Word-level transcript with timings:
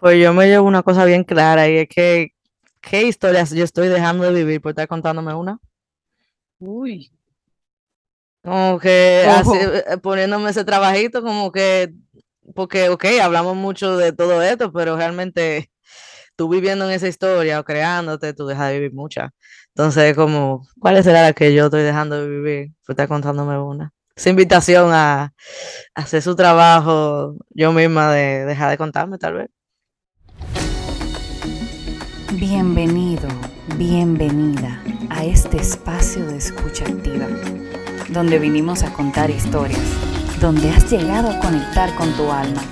Pues 0.00 0.22
yo 0.22 0.32
me 0.32 0.46
llevo 0.46 0.66
una 0.66 0.82
cosa 0.82 1.04
bien 1.04 1.24
clara 1.24 1.68
y 1.68 1.78
es 1.78 1.88
que, 1.88 2.32
¿qué 2.80 3.02
historias 3.02 3.50
yo 3.50 3.64
estoy 3.64 3.88
dejando 3.88 4.24
de 4.24 4.32
vivir 4.32 4.60
por 4.60 4.70
estar 4.70 4.86
contándome 4.86 5.34
una? 5.34 5.58
Uy. 6.60 7.10
Como 8.44 8.78
que 8.78 9.26
así, 9.28 9.50
eh, 9.56 9.98
poniéndome 10.00 10.50
ese 10.50 10.64
trabajito, 10.64 11.22
como 11.22 11.50
que, 11.50 11.92
porque, 12.54 12.88
ok, 12.88 13.04
hablamos 13.20 13.56
mucho 13.56 13.96
de 13.96 14.12
todo 14.12 14.40
esto, 14.40 14.72
pero 14.72 14.96
realmente 14.96 15.70
tú 16.36 16.48
viviendo 16.48 16.84
en 16.84 16.92
esa 16.92 17.08
historia 17.08 17.58
o 17.58 17.64
creándote, 17.64 18.32
tú 18.32 18.46
dejas 18.46 18.68
de 18.68 18.74
vivir 18.74 18.94
mucha. 18.94 19.34
Entonces, 19.70 20.14
como, 20.14 20.66
¿cuál 20.78 21.02
será 21.02 21.22
la 21.22 21.32
que 21.32 21.52
yo 21.52 21.64
estoy 21.66 21.82
dejando 21.82 22.20
de 22.20 22.28
vivir 22.28 22.72
por 22.86 22.92
estar 22.94 23.08
contándome 23.08 23.58
una? 23.58 23.92
Esa 24.14 24.30
invitación 24.30 24.92
a, 24.92 25.22
a 25.24 25.32
hacer 25.94 26.22
su 26.22 26.36
trabajo 26.36 27.36
yo 27.50 27.72
misma 27.72 28.12
de 28.12 28.44
dejar 28.44 28.70
de 28.70 28.78
contarme, 28.78 29.18
tal 29.18 29.34
vez. 29.34 29.48
Bienvenido, 32.40 33.28
bienvenida 33.76 34.80
a 35.10 35.24
este 35.24 35.56
espacio 35.56 36.24
de 36.24 36.36
escucha 36.36 36.84
activa, 36.84 37.26
donde 38.10 38.38
vinimos 38.38 38.84
a 38.84 38.92
contar 38.92 39.28
historias, 39.28 39.82
donde 40.40 40.70
has 40.70 40.88
llegado 40.88 41.30
a 41.30 41.40
conectar 41.40 41.92
con 41.96 42.12
tu 42.12 42.30
alma. 42.30 42.62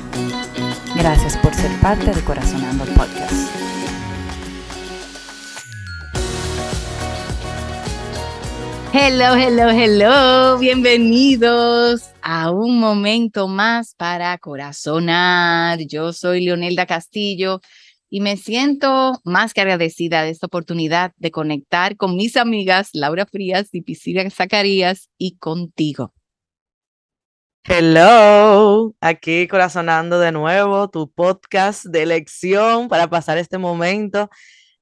Gracias 0.94 1.36
por 1.38 1.52
ser 1.52 1.72
parte 1.80 2.14
de 2.14 2.22
Corazonando 2.22 2.84
Podcast. 2.94 3.32
Hello, 8.92 9.34
hello, 9.34 9.70
hello. 9.70 10.58
Bienvenidos 10.58 12.04
a 12.22 12.52
un 12.52 12.78
momento 12.78 13.48
más 13.48 13.96
para 13.96 14.38
corazonar. 14.38 15.80
Yo 15.80 16.12
soy 16.12 16.44
Leonelda 16.44 16.86
Castillo 16.86 17.60
y 18.08 18.20
me 18.20 18.36
siento 18.36 19.20
más 19.24 19.52
que 19.52 19.62
agradecida 19.62 20.22
de 20.22 20.30
esta 20.30 20.46
oportunidad 20.46 21.12
de 21.16 21.30
conectar 21.30 21.96
con 21.96 22.16
mis 22.16 22.36
amigas 22.36 22.90
Laura 22.92 23.26
Frías 23.26 23.68
y 23.72 23.82
Piscina 23.82 24.28
Zacarías 24.30 25.10
y 25.18 25.36
contigo. 25.38 26.12
Hello, 27.64 28.94
aquí 29.00 29.48
corazonando 29.48 30.20
de 30.20 30.30
nuevo 30.30 30.88
tu 30.88 31.10
podcast 31.10 31.84
de 31.84 32.04
elección 32.04 32.88
para 32.88 33.10
pasar 33.10 33.38
este 33.38 33.58
momento. 33.58 34.30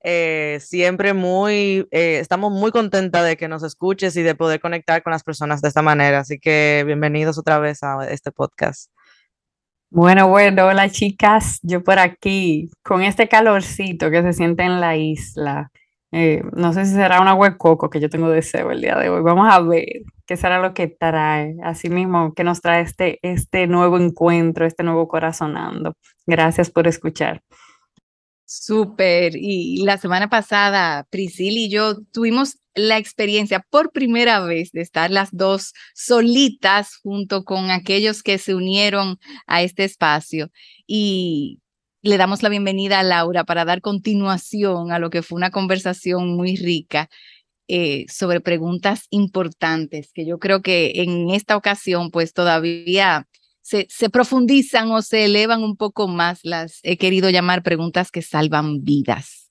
Eh, 0.07 0.59
siempre 0.61 1.15
muy, 1.15 1.89
eh, 1.91 2.19
estamos 2.21 2.53
muy 2.53 2.73
contentas 2.73 3.25
de 3.25 3.39
que 3.39 3.49
nos 3.49 3.63
escuches 3.63 4.15
y 4.17 4.23
de 4.23 4.35
poder 4.35 4.61
conectar 4.61 5.03
con 5.03 5.13
las 5.13 5.23
personas 5.23 5.63
de 5.63 5.69
esta 5.69 5.81
manera. 5.81 6.19
Así 6.19 6.39
que 6.39 6.83
bienvenidos 6.85 7.39
otra 7.39 7.59
vez 7.59 7.83
a 7.83 8.07
este 8.11 8.31
podcast. 8.31 8.91
Bueno, 9.97 10.27
bueno, 10.29 10.67
hola 10.67 10.91
chicas, 10.91 11.61
yo 11.63 11.85
por 11.85 12.01
aquí, 12.01 12.69
con 12.83 13.03
este 13.03 13.29
calorcito 13.29 14.11
que 14.11 14.23
se 14.23 14.33
siente 14.33 14.65
en 14.65 14.81
la 14.81 14.97
isla. 14.97 15.71
Eh, 16.11 16.43
no 16.53 16.73
sé 16.73 16.85
si 16.85 16.95
será 16.95 17.21
una 17.21 17.35
huecoco 17.35 17.91
que 17.91 18.01
yo 18.01 18.11
tengo 18.11 18.29
deseo 18.29 18.73
el 18.73 18.81
día 18.81 18.97
de 18.97 19.09
hoy. 19.09 19.23
Vamos 19.23 19.47
a 19.49 19.61
ver 19.61 19.87
qué 20.27 20.37
será 20.37 20.59
lo 20.61 20.75
que 20.75 20.89
trae. 20.89 21.55
Asimismo, 21.63 22.35
qué 22.35 22.43
nos 22.43 22.61
trae 22.61 22.83
este, 22.83 23.21
este 23.23 23.69
nuevo 23.69 23.97
encuentro, 23.97 24.67
este 24.67 24.83
nuevo 24.83 25.07
corazonando. 25.07 25.95
Gracias 26.27 26.71
por 26.71 26.89
escuchar. 26.89 27.43
Súper. 28.47 29.37
Y 29.37 29.83
la 29.85 29.99
semana 29.99 30.29
pasada, 30.29 31.07
Priscila 31.11 31.59
y 31.59 31.71
yo 31.71 31.97
tuvimos 32.13 32.59
la 32.75 32.99
experiencia 32.99 33.65
por 33.71 33.93
primera 33.93 34.41
vez 34.41 34.73
de 34.73 34.83
estar 34.83 35.11
las 35.11 35.31
dos 35.33 35.73
solitas 35.95 36.97
junto 36.97 37.45
con 37.45 37.71
aquellos 37.71 38.23
que 38.23 38.39
se 38.39 38.55
unieron 38.55 39.19
a 39.47 39.63
este 39.63 39.85
espacio. 39.85 40.51
Y 40.87 41.61
le 42.03 42.19
damos 42.19 42.43
la 42.43 42.51
bienvenida 42.51 43.01
a 43.01 43.03
Laura 43.03 43.45
para 43.45 43.65
dar 43.65 43.81
continuación 43.81 44.93
a 44.93 44.99
lo 44.99 45.09
que 45.09 45.23
fue 45.23 45.37
una 45.37 45.51
conversación 45.51 46.37
muy 46.37 46.57
rica 46.57 47.09
eh, 47.67 48.05
sobre 48.11 48.43
preguntas 48.43 49.07
importantes 49.09 50.11
que 50.13 50.27
yo 50.27 50.39
creo 50.39 50.61
que 50.61 50.93
en 50.97 51.31
esta 51.31 51.57
ocasión 51.57 52.11
pues 52.11 52.35
todavía 52.35 53.27
se, 53.65 54.11
profundizan 54.11 54.91
o 54.93 55.01
se 55.03 55.25
elevan 55.25 55.63
un 55.63 55.77
poco 55.77 56.07
más, 56.07 56.41
las 56.43 56.81
he 56.83 56.99
querido 56.99 57.31
llamar 57.31 57.63
preguntas 57.63 58.11
que 58.11 58.23
salvan 58.23 58.85
vidas. 58.85 59.51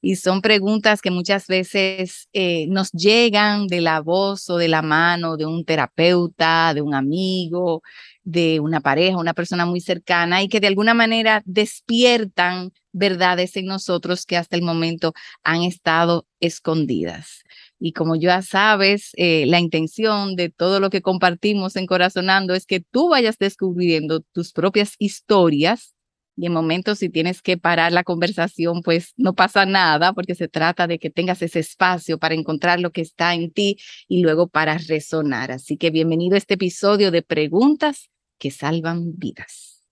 Y 0.00 0.14
son 0.14 0.42
preguntas 0.42 1.02
que 1.02 1.10
muchas 1.10 1.48
veces 1.48 2.28
eh, 2.32 2.66
nos 2.68 2.92
llegan 2.92 3.66
de 3.66 3.80
la 3.80 4.00
voz 4.00 4.48
o 4.48 4.56
de 4.56 4.68
la 4.68 4.80
mano 4.80 5.36
de 5.36 5.44
un 5.44 5.64
terapeuta, 5.64 6.72
de 6.72 6.82
un 6.82 6.94
amigo, 6.94 7.82
de 8.22 8.60
una 8.60 8.80
pareja, 8.80 9.18
una 9.18 9.34
persona 9.34 9.66
muy 9.66 9.80
cercana 9.80 10.40
y 10.40 10.48
que 10.48 10.60
de 10.60 10.68
alguna 10.68 10.94
manera 10.94 11.42
despiertan 11.46 12.70
verdades 12.92 13.56
en 13.56 13.66
nosotros 13.66 14.24
que 14.24 14.36
hasta 14.36 14.54
el 14.54 14.62
momento 14.62 15.14
han 15.42 15.62
estado 15.62 16.26
escondidas. 16.38 17.42
Y 17.80 17.92
como 17.92 18.16
ya 18.16 18.42
sabes, 18.42 19.10
eh, 19.16 19.46
la 19.46 19.60
intención 19.60 20.34
de 20.34 20.50
todo 20.50 20.80
lo 20.80 20.90
que 20.90 21.02
compartimos 21.02 21.76
en 21.76 21.86
Corazonando 21.86 22.54
es 22.54 22.66
que 22.66 22.80
tú 22.80 23.08
vayas 23.08 23.38
descubriendo 23.38 24.20
tus 24.32 24.52
propias 24.52 24.94
historias 24.98 25.94
y 26.38 26.46
en 26.46 26.52
momentos 26.52 27.00
si 27.00 27.08
tienes 27.08 27.42
que 27.42 27.58
parar 27.58 27.90
la 27.90 28.04
conversación, 28.04 28.82
pues 28.82 29.12
no 29.16 29.34
pasa 29.34 29.66
nada 29.66 30.12
porque 30.12 30.36
se 30.36 30.46
trata 30.46 30.86
de 30.86 31.00
que 31.00 31.10
tengas 31.10 31.42
ese 31.42 31.58
espacio 31.58 32.18
para 32.18 32.36
encontrar 32.36 32.78
lo 32.78 32.92
que 32.92 33.00
está 33.00 33.34
en 33.34 33.50
ti 33.50 33.76
y 34.06 34.22
luego 34.22 34.46
para 34.46 34.78
resonar. 34.78 35.50
Así 35.50 35.76
que 35.76 35.90
bienvenido 35.90 36.36
a 36.36 36.38
este 36.38 36.54
episodio 36.54 37.10
de 37.10 37.22
Preguntas 37.22 38.08
que 38.38 38.52
salvan 38.52 39.16
vidas. 39.16 39.82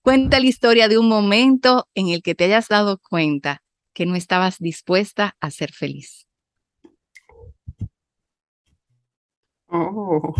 Cuenta 0.00 0.40
la 0.40 0.46
historia 0.46 0.88
de 0.88 0.96
un 0.96 1.08
momento 1.08 1.86
en 1.94 2.08
el 2.08 2.22
que 2.22 2.34
te 2.34 2.44
hayas 2.44 2.68
dado 2.68 2.98
cuenta 2.98 3.62
que 3.92 4.06
no 4.06 4.16
estabas 4.16 4.58
dispuesta 4.58 5.36
a 5.40 5.50
ser 5.50 5.70
feliz. 5.70 6.26
Oh. 9.68 10.34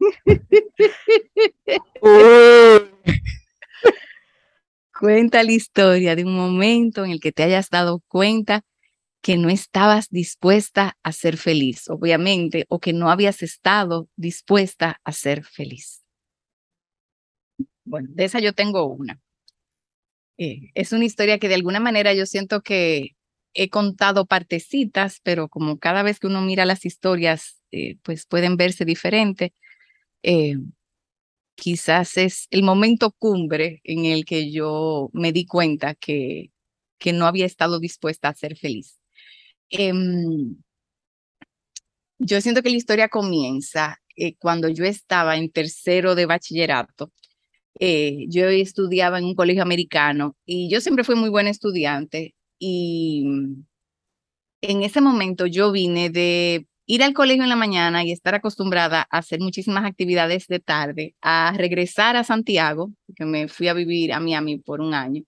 Cuenta 4.98 5.44
la 5.44 5.52
historia 5.52 6.16
de 6.16 6.24
un 6.24 6.34
momento 6.34 7.04
en 7.04 7.12
el 7.12 7.20
que 7.20 7.30
te 7.30 7.44
hayas 7.44 7.70
dado 7.70 8.02
cuenta 8.08 8.62
que 9.22 9.36
no 9.36 9.48
estabas 9.48 10.08
dispuesta 10.10 10.96
a 11.02 11.12
ser 11.12 11.36
feliz, 11.36 11.88
obviamente, 11.88 12.66
o 12.68 12.80
que 12.80 12.92
no 12.92 13.10
habías 13.10 13.42
estado 13.42 14.08
dispuesta 14.16 15.00
a 15.04 15.12
ser 15.12 15.44
feliz. 15.44 16.02
Bueno, 17.84 18.08
de 18.12 18.24
esa 18.24 18.40
yo 18.40 18.52
tengo 18.52 18.86
una. 18.86 19.20
Eh, 20.36 20.70
es 20.74 20.92
una 20.92 21.04
historia 21.04 21.38
que 21.38 21.48
de 21.48 21.54
alguna 21.54 21.80
manera 21.80 22.14
yo 22.14 22.26
siento 22.26 22.62
que 22.62 23.16
he 23.54 23.70
contado 23.70 24.26
partecitas, 24.26 25.20
pero 25.22 25.48
como 25.48 25.78
cada 25.78 26.02
vez 26.02 26.20
que 26.20 26.28
uno 26.28 26.42
mira 26.42 26.64
las 26.64 26.84
historias, 26.84 27.57
eh, 27.72 27.96
pues 28.02 28.26
pueden 28.26 28.56
verse 28.56 28.84
diferente. 28.84 29.52
Eh, 30.22 30.56
quizás 31.54 32.16
es 32.16 32.46
el 32.50 32.62
momento 32.62 33.12
cumbre 33.12 33.80
en 33.84 34.04
el 34.04 34.24
que 34.24 34.50
yo 34.52 35.10
me 35.12 35.32
di 35.32 35.46
cuenta 35.46 35.94
que, 35.94 36.52
que 36.98 37.12
no 37.12 37.26
había 37.26 37.46
estado 37.46 37.80
dispuesta 37.80 38.28
a 38.28 38.34
ser 38.34 38.56
feliz. 38.56 38.98
Em, 39.70 40.56
yo 42.18 42.40
siento 42.40 42.62
que 42.62 42.70
la 42.70 42.76
historia 42.76 43.08
comienza 43.08 44.00
eh, 44.16 44.34
cuando 44.36 44.68
yo 44.68 44.84
estaba 44.84 45.36
en 45.36 45.50
tercero 45.50 46.14
de 46.14 46.26
bachillerato. 46.26 47.12
yo 47.80 48.48
estudiaba 48.48 49.18
en 49.18 49.24
un 49.26 49.34
colegio 49.34 49.62
americano 49.62 50.36
y 50.44 50.68
yo 50.70 50.80
siempre 50.80 51.04
fui 51.04 51.14
muy 51.16 51.30
buena 51.30 51.50
estudiante, 51.50 52.34
y 52.58 53.24
en 54.60 54.82
ese 54.82 55.00
momento 55.00 55.46
yo 55.46 55.72
vine 55.72 56.10
de 56.10 56.66
ir 56.88 57.02
al 57.02 57.12
colegio 57.12 57.42
en 57.42 57.50
la 57.50 57.56
mañana 57.56 58.02
y 58.02 58.12
estar 58.12 58.34
acostumbrada 58.34 59.06
a 59.10 59.18
hacer 59.18 59.40
muchísimas 59.40 59.84
actividades 59.84 60.46
de 60.48 60.58
tarde, 60.58 61.14
a 61.20 61.52
regresar 61.56 62.16
a 62.16 62.24
Santiago, 62.24 62.90
que 63.14 63.26
me 63.26 63.48
fui 63.48 63.68
a 63.68 63.74
vivir 63.74 64.12
a 64.12 64.20
Miami 64.20 64.58
por 64.58 64.80
un 64.80 64.94
año, 64.94 65.22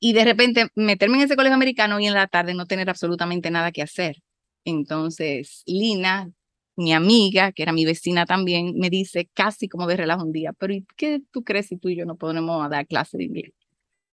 y 0.00 0.14
de 0.14 0.24
repente 0.24 0.68
meterme 0.74 1.18
en 1.18 1.24
ese 1.24 1.36
colegio 1.36 1.54
americano 1.54 2.00
y 2.00 2.06
en 2.06 2.14
la 2.14 2.26
tarde 2.26 2.54
no 2.54 2.66
tener 2.66 2.90
absolutamente 2.90 3.50
nada 3.52 3.72
que 3.72 3.82
hacer. 3.82 4.16
Entonces, 4.64 5.62
Lina, 5.66 6.30
mi 6.76 6.92
amiga, 6.92 7.52
que 7.52 7.62
era 7.62 7.72
mi 7.72 7.84
vecina 7.84 8.26
también, 8.26 8.74
me 8.76 8.90
dice 8.90 9.28
casi 9.32 9.68
como 9.68 9.86
de 9.86 9.96
relajo 9.96 10.24
un 10.24 10.32
día, 10.32 10.52
pero 10.58 10.74
¿y 10.74 10.86
qué 10.96 11.20
tú 11.32 11.44
crees 11.44 11.68
si 11.68 11.78
tú 11.78 11.88
y 11.88 11.96
yo 11.96 12.04
no 12.04 12.16
podemos 12.16 12.68
dar 12.68 12.86
clase 12.86 13.16
de 13.18 13.24
inglés? 13.24 13.52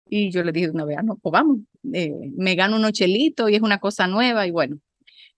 Y 0.08 0.30
yo 0.32 0.42
le 0.44 0.52
dije 0.52 0.70
una 0.70 0.84
vez, 0.86 0.98
ah, 0.98 1.02
no, 1.04 1.16
pues 1.18 1.32
vamos, 1.32 1.60
eh, 1.94 2.12
me 2.36 2.56
gano 2.56 2.76
un 2.76 2.92
chelito 2.92 3.48
y 3.48 3.56
es 3.56 3.62
una 3.62 3.78
cosa 3.78 4.08
nueva 4.08 4.46
y 4.46 4.50
bueno. 4.50 4.78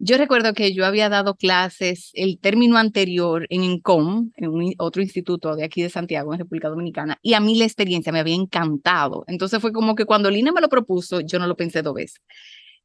Yo 0.04 0.18
recuerdo 0.18 0.52
que 0.52 0.74
yo 0.74 0.84
había 0.84 1.08
dado 1.08 1.36
clases 1.36 2.10
el 2.14 2.40
término 2.40 2.76
anterior 2.76 3.46
en 3.50 3.62
ENCOM, 3.62 4.32
en 4.34 4.48
un, 4.48 4.74
otro 4.78 5.00
instituto 5.00 5.54
de 5.54 5.62
aquí 5.62 5.80
de 5.80 5.90
Santiago, 5.90 6.32
en 6.32 6.40
República 6.40 6.68
Dominicana, 6.68 7.20
y 7.22 7.34
a 7.34 7.40
mí 7.40 7.56
la 7.56 7.66
experiencia 7.66 8.10
me 8.10 8.18
había 8.18 8.34
encantado. 8.34 9.22
Entonces 9.28 9.60
fue 9.60 9.72
como 9.72 9.94
que 9.94 10.04
cuando 10.04 10.28
Lina 10.28 10.50
me 10.50 10.60
lo 10.60 10.68
propuso, 10.68 11.20
yo 11.20 11.38
no 11.38 11.46
lo 11.46 11.56
pensé 11.56 11.82
dos 11.82 11.94
veces. 11.94 12.20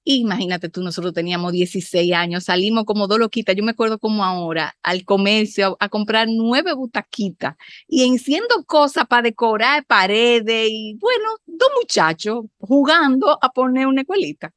Imagínate 0.04 0.70
tú, 0.70 0.84
nosotros 0.84 1.12
teníamos 1.12 1.54
16 1.54 2.14
años, 2.14 2.44
salimos 2.44 2.86
como 2.86 3.08
dos 3.08 3.18
loquitas, 3.18 3.56
yo 3.56 3.64
me 3.64 3.72
acuerdo 3.72 3.98
como 3.98 4.24
ahora, 4.24 4.78
al 4.84 5.04
comercio 5.04 5.76
a, 5.80 5.90
comprar 5.90 6.28
nueve 6.30 6.74
butaquitas 6.74 7.56
y 7.88 8.04
enciendo 8.06 8.64
cosas 8.68 9.08
para 9.08 9.24
decorar 9.24 9.86
paredes 9.88 10.70
y 10.70 10.96
bueno, 11.00 11.30
dos 11.48 11.70
muchachos 11.82 12.46
jugando 12.60 13.40
a 13.42 13.50
poner 13.50 13.88
una 13.88 14.02
escuelita. 14.02 14.54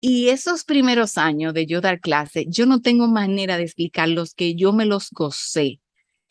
Y 0.00 0.28
esos 0.28 0.64
primeros 0.64 1.18
años 1.18 1.54
de 1.54 1.66
yo 1.66 1.80
dar 1.80 2.00
clase, 2.00 2.46
yo 2.48 2.66
no 2.66 2.80
tengo 2.80 3.08
manera 3.08 3.56
de 3.56 3.64
explicarlos 3.64 4.34
que 4.34 4.54
yo 4.54 4.72
me 4.72 4.86
los 4.86 5.10
gocé. 5.10 5.80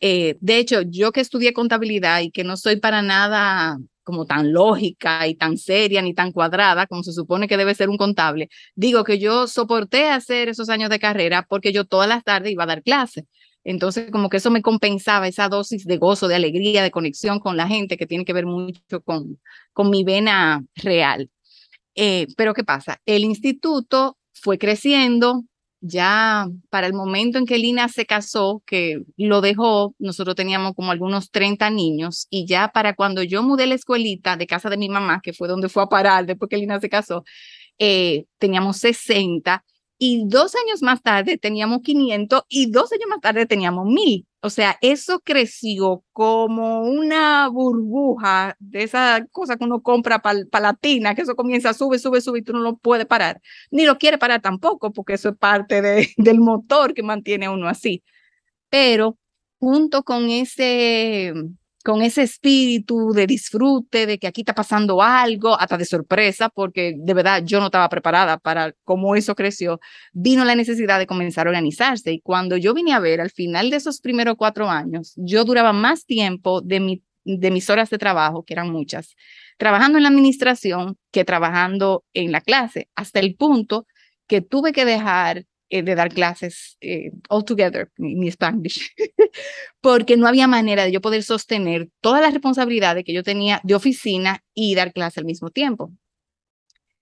Eh, 0.00 0.36
de 0.40 0.58
hecho, 0.58 0.82
yo 0.82 1.12
que 1.12 1.20
estudié 1.20 1.52
contabilidad 1.52 2.20
y 2.20 2.30
que 2.30 2.44
no 2.44 2.56
soy 2.56 2.76
para 2.76 3.02
nada 3.02 3.78
como 4.04 4.24
tan 4.24 4.52
lógica 4.52 5.26
y 5.26 5.34
tan 5.34 5.58
seria 5.58 6.00
ni 6.00 6.14
tan 6.14 6.30
cuadrada 6.32 6.86
como 6.86 7.02
se 7.02 7.12
supone 7.12 7.48
que 7.48 7.56
debe 7.56 7.74
ser 7.74 7.88
un 7.90 7.96
contable, 7.96 8.48
digo 8.76 9.02
que 9.02 9.18
yo 9.18 9.48
soporté 9.48 10.08
hacer 10.10 10.48
esos 10.48 10.68
años 10.68 10.90
de 10.90 11.00
carrera 11.00 11.44
porque 11.48 11.72
yo 11.72 11.84
todas 11.84 12.08
las 12.08 12.22
tardes 12.22 12.52
iba 12.52 12.64
a 12.64 12.66
dar 12.66 12.82
clases. 12.84 13.24
Entonces, 13.64 14.10
como 14.12 14.28
que 14.28 14.36
eso 14.36 14.50
me 14.52 14.62
compensaba 14.62 15.26
esa 15.26 15.48
dosis 15.48 15.84
de 15.86 15.96
gozo, 15.98 16.28
de 16.28 16.36
alegría, 16.36 16.84
de 16.84 16.92
conexión 16.92 17.40
con 17.40 17.56
la 17.56 17.66
gente 17.66 17.96
que 17.96 18.06
tiene 18.06 18.24
que 18.24 18.32
ver 18.32 18.46
mucho 18.46 19.00
con, 19.04 19.40
con 19.72 19.90
mi 19.90 20.04
vena 20.04 20.64
real. 20.76 21.28
Eh, 21.96 22.26
pero 22.36 22.54
¿qué 22.54 22.64
pasa? 22.64 23.00
El 23.06 23.24
instituto 23.24 24.18
fue 24.32 24.58
creciendo, 24.58 25.44
ya 25.80 26.46
para 26.70 26.86
el 26.86 26.94
momento 26.94 27.38
en 27.38 27.46
que 27.46 27.58
Lina 27.58 27.88
se 27.88 28.06
casó, 28.06 28.62
que 28.66 29.02
lo 29.16 29.40
dejó, 29.40 29.94
nosotros 29.98 30.36
teníamos 30.36 30.74
como 30.74 30.92
algunos 30.92 31.30
30 31.30 31.70
niños 31.70 32.26
y 32.30 32.46
ya 32.46 32.68
para 32.68 32.94
cuando 32.94 33.22
yo 33.22 33.42
mudé 33.42 33.66
la 33.66 33.74
escuelita 33.74 34.36
de 34.36 34.46
casa 34.46 34.70
de 34.70 34.76
mi 34.76 34.88
mamá, 34.88 35.20
que 35.22 35.32
fue 35.32 35.48
donde 35.48 35.68
fue 35.68 35.82
a 35.84 35.86
parar 35.86 36.26
después 36.26 36.48
que 36.50 36.58
Lina 36.58 36.80
se 36.80 36.88
casó, 36.88 37.24
eh, 37.78 38.26
teníamos 38.38 38.78
60 38.78 39.64
y 39.98 40.24
dos 40.26 40.54
años 40.54 40.82
más 40.82 41.02
tarde 41.02 41.38
teníamos 41.38 41.80
500 41.82 42.42
y 42.48 42.70
dos 42.70 42.92
años 42.92 43.06
más 43.08 43.20
tarde 43.20 43.46
teníamos 43.46 43.86
1000. 43.86 44.26
O 44.40 44.50
sea, 44.50 44.78
eso 44.80 45.20
creció 45.20 46.04
como 46.12 46.82
una 46.82 47.48
burbuja 47.48 48.56
de 48.60 48.84
esa 48.84 49.26
cosa 49.32 49.56
que 49.56 49.64
uno 49.64 49.82
compra 49.82 50.20
para 50.20 50.44
la 50.60 50.74
tina, 50.74 51.14
que 51.14 51.22
eso 51.22 51.34
comienza, 51.34 51.74
sube, 51.74 51.98
sube, 51.98 52.20
sube 52.20 52.38
y 52.40 52.42
tú 52.42 52.52
no 52.52 52.60
lo 52.60 52.76
puedes 52.76 53.06
parar. 53.06 53.40
Ni 53.70 53.84
lo 53.84 53.98
quiere 53.98 54.18
parar 54.18 54.42
tampoco, 54.42 54.92
porque 54.92 55.14
eso 55.14 55.30
es 55.30 55.36
parte 55.36 55.82
de, 55.82 56.10
del 56.16 56.40
motor 56.40 56.94
que 56.94 57.02
mantiene 57.02 57.46
a 57.46 57.50
uno 57.50 57.68
así. 57.68 58.04
Pero 58.68 59.18
junto 59.58 60.02
con 60.04 60.28
ese 60.30 61.32
con 61.86 62.02
ese 62.02 62.22
espíritu 62.24 63.12
de 63.12 63.28
disfrute, 63.28 64.06
de 64.06 64.18
que 64.18 64.26
aquí 64.26 64.40
está 64.40 64.56
pasando 64.56 65.02
algo, 65.02 65.56
hasta 65.56 65.78
de 65.78 65.84
sorpresa, 65.84 66.48
porque 66.48 66.94
de 66.98 67.14
verdad 67.14 67.44
yo 67.44 67.60
no 67.60 67.66
estaba 67.66 67.88
preparada 67.88 68.38
para 68.38 68.74
cómo 68.82 69.14
eso 69.14 69.36
creció, 69.36 69.78
vino 70.12 70.44
la 70.44 70.56
necesidad 70.56 70.98
de 70.98 71.06
comenzar 71.06 71.46
a 71.46 71.50
organizarse. 71.50 72.10
Y 72.10 72.20
cuando 72.22 72.56
yo 72.56 72.74
vine 72.74 72.92
a 72.92 72.98
ver 72.98 73.20
al 73.20 73.30
final 73.30 73.70
de 73.70 73.76
esos 73.76 74.00
primeros 74.00 74.34
cuatro 74.36 74.68
años, 74.68 75.12
yo 75.14 75.44
duraba 75.44 75.72
más 75.72 76.06
tiempo 76.06 76.60
de, 76.60 76.80
mi, 76.80 77.04
de 77.22 77.52
mis 77.52 77.70
horas 77.70 77.88
de 77.88 77.98
trabajo, 77.98 78.42
que 78.42 78.54
eran 78.54 78.68
muchas, 78.68 79.14
trabajando 79.56 79.96
en 79.98 80.02
la 80.02 80.08
administración 80.08 80.98
que 81.12 81.24
trabajando 81.24 82.04
en 82.14 82.32
la 82.32 82.40
clase, 82.40 82.88
hasta 82.96 83.20
el 83.20 83.36
punto 83.36 83.86
que 84.26 84.40
tuve 84.40 84.72
que 84.72 84.84
dejar 84.84 85.44
eh, 85.68 85.82
de 85.82 85.94
dar 85.96 86.12
clases 86.12 86.76
eh, 86.80 87.10
all 87.28 87.44
together, 87.44 87.90
mi, 87.96 88.30
Spanish, 88.30 88.94
porque 89.80 90.16
no 90.16 90.28
había 90.28 90.46
manera 90.46 90.84
de 90.84 90.92
yo 90.92 91.00
poder 91.00 91.24
sostener 91.24 91.88
todas 92.00 92.22
las 92.22 92.32
responsabilidades 92.32 93.04
que 93.04 93.12
yo 93.12 93.24
tenía 93.24 93.60
de 93.64 93.74
oficina 93.74 94.44
y 94.54 94.76
dar 94.76 94.92
clase 94.92 95.20
al 95.20 95.26
mismo 95.26 95.50
tiempo. 95.50 95.92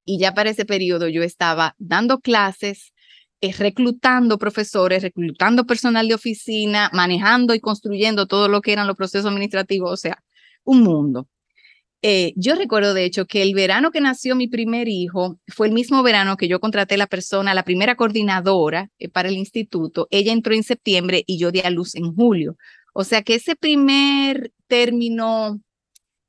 Y 0.07 0.19
ya 0.19 0.33
para 0.33 0.51
ese 0.51 0.65
periodo 0.65 1.09
yo 1.09 1.23
estaba 1.23 1.75
dando 1.79 2.21
clases, 2.21 2.93
eh, 3.43 3.53
reclutando 3.53 4.39
profesores, 4.39 5.03
reclutando 5.03 5.67
personal 5.67 6.09
de 6.09 6.15
oficina, 6.15 6.91
manejando 6.95 7.55
y 7.55 7.61
construyendo 7.61 8.27
todo 8.27 8.49
lo 8.49 8.63
que 8.63 8.73
eran 8.73 8.87
los 8.87 8.97
procesos 8.97 9.27
administrativos, 9.27 9.93
o 9.93 9.97
sea, 9.99 10.23
un 10.65 10.81
mundo. 10.83 11.29
Eh, 12.07 12.35
yo 12.37 12.55
recuerdo, 12.55 12.93
de 12.93 13.07
hecho, 13.07 13.25
que 13.25 13.41
el 13.41 13.55
verano 13.55 13.91
que 13.91 14.03
nació 14.03 14.37
mi 14.37 14.47
primer 14.47 14.89
hijo 14.89 15.39
fue 15.49 15.69
el 15.69 15.73
mismo 15.73 16.03
verano 16.03 16.37
que 16.37 16.49
yo 16.49 16.61
contraté 16.61 16.99
la 16.99 17.07
persona, 17.07 17.55
la 17.55 17.63
primera 17.63 17.95
coordinadora 17.97 18.91
eh, 18.99 19.09
para 19.09 19.31
el 19.31 19.39
instituto. 19.39 20.07
Ella 20.11 20.31
entró 20.35 20.53
en 20.53 20.65
septiembre 20.65 21.25
y 21.27 21.39
yo 21.39 21.51
di 21.51 21.61
a 21.61 21.71
luz 21.71 21.95
en 21.95 22.15
julio. 22.15 22.59
O 22.93 23.05
sea 23.05 23.23
que 23.23 23.37
ese 23.37 23.57
primer 23.57 24.53
término, 24.67 25.63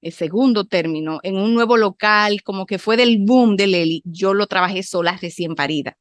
el 0.02 0.14
segundo 0.14 0.64
término, 0.64 1.20
en 1.24 1.36
un 1.36 1.54
nuevo 1.54 1.76
local, 1.76 2.42
como 2.44 2.66
que 2.66 2.80
fue 2.80 2.96
del 2.96 3.18
boom 3.20 3.58
de 3.58 3.68
Leli, 3.68 4.02
yo 4.06 4.34
lo 4.34 4.48
trabajé 4.48 4.82
sola 4.82 5.20
recién 5.22 5.56
parida. 5.56 5.98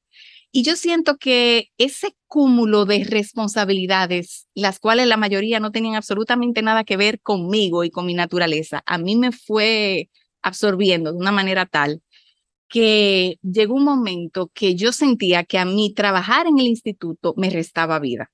Y 0.57 0.63
yo 0.63 0.77
siento 0.77 1.17
que 1.17 1.73
ese 1.79 2.15
cúmulo 2.29 2.85
de 2.85 3.03
responsabilidades, 3.03 4.47
las 4.55 4.79
cuales 4.79 5.09
la 5.09 5.17
mayoría 5.17 5.59
no 5.59 5.73
tenían 5.73 5.97
absolutamente 5.97 6.63
nada 6.63 6.85
que 6.85 6.97
ver 6.97 7.21
conmigo 7.21 7.83
y 7.83 7.91
con 7.91 8.07
mi 8.07 8.15
naturaleza, 8.15 8.81
a 8.87 8.97
mí 8.99 9.17
me 9.17 9.33
fue 9.33 10.11
absorbiendo 10.43 11.11
de 11.11 11.19
una 11.19 11.33
manera 11.33 11.67
tal 11.67 12.03
que 12.69 13.41
llegó 13.43 13.75
un 13.75 13.83
momento 13.83 14.49
que 14.55 14.77
yo 14.77 14.93
sentía 14.93 15.43
que 15.43 15.59
a 15.59 15.65
mí 15.65 15.93
trabajar 15.93 16.47
en 16.47 16.61
el 16.61 16.67
instituto 16.67 17.35
me 17.37 17.51
restaba 17.51 17.99
vida. 17.99 18.31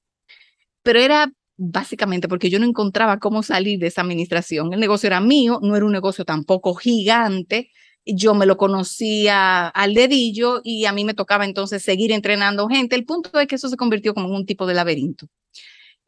Pero 0.82 1.00
era 1.00 1.32
básicamente 1.56 2.28
porque 2.28 2.50
yo 2.50 2.58
no 2.58 2.67
encontraba 2.67 3.19
cómo 3.19 3.43
salir 3.43 3.78
de 3.78 3.87
esa 3.87 4.02
administración. 4.02 4.75
El 4.75 4.81
negocio 4.81 5.06
era 5.06 5.22
mío, 5.22 5.58
no 5.62 5.75
era 5.75 5.87
un 5.87 5.93
negocio 5.93 6.26
tampoco 6.26 6.75
gigante, 6.75 7.70
yo 8.15 8.35
me 8.35 8.47
lo 8.47 8.57
conocía 8.57 9.69
al 9.69 9.95
dedillo 9.95 10.61
y 10.65 10.87
a 10.87 10.93
mí 10.93 11.05
me 11.05 11.15
tocaba 11.15 11.45
entonces 11.45 11.83
seguir 11.83 12.12
entrenando 12.12 12.69
gente. 12.69 12.97
El 12.97 13.05
punto 13.05 13.39
es 13.41 13.47
que 13.47 13.57
eso 13.57 13.69
se 13.69 13.77
convirtió 13.77 14.15
como 14.15 14.29
en 14.29 14.35
un 14.35 14.47
tipo 14.47 14.67
de 14.67 14.75
laberinto. 14.75 15.27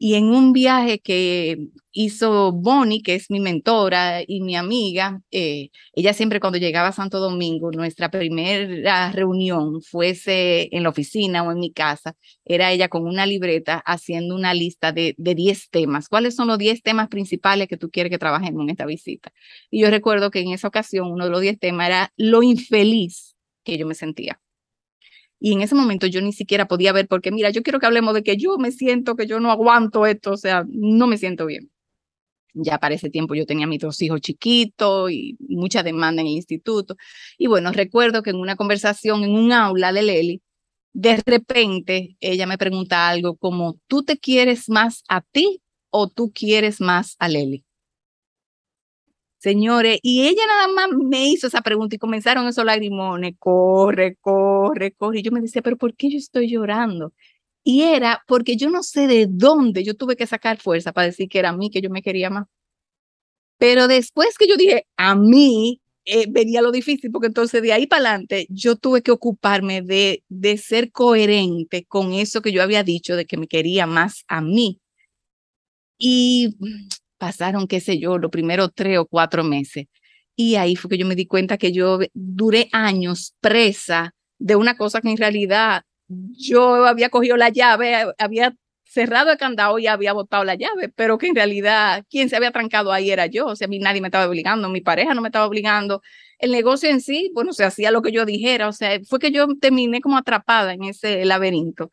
Y 0.05 0.15
en 0.15 0.25
un 0.25 0.51
viaje 0.51 0.99
que 0.99 1.69
hizo 1.93 2.51
Bonnie, 2.51 3.01
que 3.01 3.15
es 3.15 3.31
mi 3.31 3.39
mentora 3.39 4.21
y 4.27 4.41
mi 4.41 4.57
amiga, 4.57 5.21
eh, 5.31 5.69
ella 5.93 6.11
siempre 6.11 6.41
cuando 6.41 6.59
llegaba 6.59 6.89
a 6.89 6.91
Santo 6.91 7.21
Domingo, 7.21 7.71
nuestra 7.71 8.11
primera 8.11 9.13
reunión, 9.13 9.81
fuese 9.81 10.67
en 10.75 10.83
la 10.83 10.89
oficina 10.89 11.43
o 11.43 11.53
en 11.53 11.59
mi 11.59 11.71
casa, 11.71 12.17
era 12.43 12.73
ella 12.73 12.89
con 12.89 13.07
una 13.07 13.25
libreta 13.25 13.81
haciendo 13.85 14.35
una 14.35 14.53
lista 14.53 14.91
de 14.91 15.15
10 15.17 15.69
temas. 15.69 16.09
¿Cuáles 16.09 16.35
son 16.35 16.49
los 16.49 16.57
10 16.57 16.83
temas 16.83 17.07
principales 17.07 17.69
que 17.69 17.77
tú 17.77 17.89
quieres 17.89 18.11
que 18.11 18.19
trabajemos 18.19 18.61
en 18.63 18.71
esta 18.71 18.85
visita? 18.85 19.31
Y 19.71 19.83
yo 19.83 19.89
recuerdo 19.89 20.31
que 20.31 20.41
en 20.41 20.51
esa 20.51 20.67
ocasión 20.67 21.09
uno 21.13 21.23
de 21.23 21.31
los 21.31 21.39
10 21.39 21.59
temas 21.59 21.87
era 21.87 22.13
lo 22.17 22.43
infeliz 22.43 23.37
que 23.63 23.77
yo 23.77 23.87
me 23.87 23.95
sentía. 23.95 24.42
Y 25.45 25.51
en 25.51 25.61
ese 25.61 25.75
momento 25.75 26.07
yo 26.07 26.21
ni 26.21 26.31
siquiera 26.31 26.69
podía 26.69 26.93
ver, 26.93 27.09
porque 27.09 27.29
mira, 27.29 27.49
yo 27.49 27.63
quiero 27.63 27.77
que 27.77 27.85
hablemos 27.85 28.13
de 28.13 28.23
que 28.23 28.37
yo 28.37 28.57
me 28.57 28.71
siento 28.71 29.17
que 29.17 29.27
yo 29.27 29.41
no 29.41 29.51
aguanto 29.51 30.05
esto, 30.05 30.31
o 30.31 30.37
sea, 30.37 30.63
no 30.69 31.05
me 31.05 31.17
siento 31.17 31.45
bien. 31.45 31.69
Ya 32.53 32.79
para 32.79 32.95
ese 32.95 33.09
tiempo 33.09 33.35
yo 33.35 33.45
tenía 33.45 33.67
mis 33.67 33.79
dos 33.81 34.01
hijos 34.01 34.21
chiquitos 34.21 35.11
y 35.11 35.37
mucha 35.49 35.83
demanda 35.83 36.21
en 36.21 36.29
el 36.29 36.35
instituto. 36.35 36.95
Y 37.37 37.47
bueno, 37.47 37.73
recuerdo 37.73 38.23
que 38.23 38.29
en 38.29 38.37
una 38.37 38.55
conversación 38.55 39.25
en 39.25 39.31
un 39.31 39.51
aula 39.51 39.91
de 39.91 40.03
Leli, 40.03 40.41
de 40.93 41.21
repente 41.25 42.15
ella 42.21 42.47
me 42.47 42.57
pregunta 42.57 43.09
algo 43.09 43.35
como, 43.35 43.77
¿tú 43.87 44.03
te 44.03 44.19
quieres 44.19 44.69
más 44.69 45.03
a 45.09 45.21
ti 45.21 45.61
o 45.89 46.07
tú 46.09 46.31
quieres 46.33 46.79
más 46.79 47.17
a 47.19 47.27
Leli? 47.27 47.65
Señores, 49.43 49.99
y 50.03 50.25
ella 50.25 50.47
nada 50.47 50.67
más 50.69 50.87
me 50.97 51.27
hizo 51.27 51.47
esa 51.47 51.61
pregunta 51.61 51.95
y 51.95 51.99
comenzaron 51.99 52.47
esos 52.47 52.63
lagrimones, 52.63 53.33
corre, 53.37 54.15
corre, 54.21 54.93
corre. 54.93 55.19
Y 55.19 55.21
yo 55.21 55.33
me 55.33 55.41
decía, 55.41 55.61
pero 55.61 55.75
¿por 55.75 55.95
qué 55.97 56.09
yo 56.09 56.17
estoy 56.17 56.49
llorando? 56.49 57.13
Y 57.61 57.81
era 57.83 58.23
porque 58.25 58.55
yo 58.55 58.69
no 58.69 58.83
sé 58.83 59.05
de 59.05 59.27
dónde 59.29 59.83
yo 59.83 59.95
tuve 59.95 60.15
que 60.15 60.27
sacar 60.27 60.59
fuerza 60.59 60.93
para 60.93 61.07
decir 61.07 61.27
que 61.27 61.39
era 61.39 61.49
a 61.49 61.57
mí 61.57 61.69
que 61.69 61.81
yo 61.81 61.89
me 61.89 62.01
quería 62.01 62.29
más. 62.29 62.47
Pero 63.57 63.89
después 63.89 64.37
que 64.37 64.47
yo 64.47 64.55
dije 64.55 64.87
a 64.95 65.13
mí, 65.15 65.81
eh, 66.05 66.25
venía 66.29 66.61
lo 66.61 66.71
difícil, 66.71 67.11
porque 67.11 67.27
entonces 67.27 67.61
de 67.61 67.73
ahí 67.73 67.85
para 67.85 68.11
adelante 68.11 68.47
yo 68.49 68.77
tuve 68.77 69.01
que 69.03 69.11
ocuparme 69.11 69.81
de, 69.81 70.23
de 70.29 70.57
ser 70.57 70.91
coherente 70.91 71.83
con 71.85 72.13
eso 72.13 72.41
que 72.41 72.53
yo 72.53 72.63
había 72.63 72.83
dicho 72.83 73.17
de 73.17 73.25
que 73.25 73.35
me 73.37 73.47
quería 73.47 73.87
más 73.87 74.23
a 74.29 74.39
mí. 74.41 74.79
Y 75.97 76.55
pasaron, 77.23 77.67
qué 77.67 77.79
sé 77.79 77.99
yo, 77.99 78.17
los 78.17 78.29
primeros 78.29 78.71
tres 78.75 78.99
o 78.99 79.05
cuatro 79.05 79.45
meses. 79.45 79.85
Y 80.35 80.55
ahí 80.55 80.75
fue 80.75 80.89
que 80.89 80.97
yo 80.97 81.05
me 81.05 81.15
di 81.15 81.25
cuenta 81.25 81.57
que 81.57 81.71
yo 81.71 81.99
duré 82.13 82.67
años 82.73 83.33
presa 83.39 84.13
de 84.39 84.57
una 84.57 84.75
cosa 84.75 84.99
que 84.99 85.09
en 85.09 85.15
realidad 85.15 85.83
yo 86.09 86.85
había 86.85 87.07
cogido 87.09 87.37
la 87.37 87.47
llave, 87.47 88.11
había 88.17 88.53
cerrado 88.83 89.31
el 89.31 89.37
candado 89.37 89.79
y 89.79 89.87
había 89.87 90.11
botado 90.11 90.43
la 90.43 90.55
llave, 90.55 90.89
pero 90.89 91.17
que 91.17 91.27
en 91.27 91.35
realidad 91.35 92.03
quien 92.09 92.27
se 92.27 92.35
había 92.35 92.51
trancado 92.51 92.91
ahí 92.91 93.09
era 93.09 93.27
yo, 93.27 93.45
o 93.47 93.55
sea, 93.55 93.67
a 93.67 93.69
mí 93.69 93.79
nadie 93.79 94.01
me 94.01 94.09
estaba 94.09 94.27
obligando, 94.27 94.67
mi 94.67 94.81
pareja 94.81 95.13
no 95.13 95.21
me 95.21 95.29
estaba 95.29 95.47
obligando, 95.47 96.01
el 96.39 96.51
negocio 96.51 96.89
en 96.89 96.99
sí, 96.99 97.31
bueno, 97.33 97.53
se 97.53 97.63
hacía 97.63 97.89
lo 97.89 98.01
que 98.01 98.11
yo 98.11 98.25
dijera, 98.25 98.67
o 98.67 98.73
sea, 98.73 98.99
fue 99.07 99.19
que 99.19 99.31
yo 99.31 99.47
terminé 99.61 100.01
como 100.01 100.17
atrapada 100.17 100.73
en 100.73 100.83
ese 100.83 101.23
laberinto. 101.23 101.89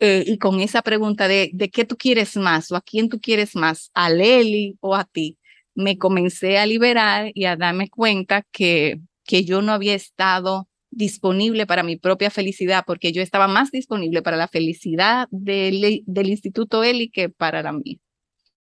Eh, 0.00 0.24
y 0.26 0.38
con 0.38 0.60
esa 0.60 0.82
pregunta 0.82 1.26
de, 1.26 1.50
de 1.52 1.70
qué 1.70 1.84
tú 1.84 1.96
quieres 1.96 2.36
más 2.36 2.70
o 2.70 2.76
a 2.76 2.80
quién 2.80 3.08
tú 3.08 3.20
quieres 3.20 3.56
más, 3.56 3.90
a 3.94 4.10
Leli 4.10 4.76
o 4.80 4.94
a 4.94 5.04
ti, 5.04 5.38
me 5.74 5.98
comencé 5.98 6.58
a 6.58 6.66
liberar 6.66 7.30
y 7.34 7.44
a 7.44 7.56
darme 7.56 7.88
cuenta 7.88 8.44
que, 8.52 9.00
que 9.24 9.44
yo 9.44 9.62
no 9.62 9.72
había 9.72 9.94
estado 9.94 10.68
disponible 10.90 11.66
para 11.66 11.82
mi 11.82 11.96
propia 11.96 12.30
felicidad, 12.30 12.84
porque 12.86 13.12
yo 13.12 13.22
estaba 13.22 13.46
más 13.46 13.70
disponible 13.70 14.22
para 14.22 14.36
la 14.36 14.48
felicidad 14.48 15.28
del, 15.30 16.02
del 16.06 16.28
Instituto 16.28 16.82
Eli 16.82 17.10
que 17.10 17.28
para 17.28 17.62
la 17.62 17.72
mía. 17.72 17.98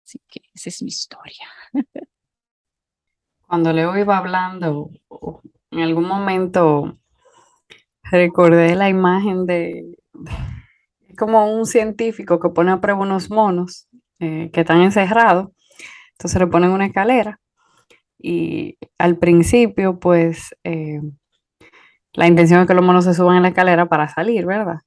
Así 0.04 0.20
que 0.28 0.40
esa 0.54 0.68
es 0.68 0.82
mi 0.82 0.88
historia. 0.88 1.46
Cuando 3.46 3.72
Leo 3.72 3.96
iba 3.96 4.18
hablando, 4.18 4.90
en 5.70 5.80
algún 5.80 6.04
momento 6.08 6.98
recordé 8.10 8.74
la 8.74 8.88
imagen 8.88 9.46
de, 9.46 9.96
como 11.16 11.52
un 11.52 11.66
científico 11.66 12.40
que 12.40 12.50
pone 12.50 12.72
a 12.72 12.80
prueba 12.80 13.00
unos 13.00 13.30
monos 13.30 13.88
eh, 14.20 14.50
que 14.52 14.60
están 14.60 14.82
encerrados, 14.82 15.48
entonces 16.12 16.40
le 16.40 16.46
ponen 16.46 16.70
una 16.70 16.86
escalera 16.86 17.40
y 18.18 18.78
al 18.98 19.18
principio 19.18 19.98
pues 19.98 20.54
eh, 20.64 21.00
la 22.14 22.26
intención 22.26 22.60
es 22.60 22.66
que 22.66 22.74
los 22.74 22.84
monos 22.84 23.04
se 23.04 23.14
suban 23.14 23.36
en 23.36 23.42
la 23.42 23.48
escalera 23.48 23.86
para 23.88 24.08
salir, 24.08 24.46
¿verdad? 24.46 24.80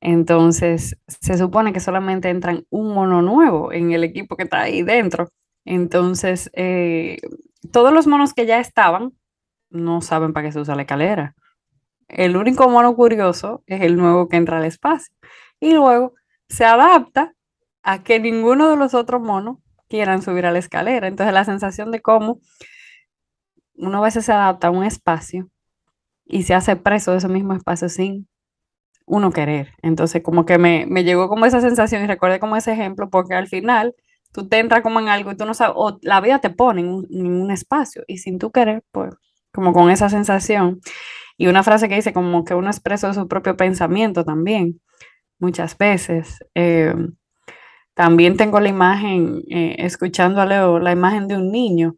Entonces 0.00 0.96
se 1.06 1.38
supone 1.38 1.72
que 1.72 1.80
solamente 1.80 2.30
entran 2.30 2.64
un 2.70 2.94
mono 2.94 3.22
nuevo 3.22 3.72
en 3.72 3.92
el 3.92 4.04
equipo 4.04 4.36
que 4.36 4.44
está 4.44 4.62
ahí 4.62 4.82
dentro. 4.82 5.28
Entonces 5.64 6.50
eh, 6.54 7.18
todos 7.72 7.92
los 7.92 8.06
monos 8.06 8.34
que 8.34 8.46
ya 8.46 8.60
estaban 8.60 9.12
no 9.70 10.00
saben 10.00 10.32
para 10.32 10.46
qué 10.46 10.52
se 10.52 10.60
usa 10.60 10.74
la 10.76 10.82
escalera. 10.82 11.34
El 12.10 12.36
único 12.36 12.68
mono 12.68 12.94
curioso 12.94 13.62
es 13.66 13.82
el 13.82 13.96
nuevo 13.96 14.28
que 14.28 14.36
entra 14.36 14.58
al 14.58 14.64
espacio. 14.64 15.14
Y 15.60 15.72
luego 15.72 16.14
se 16.48 16.64
adapta 16.64 17.34
a 17.82 18.02
que 18.02 18.18
ninguno 18.18 18.68
de 18.70 18.76
los 18.76 18.94
otros 18.94 19.20
monos 19.20 19.58
quieran 19.88 20.22
subir 20.22 20.46
a 20.46 20.52
la 20.52 20.58
escalera. 20.58 21.06
Entonces 21.08 21.32
la 21.32 21.44
sensación 21.44 21.90
de 21.90 22.00
cómo 22.00 22.40
uno 23.74 23.98
a 23.98 24.02
veces 24.02 24.24
se 24.24 24.32
adapta 24.32 24.68
a 24.68 24.70
un 24.70 24.84
espacio 24.84 25.48
y 26.24 26.42
se 26.42 26.54
hace 26.54 26.76
preso 26.76 27.12
de 27.12 27.18
ese 27.18 27.28
mismo 27.28 27.54
espacio 27.54 27.88
sin 27.88 28.28
uno 29.06 29.30
querer. 29.30 29.72
Entonces 29.82 30.22
como 30.22 30.44
que 30.44 30.58
me, 30.58 30.86
llegó 31.04 31.28
como 31.28 31.46
esa 31.46 31.60
sensación 31.60 32.02
y 32.02 32.06
recordé 32.06 32.40
como 32.40 32.56
ese 32.56 32.72
ejemplo 32.72 33.08
porque 33.08 33.34
al 33.34 33.48
final 33.48 33.94
tú 34.32 34.48
te 34.48 34.58
entras 34.58 34.82
como 34.82 35.00
en 35.00 35.08
algo 35.08 35.32
y 35.32 35.36
tú 35.36 35.44
no 35.44 35.54
sabes, 35.54 35.74
o 35.76 35.98
la 36.02 36.20
vida 36.20 36.40
te 36.40 36.50
pone 36.50 36.82
en 36.82 36.88
un, 36.88 37.06
en 37.10 37.26
un 37.26 37.50
espacio 37.50 38.02
y 38.06 38.18
sin 38.18 38.38
tú 38.38 38.50
querer, 38.50 38.82
pues 38.92 39.14
como 39.52 39.72
con 39.72 39.90
esa 39.90 40.08
sensación. 40.08 40.80
Y 41.40 41.46
una 41.46 41.62
frase 41.62 41.88
que 41.88 41.94
dice 41.94 42.12
como 42.12 42.44
que 42.44 42.54
uno 42.54 42.68
expresa 42.68 43.14
su 43.14 43.26
propio 43.26 43.56
pensamiento 43.56 44.26
también, 44.26 44.78
muchas 45.38 45.78
veces. 45.78 46.44
Eh, 46.54 46.94
también 47.94 48.36
tengo 48.36 48.60
la 48.60 48.68
imagen, 48.68 49.40
eh, 49.48 49.76
escuchando 49.78 50.42
a 50.42 50.44
Leo, 50.44 50.78
la 50.78 50.92
imagen 50.92 51.28
de 51.28 51.38
un 51.38 51.50
niño 51.50 51.94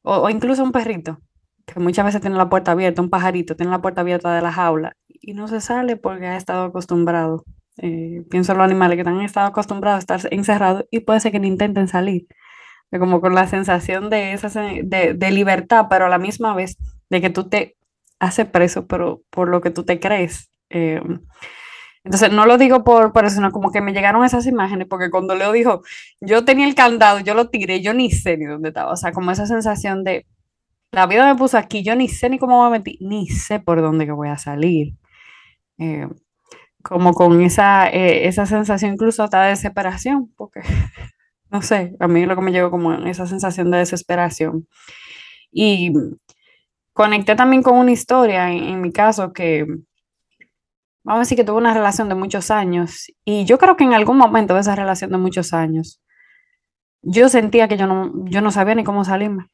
o, 0.00 0.30
incluso 0.30 0.62
un 0.62 0.72
perrito, 0.72 1.18
que 1.66 1.80
muchas 1.80 2.06
veces 2.06 2.22
tiene 2.22 2.38
la 2.38 2.48
puerta 2.48 2.72
abierta, 2.72 3.02
un 3.02 3.10
pajarito 3.10 3.56
tiene 3.56 3.70
la 3.70 3.82
puerta 3.82 4.00
abierta 4.00 4.34
de 4.34 4.40
la 4.40 4.50
jaula 4.50 4.96
y 5.06 5.34
no 5.34 5.48
se 5.48 5.60
sale 5.60 5.96
porque 5.96 6.26
ha 6.28 6.38
estado 6.38 6.64
acostumbrado. 6.64 7.44
Eh, 7.76 8.24
pienso 8.30 8.52
en 8.52 8.58
los 8.58 8.64
animales 8.64 8.96
que 8.96 9.06
han 9.06 9.20
estado 9.20 9.48
acostumbrados 9.48 9.96
a 9.96 10.16
estar 10.16 10.32
encerrados 10.32 10.86
y 10.90 11.00
puede 11.00 11.20
ser 11.20 11.32
que 11.32 11.40
ni 11.40 11.48
intenten 11.48 11.88
salir 11.88 12.26
como 12.98 13.20
con 13.20 13.34
la 13.34 13.46
sensación 13.46 14.08
de, 14.08 14.32
esa, 14.32 14.48
de, 14.62 15.14
de, 15.14 15.30
libertad, 15.30 15.88
pero 15.90 16.06
a 16.06 16.08
la 16.08 16.18
misma 16.18 16.54
vez 16.54 16.78
de 17.10 17.20
que 17.20 17.30
tú 17.30 17.48
te 17.48 17.76
haces 18.22 18.46
preso 18.46 18.86
pero 18.86 19.22
por 19.30 19.48
lo 19.48 19.60
que 19.60 19.70
tú 19.70 19.84
te 19.84 20.00
crees. 20.00 20.50
Eh, 20.70 21.02
entonces, 22.04 22.32
no 22.32 22.46
lo 22.46 22.58
digo 22.58 22.82
por, 22.84 23.12
por 23.12 23.24
eso, 23.24 23.36
sino 23.36 23.52
como 23.52 23.70
que 23.70 23.80
me 23.80 23.92
llegaron 23.92 24.24
esas 24.24 24.46
imágenes, 24.46 24.88
porque 24.88 25.10
cuando 25.10 25.34
Leo 25.34 25.52
dijo, 25.52 25.82
yo 26.20 26.44
tenía 26.44 26.66
el 26.66 26.74
candado, 26.74 27.20
yo 27.20 27.34
lo 27.34 27.48
tiré, 27.48 27.80
yo 27.80 27.94
ni 27.94 28.10
sé 28.10 28.36
ni 28.36 28.46
dónde 28.46 28.68
estaba, 28.70 28.92
o 28.92 28.96
sea, 28.96 29.12
como 29.12 29.30
esa 29.30 29.46
sensación 29.46 30.02
de, 30.02 30.26
la 30.92 31.06
vida 31.06 31.26
me 31.26 31.38
puso 31.38 31.58
aquí, 31.58 31.82
yo 31.82 31.96
ni 31.96 32.08
sé 32.08 32.28
ni 32.28 32.38
cómo 32.38 32.62
me 32.64 32.78
metí, 32.78 32.98
ni 33.00 33.28
sé 33.28 33.60
por 33.60 33.80
dónde 33.80 34.06
que 34.06 34.12
voy 34.12 34.28
a 34.28 34.38
salir. 34.38 34.94
Eh, 35.78 36.06
como 36.82 37.14
con 37.14 37.40
esa, 37.40 37.88
eh, 37.88 38.28
esa 38.28 38.46
sensación 38.46 38.94
incluso 38.94 39.22
hasta 39.22 39.42
de 39.42 39.50
desesperación, 39.50 40.32
porque 40.36 40.60
no 41.50 41.62
sé, 41.62 41.96
a 42.00 42.08
mí 42.08 42.26
lo 42.26 42.36
que 42.36 42.42
me 42.42 42.52
llegó 42.52 42.70
como 42.70 42.92
esa 43.06 43.26
sensación 43.26 43.70
de 43.70 43.78
desesperación. 43.78 44.68
Y 45.52 45.92
conecté 46.92 47.34
también 47.36 47.62
con 47.62 47.78
una 47.78 47.92
historia, 47.92 48.50
en, 48.50 48.80
mi 48.80 48.92
caso, 48.92 49.32
que 49.32 49.66
vamos 51.04 51.18
a 51.18 51.24
decir 51.24 51.36
que 51.36 51.44
tuve 51.44 51.58
una 51.58 51.74
relación 51.74 52.08
de 52.08 52.14
muchos 52.14 52.50
años 52.50 53.12
y 53.24 53.44
yo 53.44 53.58
creo 53.58 53.76
que 53.76 53.84
en 53.84 53.94
algún 53.94 54.16
momento 54.16 54.54
de 54.54 54.60
esa 54.60 54.76
relación 54.76 55.10
de 55.10 55.18
muchos 55.18 55.52
años, 55.52 56.00
yo 57.02 57.28
sentía 57.28 57.68
que 57.68 57.76
yo 57.76 57.86
no, 57.86 58.12
yo 58.26 58.40
no 58.40 58.50
sabía 58.50 58.74
ni 58.74 58.84
cómo 58.84 59.04
salirme. 59.04 59.46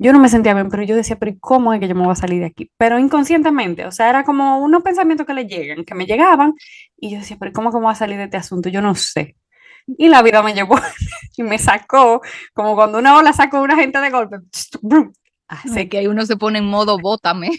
Yo 0.00 0.12
no 0.12 0.20
me 0.20 0.28
sentía 0.28 0.54
bien, 0.54 0.68
pero 0.68 0.84
yo 0.84 0.94
decía, 0.94 1.16
pero 1.18 1.32
¿cómo 1.40 1.74
es 1.74 1.80
que 1.80 1.88
yo 1.88 1.94
me 1.96 2.04
voy 2.04 2.12
a 2.12 2.14
salir 2.14 2.40
de 2.40 2.46
aquí? 2.46 2.70
Pero 2.76 3.00
inconscientemente, 3.00 3.84
o 3.84 3.90
sea, 3.90 4.08
era 4.08 4.22
como 4.24 4.58
unos 4.58 4.82
pensamientos 4.84 5.26
que 5.26 5.34
le 5.34 5.46
llegan, 5.46 5.84
que 5.84 5.94
me 5.96 6.06
llegaban, 6.06 6.54
y 6.96 7.10
yo 7.10 7.18
decía, 7.18 7.36
pero 7.38 7.52
¿cómo 7.52 7.70
que 7.72 7.78
me 7.78 7.82
voy 7.82 7.92
a 7.92 7.96
salir 7.96 8.16
de 8.16 8.24
este 8.24 8.36
asunto? 8.36 8.68
Yo 8.68 8.80
no 8.80 8.94
sé. 8.94 9.36
Y 9.86 10.08
la 10.08 10.22
vida 10.22 10.42
me 10.42 10.54
llevó 10.54 10.76
y 11.36 11.42
me 11.42 11.58
sacó, 11.58 12.22
como 12.54 12.76
cuando 12.76 12.98
una 12.98 13.16
ola 13.16 13.32
sacó 13.32 13.58
a 13.58 13.62
una 13.62 13.76
gente 13.76 14.00
de 14.00 14.10
golpe. 14.10 14.36
Así 15.48 15.88
que 15.88 15.98
ahí 15.98 16.06
uno 16.06 16.24
se 16.26 16.36
pone 16.36 16.58
en 16.58 16.66
modo 16.66 16.98
bótame. 16.98 17.50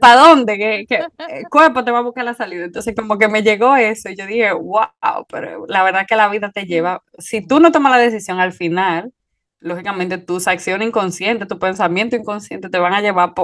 ¿Para 0.00 0.20
dónde? 0.20 0.58
¿Qué, 0.58 1.06
el 1.28 1.48
cuerpo 1.50 1.84
te 1.84 1.90
va 1.90 1.98
a 1.98 2.02
buscar 2.02 2.24
la 2.24 2.34
salida. 2.34 2.64
Entonces, 2.64 2.94
como 2.96 3.18
que 3.18 3.28
me 3.28 3.42
llegó 3.42 3.76
eso 3.76 4.08
y 4.08 4.16
yo 4.16 4.26
dije, 4.26 4.52
wow, 4.52 5.26
pero 5.28 5.66
la 5.66 5.82
verdad 5.82 6.06
que 6.08 6.16
la 6.16 6.28
vida 6.28 6.50
te 6.50 6.64
lleva. 6.64 7.02
Si 7.18 7.46
tú 7.46 7.60
no 7.60 7.72
tomas 7.72 7.92
la 7.92 7.98
decisión 7.98 8.40
al 8.40 8.52
final, 8.52 9.12
lógicamente 9.60 10.18
tus 10.18 10.48
acciones 10.48 10.88
inconscientes, 10.88 11.48
tu 11.48 11.58
pensamiento 11.58 12.16
inconsciente 12.16 12.68
te 12.70 12.78
van 12.78 12.94
a 12.94 13.00
llevar 13.00 13.34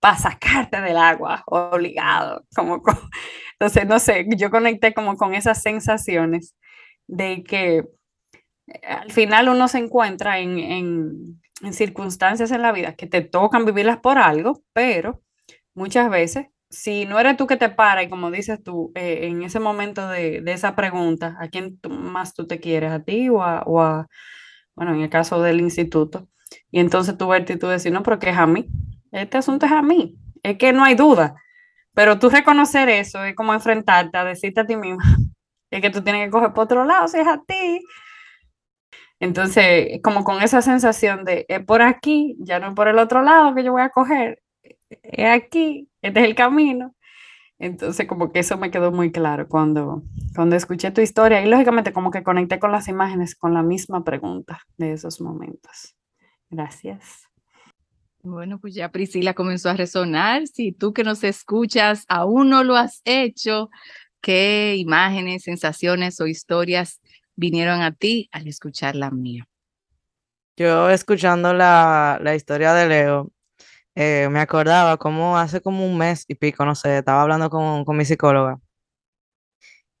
para 0.00 0.16
sacarte 0.16 0.80
del 0.80 0.96
agua, 0.96 1.42
obligado. 1.46 2.44
Como, 2.54 2.82
entonces, 3.58 3.86
no 3.86 3.98
sé, 3.98 4.26
yo 4.36 4.50
conecté 4.50 4.94
como 4.94 5.16
con 5.16 5.34
esas 5.34 5.62
sensaciones 5.62 6.54
de 7.06 7.42
que 7.42 7.84
al 8.86 9.10
final 9.12 9.48
uno 9.48 9.68
se 9.68 9.78
encuentra 9.78 10.38
en, 10.38 10.58
en, 10.58 11.72
circunstancias 11.72 12.50
en 12.52 12.62
la 12.62 12.72
vida 12.72 12.94
que 12.94 13.06
te 13.06 13.20
tocan 13.20 13.66
vivirlas 13.66 13.98
por 13.98 14.16
algo, 14.18 14.62
pero 14.72 15.20
muchas 15.74 16.08
veces, 16.08 16.46
si 16.70 17.04
no 17.04 17.20
eres 17.20 17.36
tú 17.36 17.46
que 17.46 17.58
te 17.58 17.68
para 17.68 18.02
y 18.02 18.08
como 18.08 18.30
dices 18.30 18.62
tú, 18.62 18.92
eh, 18.94 19.26
en 19.26 19.42
ese 19.42 19.60
momento 19.60 20.08
de, 20.08 20.40
de, 20.40 20.52
esa 20.52 20.74
pregunta, 20.74 21.36
¿a 21.38 21.48
quién 21.48 21.78
más 21.88 22.32
tú 22.34 22.46
te 22.46 22.60
quieres? 22.60 22.92
¿A 22.92 23.02
ti 23.02 23.28
o 23.28 23.42
a, 23.42 24.06
bueno, 24.74 24.94
en 24.94 25.02
el 25.02 25.10
caso 25.10 25.42
del 25.42 25.60
instituto? 25.60 26.28
Y 26.70 26.80
entonces 26.80 27.18
tú 27.18 27.28
verte 27.28 27.54
y 27.54 27.56
decir, 27.56 27.92
no, 27.92 28.02
pero 28.02 28.18
que 28.18 28.30
es 28.30 28.38
a 28.38 28.46
mí, 28.46 28.68
este 29.12 29.38
asunto 29.38 29.66
es 29.66 29.72
a 29.72 29.82
mí, 29.82 30.16
es 30.42 30.56
que 30.56 30.72
no 30.72 30.84
hay 30.84 30.94
duda. 30.94 31.34
Pero 31.92 32.18
tú 32.18 32.30
reconocer 32.30 32.88
eso 32.88 33.22
es 33.24 33.34
como 33.34 33.52
enfrentarte 33.52 34.16
a 34.16 34.24
decirte 34.24 34.60
a 34.60 34.66
ti 34.66 34.76
misma, 34.76 35.02
es 35.70 35.80
que 35.80 35.90
tú 35.90 36.02
tienes 36.02 36.26
que 36.26 36.30
coger 36.30 36.52
por 36.52 36.64
otro 36.64 36.84
lado, 36.84 37.06
si 37.08 37.18
es 37.18 37.26
a 37.26 37.42
ti. 37.46 37.82
Entonces, 39.20 40.00
como 40.02 40.24
con 40.24 40.42
esa 40.42 40.62
sensación 40.62 41.24
de, 41.24 41.44
es 41.48 41.62
por 41.64 41.82
aquí, 41.82 42.36
ya 42.40 42.58
no 42.58 42.68
es 42.68 42.74
por 42.74 42.88
el 42.88 42.98
otro 42.98 43.22
lado 43.22 43.54
que 43.54 43.62
yo 43.62 43.72
voy 43.72 43.82
a 43.82 43.90
coger, 43.90 44.42
es 45.02 45.26
aquí, 45.26 45.88
este 46.02 46.20
es 46.20 46.26
el 46.26 46.34
camino. 46.34 46.94
Entonces, 47.58 48.06
como 48.06 48.32
que 48.32 48.38
eso 48.38 48.56
me 48.56 48.70
quedó 48.70 48.90
muy 48.90 49.12
claro 49.12 49.46
cuando, 49.46 50.02
cuando 50.34 50.56
escuché 50.56 50.90
tu 50.90 51.02
historia 51.02 51.44
y 51.44 51.48
lógicamente 51.48 51.92
como 51.92 52.10
que 52.10 52.22
conecté 52.22 52.58
con 52.58 52.72
las 52.72 52.88
imágenes 52.88 53.36
con 53.36 53.52
la 53.52 53.62
misma 53.62 54.02
pregunta 54.02 54.62
de 54.78 54.92
esos 54.92 55.20
momentos. 55.20 55.94
Gracias. 56.48 57.28
Bueno, 58.22 58.58
pues 58.58 58.74
ya 58.74 58.90
Priscila 58.90 59.34
comenzó 59.34 59.68
a 59.68 59.74
resonar. 59.74 60.46
Si 60.46 60.72
tú 60.72 60.94
que 60.94 61.04
nos 61.04 61.22
escuchas 61.22 62.06
aún 62.08 62.48
no 62.48 62.64
lo 62.64 62.76
has 62.76 63.02
hecho, 63.04 63.68
¿qué 64.22 64.76
imágenes, 64.76 65.42
sensaciones 65.42 66.18
o 66.20 66.26
historias 66.26 67.00
vinieron 67.36 67.82
a 67.82 67.92
ti 67.92 68.28
al 68.32 68.46
escuchar 68.46 68.96
la 68.96 69.10
mía? 69.10 69.46
Yo 70.56 70.90
escuchando 70.90 71.54
la, 71.54 72.18
la 72.22 72.34
historia 72.34 72.74
de 72.74 72.88
Leo, 72.88 73.32
eh, 73.94 74.28
me 74.30 74.40
acordaba 74.40 74.96
como 74.98 75.38
hace 75.38 75.60
como 75.60 75.86
un 75.86 75.98
mes 75.98 76.24
y 76.28 76.34
pico, 76.34 76.64
no 76.64 76.74
sé, 76.74 76.98
estaba 76.98 77.22
hablando 77.22 77.50
con, 77.50 77.84
con 77.84 77.96
mi 77.96 78.04
psicóloga. 78.04 78.58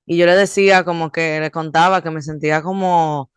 Y 0.06 0.16
yo 0.16 0.26
le 0.26 0.34
decía 0.36 0.84
como 0.84 1.12
que 1.12 1.40
le 1.40 1.50
contaba 1.50 2.02
que 2.02 2.10
me 2.10 2.22
sentía 2.22 2.62
como 2.62 3.30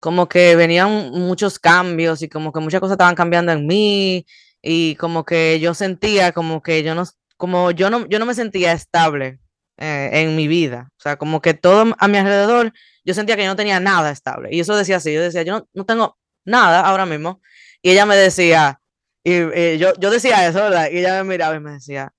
como 0.00 0.28
que 0.28 0.56
venían 0.56 1.10
muchos 1.10 1.58
cambios 1.58 2.22
y 2.22 2.28
como 2.28 2.52
que 2.52 2.60
muchas 2.60 2.80
cosas 2.80 2.94
estaban 2.94 3.14
cambiando 3.14 3.52
en 3.52 3.66
mí 3.66 4.26
y 4.62 4.96
como 4.96 5.24
que 5.24 5.58
yo 5.60 5.74
sentía 5.74 6.32
como 6.32 6.62
que 6.62 6.82
yo 6.82 6.94
no, 6.94 7.04
como 7.36 7.70
yo 7.72 7.90
no, 7.90 8.06
yo 8.06 8.18
no 8.18 8.26
me 8.26 8.34
sentía 8.34 8.72
estable 8.72 9.40
eh, 9.78 10.10
en 10.12 10.36
mi 10.36 10.48
vida. 10.48 10.90
O 10.98 11.00
sea, 11.00 11.16
como 11.16 11.40
que 11.40 11.54
todo 11.54 11.94
a 11.98 12.08
mi 12.08 12.18
alrededor, 12.18 12.72
yo 13.04 13.14
sentía 13.14 13.36
que 13.36 13.44
yo 13.44 13.48
no 13.48 13.56
tenía 13.56 13.80
nada 13.80 14.10
estable. 14.10 14.48
Y 14.52 14.60
eso 14.60 14.76
decía 14.76 14.96
así, 14.96 15.12
yo 15.14 15.22
decía, 15.22 15.42
yo 15.42 15.68
no, 15.72 15.84
tengo 15.86 16.18
nada 16.44 16.80
ahora 16.80 17.06
mismo. 17.06 17.40
Y 17.80 17.90
ella 17.90 18.04
me 18.04 18.16
decía, 18.16 18.80
y, 19.24 19.78
yo, 19.78 19.92
yo 19.98 20.10
decía 20.10 20.48
eso, 20.48 20.58
¿verdad? 20.58 20.90
Y 20.90 20.98
ella 20.98 21.22
me 21.22 21.30
miraba 21.30 21.54
y 21.56 21.60
me 21.60 21.72
decía, 21.72 22.12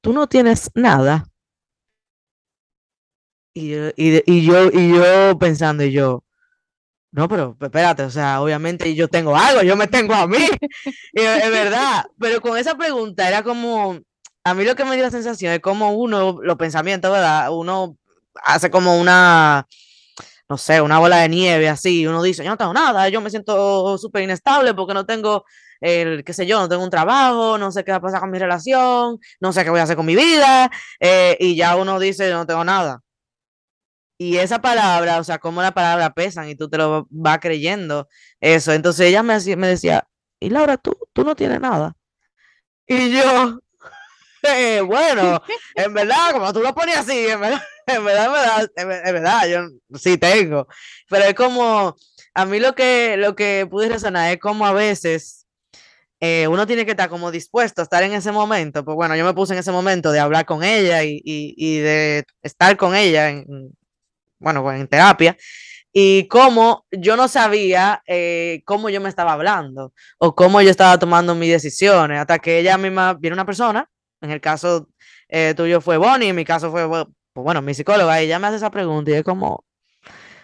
tú 0.00 0.12
no 0.12 0.26
tienes 0.26 0.70
nada. 0.74 1.26
Y 3.54 3.68
yo, 3.68 3.88
y, 3.96 4.32
y 4.32 4.46
yo, 4.46 4.70
y 4.72 4.94
yo 4.94 5.38
pensando, 5.38 5.84
y 5.84 5.92
yo, 5.92 6.24
no, 7.12 7.28
pero 7.28 7.56
espérate, 7.60 8.04
o 8.04 8.10
sea, 8.10 8.40
obviamente 8.40 8.94
yo 8.94 9.06
tengo 9.08 9.36
algo, 9.36 9.62
yo 9.62 9.76
me 9.76 9.86
tengo 9.86 10.14
a 10.14 10.26
mí, 10.26 10.38
es 11.12 11.50
verdad, 11.50 12.06
pero 12.18 12.40
con 12.40 12.56
esa 12.56 12.74
pregunta 12.74 13.28
era 13.28 13.42
como, 13.42 14.00
a 14.44 14.54
mí 14.54 14.64
lo 14.64 14.74
que 14.74 14.84
me 14.84 14.94
dio 14.94 15.04
la 15.04 15.10
sensación 15.10 15.52
es 15.52 15.60
como 15.60 15.92
uno, 15.92 16.38
los 16.42 16.56
pensamientos, 16.56 17.12
¿verdad? 17.12 17.52
Uno 17.52 17.96
hace 18.42 18.70
como 18.70 18.98
una, 19.00 19.66
no 20.48 20.58
sé, 20.58 20.80
una 20.80 20.98
bola 20.98 21.18
de 21.18 21.28
nieve 21.28 21.68
así, 21.68 22.06
uno 22.06 22.22
dice, 22.22 22.44
yo 22.44 22.50
no 22.50 22.56
tengo 22.56 22.72
nada, 22.74 23.08
yo 23.08 23.20
me 23.20 23.30
siento 23.30 23.96
súper 23.98 24.22
inestable 24.22 24.74
porque 24.74 24.94
no 24.94 25.06
tengo 25.06 25.44
el, 25.80 26.24
qué 26.24 26.32
sé 26.32 26.46
yo, 26.46 26.60
no 26.60 26.68
tengo 26.68 26.84
un 26.84 26.90
trabajo, 26.90 27.58
no 27.58 27.72
sé 27.72 27.84
qué 27.84 27.92
va 27.92 27.98
a 27.98 28.00
pasar 28.00 28.20
con 28.20 28.30
mi 28.30 28.38
relación, 28.38 29.18
no 29.40 29.52
sé 29.52 29.64
qué 29.64 29.70
voy 29.70 29.80
a 29.80 29.84
hacer 29.84 29.96
con 29.96 30.06
mi 30.06 30.16
vida, 30.16 30.70
eh, 31.00 31.36
y 31.40 31.56
ya 31.56 31.76
uno 31.76 31.98
dice, 31.98 32.28
yo 32.28 32.36
no 32.36 32.46
tengo 32.46 32.64
nada. 32.64 33.00
Y 34.18 34.36
esa 34.38 34.60
palabra, 34.60 35.18
o 35.18 35.24
sea, 35.24 35.38
como 35.38 35.62
la 35.62 35.72
palabra 35.72 36.14
pesan 36.14 36.48
y 36.48 36.54
tú 36.54 36.68
te 36.68 36.78
lo 36.78 37.06
vas 37.10 37.38
creyendo 37.40 38.08
eso. 38.40 38.72
Entonces 38.72 39.08
ella 39.08 39.22
me, 39.24 39.36
me 39.56 39.66
decía, 39.66 40.06
y 40.38 40.50
Laura, 40.50 40.76
tú, 40.76 40.96
tú 41.12 41.24
no 41.24 41.34
tienes 41.34 41.60
nada. 41.60 41.96
Y 42.86 43.10
yo, 43.10 43.60
eh, 44.42 44.80
bueno, 44.86 45.42
en 45.74 45.94
verdad, 45.94 46.32
como 46.32 46.52
tú 46.52 46.60
lo 46.60 46.74
pones 46.74 46.96
así, 46.96 47.26
en 47.28 47.40
verdad, 47.40 47.62
en 47.86 48.04
verdad, 48.04 48.70
en 48.76 49.14
verdad, 49.14 49.48
yo 49.48 49.98
sí 49.98 50.18
tengo. 50.18 50.66
Pero 51.08 51.24
es 51.24 51.34
como, 51.34 51.96
a 52.34 52.44
mí 52.46 52.60
lo 52.60 52.74
que, 52.74 53.16
lo 53.16 53.34
que 53.34 53.66
pude 53.70 53.88
resonar 53.88 54.32
es 54.32 54.38
como 54.38 54.66
a 54.66 54.72
veces 54.72 55.46
eh, 56.20 56.46
uno 56.48 56.66
tiene 56.66 56.84
que 56.84 56.92
estar 56.92 57.08
como 57.08 57.30
dispuesto 57.30 57.82
a 57.82 57.84
estar 57.84 58.02
en 58.02 58.12
ese 58.12 58.32
momento. 58.32 58.84
Pues 58.84 58.94
bueno, 58.94 59.16
yo 59.16 59.24
me 59.24 59.34
puse 59.34 59.54
en 59.54 59.60
ese 59.60 59.72
momento 59.72 60.12
de 60.12 60.20
hablar 60.20 60.46
con 60.46 60.62
ella 60.62 61.02
y, 61.04 61.20
y, 61.24 61.54
y 61.56 61.78
de 61.78 62.24
estar 62.42 62.76
con 62.76 62.94
ella 62.94 63.30
en, 63.30 63.76
bueno, 64.38 64.70
en 64.72 64.88
terapia 64.88 65.36
y 65.92 66.26
cómo 66.28 66.86
yo 66.90 67.16
no 67.16 67.28
sabía 67.28 68.02
eh, 68.06 68.62
cómo 68.64 68.88
yo 68.88 69.00
me 69.00 69.08
estaba 69.10 69.34
hablando 69.34 69.92
o 70.18 70.34
cómo 70.34 70.60
yo 70.62 70.70
estaba 70.70 70.98
tomando 70.98 71.34
mis 71.34 71.50
decisiones, 71.50 72.18
hasta 72.20 72.38
que 72.38 72.58
ella 72.58 72.78
misma 72.78 73.14
viene 73.14 73.34
una 73.34 73.44
persona, 73.44 73.88
en 74.22 74.30
el 74.30 74.40
caso 74.40 74.88
eh, 75.28 75.54
tuyo 75.56 75.80
fue 75.80 75.96
Bonnie, 75.98 76.28
en 76.30 76.36
mi 76.36 76.44
caso 76.44 76.70
fue, 76.70 76.88
pues, 76.88 77.06
bueno, 77.34 77.62
mi 77.62 77.74
psicóloga, 77.74 78.20
ella 78.20 78.38
me 78.38 78.48
hace 78.48 78.56
esa 78.56 78.70
pregunta 78.70 79.10
y 79.10 79.14
es 79.14 79.24
como, 79.24 79.64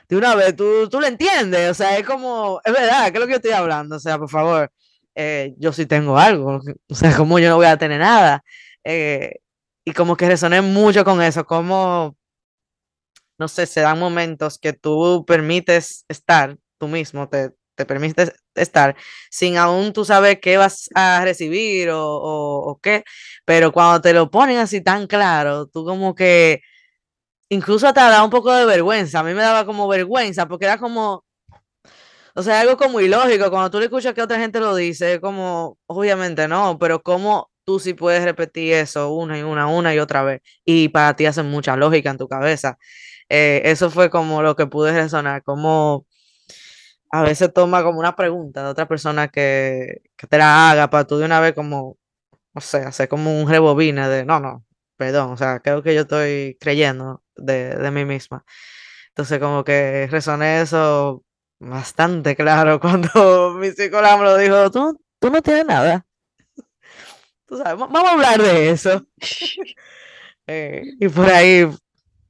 de 0.09 0.17
una 0.17 0.35
vez, 0.35 0.57
tú, 0.57 0.89
tú 0.91 1.01
lo 1.01 1.07
entiendes, 1.07 1.71
o 1.71 1.75
sea, 1.75 1.97
es 1.99 2.07
como, 2.07 2.61
es 2.65 2.73
verdad, 2.73 3.11
¿qué 3.11 3.19
es 3.19 3.21
lo 3.21 3.27
que 3.27 3.33
yo 3.33 3.37
estoy 3.37 3.53
hablando? 3.53 3.97
O 3.97 4.01
sea, 4.01 4.19
por 4.19 4.31
favor, 4.31 4.73
eh, 5.15 5.55
yo 5.59 5.73
sí 5.73 5.87
tengo 5.87 6.19
algo, 6.19 6.61
o 6.91 6.95
sea, 6.95 7.17
como 7.17 7.39
yo 7.39 7.49
no 7.51 7.57
voy 7.57 7.67
a 7.67 7.79
tener 7.79 8.01
nada. 8.01 8.43
y 9.85 9.93
como 9.93 10.17
que 10.17 10.29
resoné 10.29 10.61
mucho 10.63 11.05
con 11.05 11.23
eso, 11.23 11.45
como 11.45 12.17
no 13.39 13.49
sé, 13.49 13.67
se 13.67 13.81
dan 13.81 13.99
momentos 13.99 14.59
que 14.59 14.73
tú 14.73 15.25
permites 15.27 16.05
estar, 16.09 16.59
tú 16.79 16.89
mismo 16.89 17.29
te, 17.29 17.53
te 17.79 17.87
permites 17.87 18.33
estar, 18.57 18.97
sin 19.31 19.57
aún 19.57 19.93
tú 19.93 20.05
saber 20.05 20.41
qué 20.41 20.57
vas 20.57 20.91
a 20.95 21.23
recibir 21.25 21.91
o, 21.91 22.03
o, 22.05 22.81
qué, 22.83 23.05
pero 23.45 23.73
cuando 23.73 24.01
te 24.01 24.13
lo 24.13 24.31
ponen 24.31 24.59
así 24.59 24.83
tan 24.83 25.07
claro, 25.07 25.69
tú 25.69 25.85
como 25.85 26.15
que 26.15 26.61
incluso 27.49 27.93
te 27.93 28.01
da 28.01 28.25
un 28.25 28.31
poco 28.31 28.53
de 28.53 28.67
vergüenza, 28.67 29.21
a 29.21 29.23
mí 29.25 29.33
me 29.35 29.43
daba 29.43 29.65
como 29.65 29.89
vergüenza, 29.89 30.49
porque 30.49 30.67
era 30.67 30.79
como, 30.79 31.25
o 32.35 32.43
sea, 32.43 32.61
algo 32.61 32.77
como 32.77 33.01
ilógico, 33.01 33.51
cuando 33.51 33.71
tú 33.71 33.79
le 33.79 33.85
escuchas 33.87 34.15
que 34.15 34.23
otra 34.23 34.39
gente 34.41 34.61
lo 34.61 34.75
dice, 34.75 35.21
como, 35.21 35.79
obviamente 35.87 36.49
no, 36.49 36.79
pero 36.81 37.03
como 37.03 37.51
tú 37.65 37.79
sí 37.79 37.95
puedes 37.95 38.25
repetir 38.25 38.75
eso 38.75 39.13
una 39.13 39.39
y 39.39 39.43
una, 39.43 39.69
una 39.69 39.95
y 39.95 40.01
otra 40.01 40.25
vez, 40.25 40.41
y 40.65 40.89
para 40.89 41.15
ti 41.17 41.27
hace 41.27 41.43
mucha 41.45 41.77
lógica 41.77 42.11
en 42.11 42.19
tu 42.19 42.29
cabeza. 42.29 42.79
Eh, 43.29 43.63
eso 43.67 43.91
fue 43.91 44.11
como 44.11 44.43
lo 44.43 44.57
que 44.57 44.67
pude 44.67 44.93
resonar, 44.93 45.43
como 45.45 46.07
a 47.11 47.23
veces 47.23 47.53
toma 47.53 47.83
como 47.83 47.99
una 48.01 48.17
pregunta 48.17 48.63
de 48.63 48.69
otra 48.71 48.87
persona 48.89 49.29
que, 49.29 50.03
te 50.17 50.39
la 50.39 50.71
haga 50.71 50.91
para 50.91 51.07
tú 51.07 51.19
de 51.19 51.25
una 51.25 51.41
vez 51.41 51.55
como, 51.55 51.97
no 52.55 52.61
sé, 52.61 52.79
hacer 52.79 53.09
como 53.09 53.41
un 53.41 53.49
rebobine 53.49 54.09
de, 54.09 54.25
no, 54.25 54.41
no, 54.41 54.65
perdón, 54.97 55.33
o 55.33 55.37
sea, 55.37 55.61
creo 55.61 55.83
que 55.83 55.95
yo 55.95 56.03
estoy 56.03 56.57
creyendo 56.61 57.23
de, 57.37 57.77
de 57.77 57.91
mí 57.91 58.05
misma. 58.05 58.45
Entonces 59.09 59.39
como 59.41 59.65
que 59.65 60.07
resoné 60.11 60.61
eso 60.61 61.25
bastante 61.59 62.37
claro 62.37 62.79
cuando 62.81 63.55
mi 63.55 63.71
psicóloga 63.71 64.17
me 64.17 64.25
lo 64.25 64.37
dijo, 64.37 64.71
tú, 64.71 65.01
tú 65.19 65.31
no 65.31 65.43
tienes 65.43 65.67
nada. 65.67 66.07
Tú 67.47 67.57
sabes, 67.57 67.79
vamos 67.79 68.05
a 68.05 68.13
hablar 68.13 68.43
de 68.43 68.71
eso. 68.71 69.07
Eh, 70.51 70.83
y 70.99 71.09
por 71.11 71.27
ahí 71.27 71.69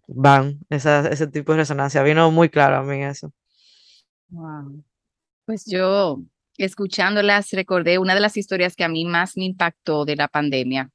van 0.08 0.58
ese 0.70 1.28
tipo 1.28 1.52
de 1.52 1.58
resonancia. 1.58 2.02
Vino 2.02 2.32
muy 2.32 2.48
claro 2.48 2.78
a 2.78 2.82
mí 2.82 3.00
eso. 3.04 3.32
Pues 5.44 5.64
yo, 5.66 6.20
escuchándolas, 6.58 7.50
recordé 7.52 7.98
una 7.98 8.14
de 8.14 8.20
las 8.20 8.36
historias 8.36 8.76
que 8.76 8.84
a 8.84 8.88
mí 8.88 9.04
más 9.04 9.36
me 9.36 9.44
impactó 9.44 10.04
de 10.04 10.16
la 10.16 10.28
pandemia. 10.28 10.90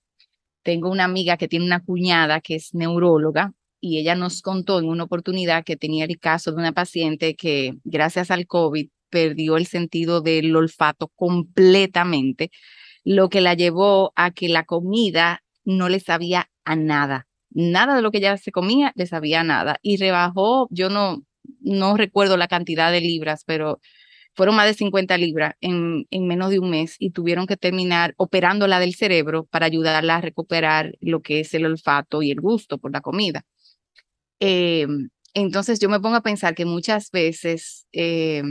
Tengo 0.64 0.90
una 0.92 1.06
amiga 1.06 1.38
que 1.38 1.48
tiene 1.48 1.66
una 1.66 1.84
cuñada 1.84 2.42
que 2.42 2.56
es 2.56 2.74
neuróloga 2.74 3.54
y 3.82 4.00
ella 4.00 4.16
nos 4.16 4.42
contó 4.42 4.80
en 4.80 4.86
una 4.86 5.04
oportunidad 5.04 5.64
que 5.66 5.76
tenía 5.76 6.06
el 6.06 6.20
caso 6.20 6.52
de 6.52 6.58
una 6.58 6.72
paciente 6.72 7.36
que 7.36 7.74
gracias 7.84 8.32
al 8.32 8.48
COVID 8.48 8.90
perdió 9.10 9.58
el 9.58 9.68
sentido 9.68 10.22
del 10.22 10.56
olfato 10.56 11.10
completamente, 11.16 12.52
lo 13.04 13.30
que 13.30 13.42
la 13.42 13.56
llevó 13.56 14.14
a 14.16 14.32
que 14.32 14.50
la 14.50 14.64
comida 14.64 15.44
no 15.66 15.90
le 15.90 16.00
sabía 16.00 16.50
a 16.66 16.76
nada 16.76 17.28
nada 17.54 17.96
de 17.96 18.02
lo 18.02 18.12
que 18.12 18.18
ella 18.18 18.38
se 18.38 18.52
comía 18.52 18.92
le 18.96 19.06
sabía 19.06 19.44
nada 19.44 19.78
y 19.82 19.98
rebajó, 19.98 20.68
yo 20.72 20.90
no, 20.90 21.24
no 21.64 21.98
recuerdo 21.98 22.38
la 22.38 22.48
cantidad 22.48 22.92
de 22.92 23.02
libras, 23.02 23.44
pero 23.46 23.80
fueron 24.36 24.56
más 24.56 24.68
de 24.68 24.74
50 24.74 25.18
libras 25.18 25.56
en, 25.62 26.08
en 26.12 26.28
menos 26.28 26.50
de 26.50 26.60
un 26.60 26.70
mes 26.70 26.96
y 27.00 27.12
tuvieron 27.12 27.48
que 27.48 27.58
terminar 27.58 28.14
operándola 28.18 28.80
del 28.80 28.96
cerebro 28.96 29.46
para 29.46 29.68
ayudarla 29.68 30.18
a 30.18 30.22
recuperar 30.22 30.94
lo 31.02 31.22
que 31.22 31.42
es 31.42 31.54
el 31.54 31.66
olfato 31.66 32.22
y 32.24 32.32
el 32.32 32.42
gusto 32.42 32.78
por 32.78 32.92
la 32.92 33.02
comida. 33.02 33.46
Eh, 34.40 34.88
entonces 35.34 35.80
yo 35.80 35.90
me 35.90 36.00
pongo 36.00 36.16
a 36.16 36.22
pensar 36.22 36.56
que 36.56 36.66
muchas 36.66 37.12
veces 37.12 37.88
eh, 37.94 38.44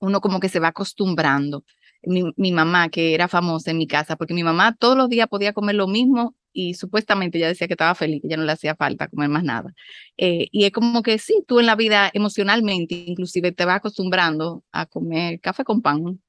uno 0.00 0.20
como 0.20 0.40
que 0.40 0.48
se 0.48 0.60
va 0.60 0.68
acostumbrando. 0.68 1.64
Mi, 2.02 2.52
mamá, 2.52 2.88
que 2.88 3.14
era 3.14 3.28
famosa 3.28 3.70
en 3.72 3.78
mi 3.78 3.86
casa, 3.86 4.16
porque 4.16 4.34
mi 4.34 4.44
mamá 4.44 4.76
todos 4.78 4.96
los 4.96 5.08
días 5.08 5.28
podía 5.28 5.52
comer 5.52 5.74
lo 5.74 5.88
mismo 5.88 6.34
y 6.52 6.74
supuestamente 6.74 7.38
ella 7.38 7.48
decía 7.48 7.66
que 7.66 7.74
estaba 7.74 7.94
feliz, 7.94 8.22
que 8.22 8.28
ya 8.28 8.36
no 8.36 8.44
le 8.44 8.52
hacía 8.52 8.76
falta 8.76 9.08
comer 9.08 9.28
más 9.28 9.44
nada. 9.44 9.74
Eh, 10.16 10.48
y 10.52 10.64
es 10.64 10.70
como 10.72 11.02
que 11.02 11.18
sí, 11.18 11.42
tú 11.46 11.60
en 11.60 11.66
la 11.66 11.76
vida 11.76 12.10
emocionalmente 12.14 12.94
inclusive 12.94 13.52
te 13.52 13.64
vas 13.64 13.76
acostumbrando 13.78 14.64
a 14.72 14.86
comer 14.86 15.40
café 15.40 15.64
con 15.64 15.82
pan, 15.82 16.20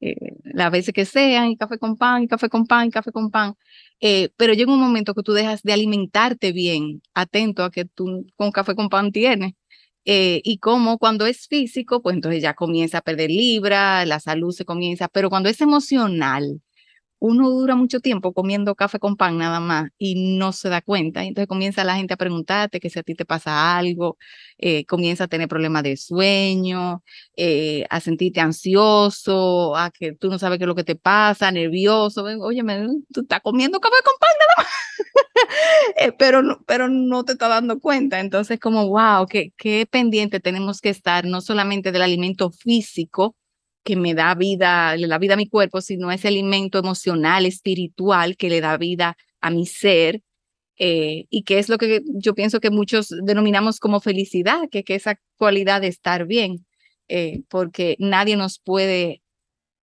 eh, 0.00 0.14
las 0.44 0.70
veces 0.70 0.92
que 0.94 1.04
sean, 1.04 1.48
y 1.50 1.56
café 1.56 1.78
con 1.78 1.96
pan, 1.96 2.22
y 2.22 2.28
café 2.28 2.48
con 2.48 2.66
pan, 2.66 2.88
y 2.88 2.90
café 2.90 3.12
con 3.12 3.30
pan. 3.30 3.54
Eh, 4.00 4.30
pero 4.36 4.52
llega 4.52 4.72
un 4.72 4.80
momento 4.80 5.14
que 5.14 5.22
tú 5.22 5.32
dejas 5.32 5.62
de 5.62 5.72
alimentarte 5.72 6.52
bien, 6.52 7.02
atento 7.14 7.64
a 7.64 7.70
que 7.70 7.84
tú 7.86 8.26
con 8.36 8.52
café 8.52 8.74
con 8.74 8.88
pan 8.88 9.12
tienes. 9.12 9.54
Y 10.06 10.58
como 10.58 10.98
cuando 10.98 11.26
es 11.26 11.46
físico, 11.48 12.02
pues 12.02 12.14
entonces 12.16 12.42
ya 12.42 12.54
comienza 12.54 12.98
a 12.98 13.02
perder 13.02 13.30
libra, 13.30 14.04
la 14.06 14.20
salud 14.20 14.52
se 14.52 14.64
comienza, 14.64 15.08
pero 15.08 15.30
cuando 15.30 15.48
es 15.48 15.60
emocional, 15.60 16.60
uno 17.18 17.50
dura 17.50 17.74
mucho 17.76 18.00
tiempo 18.00 18.32
comiendo 18.32 18.74
café 18.74 18.98
con 18.98 19.16
pan 19.16 19.38
nada 19.38 19.60
más 19.60 19.90
y 19.98 20.36
no 20.38 20.52
se 20.52 20.68
da 20.68 20.82
cuenta. 20.82 21.24
Entonces 21.24 21.48
comienza 21.48 21.84
la 21.84 21.96
gente 21.96 22.14
a 22.14 22.16
preguntarte 22.16 22.78
que 22.80 22.90
si 22.90 22.98
a 22.98 23.02
ti 23.02 23.14
te 23.14 23.24
pasa 23.24 23.76
algo, 23.78 24.18
eh, 24.58 24.84
comienza 24.86 25.24
a 25.24 25.28
tener 25.28 25.48
problemas 25.48 25.82
de 25.82 25.96
sueño, 25.96 27.02
eh, 27.36 27.86
a 27.90 28.00
sentirte 28.00 28.40
ansioso, 28.40 29.76
a 29.76 29.90
que 29.90 30.12
tú 30.12 30.28
no 30.30 30.38
sabes 30.38 30.58
qué 30.58 30.64
es 30.64 30.68
lo 30.68 30.74
que 30.74 30.84
te 30.84 30.96
pasa, 30.96 31.50
nervioso. 31.50 32.22
Oye, 32.24 32.62
tú 33.12 33.22
estás 33.22 33.40
comiendo 33.42 33.80
café 33.80 33.96
con 34.04 34.14
pan 34.20 34.30
nada 34.40 34.55
eh, 34.55 34.55
pero, 36.18 36.42
no, 36.42 36.60
pero 36.66 36.88
no 36.88 37.24
te 37.24 37.32
estás 37.32 37.48
dando 37.50 37.80
cuenta. 37.80 38.20
Entonces, 38.20 38.58
como, 38.60 38.88
wow, 38.88 39.26
qué, 39.26 39.52
qué 39.56 39.86
pendiente 39.90 40.40
tenemos 40.40 40.80
que 40.80 40.90
estar, 40.90 41.24
no 41.26 41.40
solamente 41.40 41.92
del 41.92 42.02
alimento 42.02 42.50
físico, 42.50 43.36
que 43.84 43.96
me 43.96 44.14
da 44.14 44.34
vida, 44.34 44.96
le 44.96 45.06
da 45.06 45.18
vida 45.18 45.34
a 45.34 45.36
mi 45.36 45.48
cuerpo, 45.48 45.80
sino 45.80 46.10
ese 46.10 46.28
alimento 46.28 46.78
emocional, 46.78 47.46
espiritual 47.46 48.36
que 48.36 48.50
le 48.50 48.60
da 48.60 48.76
vida 48.76 49.16
a 49.40 49.50
mi 49.50 49.66
ser. 49.66 50.22
Eh, 50.78 51.26
y 51.30 51.44
que 51.44 51.58
es 51.58 51.68
lo 51.70 51.78
que 51.78 52.02
yo 52.06 52.34
pienso 52.34 52.60
que 52.60 52.70
muchos 52.70 53.08
denominamos 53.24 53.80
como 53.80 54.00
felicidad, 54.00 54.68
que, 54.70 54.84
que 54.84 54.94
esa 54.94 55.18
cualidad 55.38 55.80
de 55.80 55.88
estar 55.88 56.26
bien, 56.26 56.66
eh, 57.08 57.42
porque 57.48 57.96
nadie 57.98 58.36
nos 58.36 58.58
puede, 58.58 59.22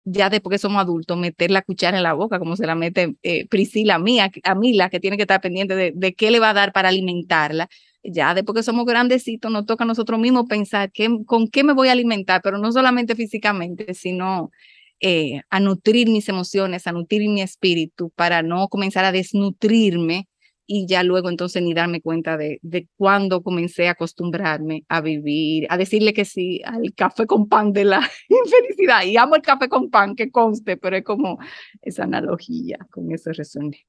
ya 0.06 0.30
después 0.30 0.56
que 0.56 0.60
somos 0.60 0.82
adultos, 0.82 1.18
meter 1.18 1.52
la 1.52 1.62
cuchara 1.62 1.98
en 1.98 2.04
la 2.04 2.14
boca, 2.14 2.40
como 2.40 2.56
se 2.56 2.68
la 2.68 2.76
mete 2.76 3.16
eh, 3.24 3.48
Priscila 3.48 3.96
a 3.96 4.00
mí, 4.00 4.74
la 4.74 4.90
que 4.90 5.00
tiene 5.00 5.18
que 5.18 5.24
estar 5.24 5.42
pendiente 5.42 5.76
de, 5.76 5.94
de 5.96 6.14
qué 6.14 6.32
le 6.32 6.40
va 6.40 6.50
a 6.52 6.54
dar 6.54 6.74
para 6.74 6.90
alimentarla, 6.90 7.70
ya 8.04 8.34
después 8.34 8.58
que 8.58 8.64
somos 8.64 8.86
grandecitos, 8.86 9.52
nos 9.52 9.66
toca 9.66 9.86
a 9.86 9.88
nosotros 9.88 10.20
mismos 10.20 10.46
pensar 10.48 10.92
qué, 10.92 11.10
con 11.26 11.48
qué 11.48 11.64
me 11.64 11.74
voy 11.74 11.88
a 11.88 11.94
alimentar, 11.94 12.42
pero 12.44 12.58
no 12.58 12.72
solamente 12.72 13.16
físicamente, 13.16 13.94
sino 13.94 14.52
eh, 15.00 15.42
a 15.50 15.60
nutrir 15.60 16.10
mis 16.10 16.28
emociones, 16.30 16.86
a 16.88 16.92
nutrir 16.92 17.30
mi 17.30 17.42
espíritu, 17.42 18.12
para 18.16 18.42
no 18.44 18.68
comenzar 18.68 19.06
a 19.06 19.12
desnutrirme 19.12 20.28
y 20.66 20.88
ya 20.88 21.04
luego 21.04 21.30
entonces 21.30 21.62
ni 21.62 21.74
darme 21.74 22.02
cuenta 22.02 22.38
de, 22.38 22.60
de 22.62 22.88
cuándo 22.96 23.44
comencé 23.44 23.88
a 23.88 23.92
acostumbrarme 23.92 24.86
a 24.88 25.02
vivir, 25.02 25.68
a 25.70 25.78
decirle 25.78 26.14
que 26.14 26.26
sí 26.26 26.62
al 26.66 26.94
café 26.96 27.26
con 27.26 27.48
pan 27.50 27.74
de 27.74 27.86
la 27.86 28.00
infelicidad. 28.30 29.04
Y 29.04 29.18
amo 29.18 29.36
el 29.36 29.42
café 29.42 29.68
con 29.70 29.90
pan, 29.90 30.16
que 30.16 30.32
conste, 30.32 30.78
pero 30.78 30.98
es 30.98 31.04
como 31.04 31.40
esa 31.82 32.04
analogía, 32.04 32.78
con 32.92 33.12
eso 33.12 33.32
resoné. 33.34 33.86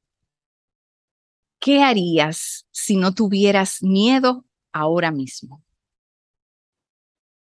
¿Qué 1.61 1.83
harías 1.83 2.67
si 2.71 2.97
no 2.97 3.15
tuvieras 3.15 3.83
miedo 3.83 4.45
ahora 4.73 5.11
mismo? 5.11 5.63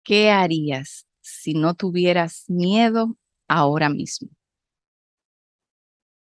¿Qué 0.03 0.31
harías 0.31 1.07
si 1.21 1.55
no 1.55 1.75
tuvieras 1.75 2.45
miedo 2.49 3.17
ahora 3.49 3.89
mismo? 3.89 4.31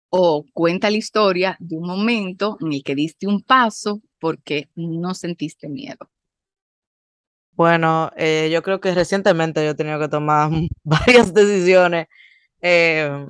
O 0.09 0.45
cuenta 0.53 0.89
la 0.89 0.97
historia 0.97 1.57
de 1.59 1.77
un 1.77 1.87
momento 1.87 2.57
en 2.61 2.73
el 2.73 2.83
que 2.83 2.95
diste 2.95 3.27
un 3.27 3.41
paso 3.41 4.01
porque 4.19 4.69
no 4.75 5.13
sentiste 5.13 5.69
miedo. 5.69 6.09
Bueno, 7.53 8.11
eh, 8.15 8.49
yo 8.51 8.63
creo 8.63 8.79
que 8.79 8.93
recientemente 8.93 9.63
yo 9.63 9.71
he 9.71 9.75
tenido 9.75 9.99
que 9.99 10.07
tomar 10.07 10.49
varias 10.83 11.33
decisiones 11.33 12.07
eh, 12.61 13.27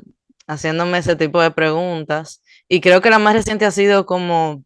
haciéndome 0.47 0.99
ese 0.99 1.15
tipo 1.15 1.41
de 1.41 1.51
preguntas 1.51 2.41
y 2.67 2.79
creo 2.81 3.01
que 3.01 3.09
la 3.09 3.19
más 3.19 3.33
reciente 3.33 3.65
ha 3.65 3.71
sido 3.71 4.05
como, 4.05 4.63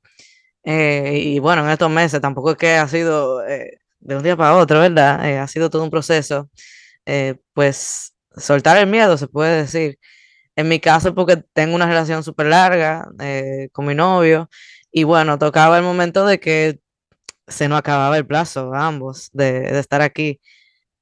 eh, 0.66 1.14
y 1.24 1.40
bueno, 1.40 1.64
en 1.64 1.70
estos 1.72 1.90
meses 1.90 2.20
tampoco 2.20 2.52
es 2.52 2.58
que 2.58 2.74
ha 2.76 2.88
sido 2.90 3.40
de 3.40 4.16
un 4.18 4.24
día 4.24 4.36
para 4.36 4.58
otro, 4.58 4.82
¿verdad? 4.82 5.40
ha 5.40 5.48
sido 5.48 5.70
todo 5.70 5.84
un 5.84 5.90
proceso, 5.90 6.50
pues 7.54 8.14
soltar 8.36 8.78
el 8.78 8.88
miedo, 8.88 9.18
se 9.18 9.28
puede 9.28 9.62
decir. 9.62 9.98
En 10.56 10.68
mi 10.68 10.80
caso, 10.80 11.16
porque 11.16 11.38
tengo 11.54 11.76
una 11.76 11.88
relación 11.88 12.24
súper 12.24 12.48
larga 12.48 13.08
eh, 13.20 13.70
con 13.72 13.86
mi 13.86 13.96
novio, 13.96 14.50
y 14.92 15.04
bueno, 15.04 15.40
tocaba 15.40 15.78
el 15.78 15.84
momento 15.84 16.26
de 16.26 16.40
que 16.40 16.80
se 17.48 17.68
nos 17.68 17.80
acababa 17.80 18.18
el 18.18 18.28
plazo 18.28 18.74
ambos 18.74 19.30
de, 19.34 19.80
estar 19.80 20.02
aquí. 20.02 20.40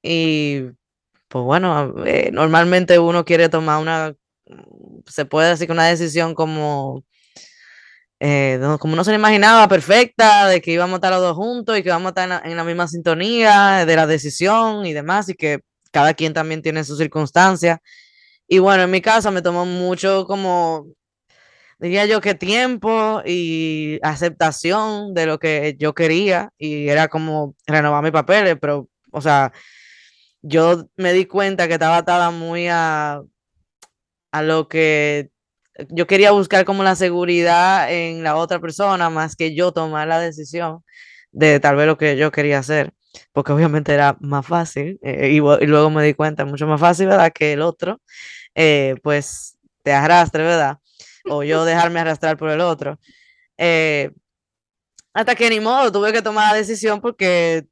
Y 0.04 0.64
pues 1.28 1.44
bueno, 1.46 1.96
eh, 2.06 2.32
normalmente 2.34 3.00
uno 3.00 3.26
quiere 3.26 3.50
tomar 3.50 3.82
una, 3.82 4.16
se 5.08 5.26
puede 5.26 5.50
decir 5.50 5.68
que 5.68 5.74
una 5.74 5.88
decisión 5.88 6.36
como, 6.36 7.04
eh, 8.20 8.60
como 8.80 8.96
no 8.96 9.04
se 9.04 9.12
le 9.12 9.18
imaginaba, 9.18 9.68
perfecta, 9.68 10.48
de 10.48 10.62
que 10.62 10.72
íbamos 10.72 10.96
a 10.96 10.98
estar 10.98 11.12
los 11.14 11.22
dos 11.22 11.36
juntos 11.36 11.78
y 11.78 11.84
que 11.84 11.90
íbamos 11.90 12.08
a 12.08 12.10
estar 12.10 12.24
en 12.26 12.30
la, 12.30 12.42
en 12.46 12.58
la 12.58 12.64
misma 12.64 12.88
sintonía 12.88 13.86
de 13.86 13.96
la 13.96 14.08
decisión 14.08 14.86
y 14.86 14.94
demás, 14.94 15.30
y 15.30 15.36
que 15.36 15.62
cada 15.92 16.14
quien 16.14 16.34
también 16.34 16.62
tiene 16.62 16.84
sus 16.84 16.98
circunstancias. 16.98 17.80
Y 18.54 18.60
bueno, 18.60 18.84
en 18.84 18.92
mi 18.92 19.00
casa 19.00 19.32
me 19.32 19.42
tomó 19.42 19.66
mucho 19.66 20.26
como, 20.28 20.88
diría 21.80 22.06
yo 22.06 22.20
que 22.20 22.36
tiempo 22.36 23.22
y 23.26 23.98
aceptación 24.04 25.14
de 25.14 25.26
lo 25.26 25.40
que 25.40 25.78
yo 25.80 25.94
quería 25.96 26.52
y 26.58 26.90
era 26.90 27.08
como 27.08 27.56
renovar 27.66 28.04
mis 28.04 28.12
papeles, 28.12 28.58
pero, 28.60 28.90
o 29.12 29.22
sea, 29.22 29.54
yo 30.42 30.86
me 30.98 31.14
di 31.14 31.28
cuenta 31.28 31.70
que 31.70 31.76
estaba 31.76 31.98
atada 31.98 32.32
muy 32.32 32.68
a, 32.68 33.22
a 34.34 34.42
lo 34.44 34.68
que 34.68 35.30
yo 35.90 36.06
quería 36.06 36.32
buscar 36.32 36.66
como 36.66 36.84
la 36.84 36.96
seguridad 36.96 37.90
en 37.90 38.22
la 38.22 38.36
otra 38.36 38.60
persona 38.60 39.10
más 39.10 39.38
que 39.38 39.56
yo 39.56 39.72
tomar 39.72 40.10
la 40.10 40.20
decisión 40.20 40.84
de 41.32 41.62
tal 41.62 41.78
vez 41.78 41.88
lo 41.88 41.98
que 41.98 42.18
yo 42.18 42.32
quería 42.32 42.60
hacer, 42.60 42.94
porque 43.32 43.54
obviamente 43.54 43.94
era 43.94 44.18
más 44.20 44.46
fácil 44.46 45.00
eh, 45.04 45.30
y, 45.32 45.38
y, 45.38 45.68
luego 45.68 45.90
me 45.90 46.04
di 46.04 46.14
cuenta, 46.14 46.44
mucho 46.44 46.68
más 46.68 46.82
fácil, 46.82 47.08
¿verdad? 47.08 47.32
Que 47.34 47.54
el 47.54 47.62
otro. 47.62 48.02
Eh, 48.56 48.96
pues 49.04 49.58
te 49.84 49.94
arrastre, 49.94 50.44
¿verdad? 50.44 50.80
O 51.30 51.44
yo 51.44 51.66
dejarme 51.66 52.00
arrastrar 52.00 52.38
por 52.38 52.50
el 52.50 52.62
otro. 52.62 53.00
Eh, 53.58 54.12
hasta 55.14 55.36
que 55.36 55.50
ni 55.50 55.60
modo, 55.60 55.92
tuve 55.92 56.14
que 56.14 56.22
tomar 56.22 56.52
la 56.52 56.58
decisión 56.58 57.02
porque 57.02 57.66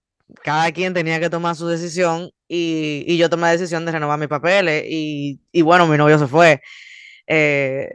cada 0.43 0.71
quien 0.71 0.93
tenía 0.93 1.19
que 1.19 1.29
tomar 1.29 1.55
su 1.55 1.67
decisión 1.67 2.31
y, 2.47 3.03
y 3.07 3.17
yo 3.17 3.29
tomé 3.29 3.43
la 3.43 3.51
decisión 3.51 3.85
de 3.85 3.91
renovar 3.93 4.19
mis 4.19 4.27
papeles 4.27 4.83
y, 4.87 5.39
y 5.51 5.61
bueno, 5.61 5.87
mi 5.87 5.97
novio 5.97 6.19
se 6.19 6.27
fue 6.27 6.61
eh, 7.27 7.89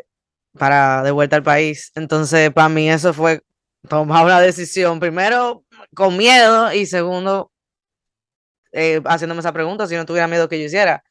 para 0.59 1.03
de 1.03 1.11
vuelta 1.13 1.37
al 1.37 1.43
país. 1.43 1.93
Entonces, 1.97 2.51
para 2.53 2.69
mí 2.69 2.91
eso 2.91 3.15
fue 3.15 3.43
tomar 3.89 4.25
una 4.25 4.41
decisión, 4.41 5.01
primero 5.01 5.65
con 5.95 6.17
miedo 6.17 6.73
y 6.73 6.87
segundo, 6.87 7.53
haciéndome 9.05 9.41
esa 9.41 9.53
pregunta 9.53 9.87
si 9.87 9.95
no 9.97 10.05
tuviera 10.07 10.29
miedo 10.29 10.49
que 10.49 10.59
yo 10.59 10.67
hiciera. 10.67 11.03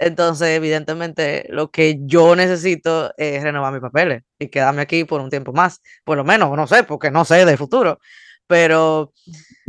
Entonces, 0.00 0.48
evidentemente, 0.48 1.44
lo 1.50 1.70
que 1.70 1.98
yo 2.00 2.34
necesito 2.34 3.12
es 3.18 3.42
renovar 3.42 3.70
mis 3.70 3.82
papeles 3.82 4.22
y 4.38 4.48
quedarme 4.48 4.80
aquí 4.80 5.04
por 5.04 5.20
un 5.20 5.28
tiempo 5.28 5.52
más. 5.52 5.82
Por 6.04 6.16
lo 6.16 6.24
menos, 6.24 6.56
no 6.56 6.66
sé, 6.66 6.84
porque 6.84 7.10
no 7.10 7.26
sé 7.26 7.44
de 7.44 7.58
futuro. 7.58 8.00
Pero 8.46 9.12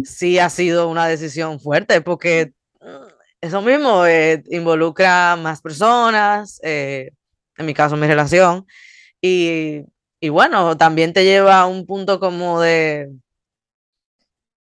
sí 0.05 0.39
ha 0.39 0.49
sido 0.49 0.87
una 0.87 1.05
decisión 1.07 1.59
fuerte 1.59 1.99
porque 1.99 2.53
mm, 2.79 3.07
eso 3.41 3.61
mismo 3.61 4.05
eh, 4.05 4.41
involucra 4.49 5.35
más 5.35 5.61
personas, 5.61 6.61
eh, 6.63 7.11
en 7.57 7.65
mi 7.65 7.73
caso 7.73 7.97
mi 7.97 8.07
relación, 8.07 8.65
y, 9.21 9.81
y 10.21 10.29
bueno, 10.29 10.77
también 10.77 11.11
te 11.11 11.25
lleva 11.25 11.59
a 11.59 11.65
un 11.65 11.85
punto 11.85 12.21
como 12.21 12.61
de, 12.61 13.09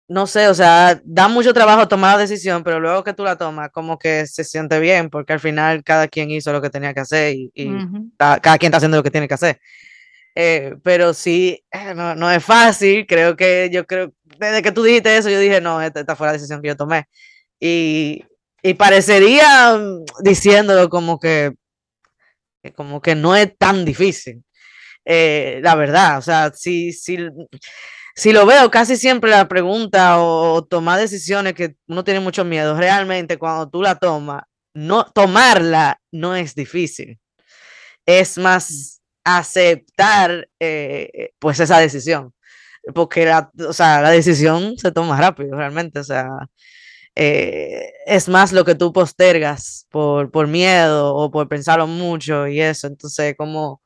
no 0.08 0.26
sé, 0.26 0.48
o 0.48 0.54
sea, 0.54 1.00
da 1.04 1.28
mucho 1.28 1.52
trabajo 1.52 1.88
tomar 1.88 2.14
la 2.14 2.22
decisión, 2.22 2.62
pero 2.62 2.78
luego 2.78 3.02
que 3.02 3.12
tú 3.12 3.24
la 3.24 3.36
tomas, 3.36 3.70
como 3.70 3.98
que 3.98 4.26
se 4.26 4.44
siente 4.44 4.78
bien, 4.78 5.10
porque 5.10 5.32
al 5.32 5.40
final 5.40 5.82
cada 5.82 6.06
quien 6.08 6.30
hizo 6.30 6.52
lo 6.52 6.62
que 6.62 6.70
tenía 6.70 6.94
que 6.94 7.00
hacer 7.00 7.34
y, 7.34 7.50
cada 8.16 8.58
quien 8.58 8.70
está 8.70 8.76
haciendo 8.78 8.96
lo 8.96 9.02
que 9.02 9.10
tiene 9.10 9.28
que 9.28 9.34
hacer. 9.34 9.60
Eh, 10.34 10.76
pero 10.84 11.14
sí, 11.14 11.64
eh, 11.72 11.94
no, 11.94 12.30
es 12.30 12.44
fácil, 12.44 13.06
creo 13.06 13.36
que 13.36 13.70
yo 13.72 13.86
creo, 13.86 14.12
desde 14.38 14.62
que 14.62 14.72
tú 14.72 14.82
dijiste 14.82 15.16
eso, 15.16 15.30
yo 15.30 15.40
dije, 15.40 15.60
no, 15.60 15.80
esta, 15.82 16.14
fue 16.14 16.26
la 16.26 16.34
decisión 16.34 16.62
que 16.62 16.68
yo 16.68 16.76
tomé. 16.76 17.06
Y, 17.58 18.24
y 18.62 18.74
parecería 18.74 19.76
mm, 19.76 20.04
diciéndolo 20.22 20.88
como 20.90 21.18
que, 21.18 21.54
como 22.74 23.00
que 23.00 23.14
no 23.14 23.34
es 23.36 23.56
tan 23.58 23.84
difícil. 23.84 24.44
Eh, 25.04 25.60
la 25.62 25.74
verdad, 25.76 26.18
o 26.18 26.22
sea, 26.22 26.52
sí, 26.54 26.92
sí, 26.92 27.16
si 28.16 28.32
lo 28.32 28.46
veo, 28.46 28.70
casi 28.70 28.96
siempre 28.96 29.30
la 29.30 29.46
pregunta 29.48 30.20
o, 30.20 30.64
tomar 30.64 30.98
decisiones 30.98 31.54
que 31.54 31.76
uno 31.86 32.02
tiene 32.04 32.20
mucho 32.20 32.44
miedo, 32.44 32.76
realmente 32.76 33.38
cuando 33.38 33.68
tú 33.68 33.82
la 33.82 33.96
tomas, 33.96 34.42
no, 34.74 35.04
tomarla 35.04 36.00
no 36.12 36.34
es 36.36 36.54
difícil. 36.54 37.18
Es 38.06 38.38
más 38.38 39.02
aceptar 39.24 40.48
eh, 40.60 41.30
pues 41.38 41.60
esa 41.60 41.78
decisión. 41.80 42.32
Porque 42.94 43.26
la, 43.26 43.50
o 43.68 43.72
sea, 43.72 44.00
la 44.02 44.10
decisión 44.10 44.78
se 44.78 44.92
toma 44.92 45.20
rápido, 45.20 45.56
realmente. 45.56 46.00
O 46.00 46.04
sea, 46.04 46.28
eh, 47.16 47.92
es 48.06 48.28
más 48.28 48.52
lo 48.52 48.64
que 48.64 48.74
tú 48.76 48.92
postergas 48.92 49.86
por, 49.90 50.30
por 50.30 50.46
miedo 50.48 51.14
o 51.16 51.30
por 51.30 51.48
pensarlo 51.48 51.86
mucho 51.86 52.46
y 52.48 52.60
eso. 52.60 52.86
Entonces, 52.86 53.34
como 53.38 53.82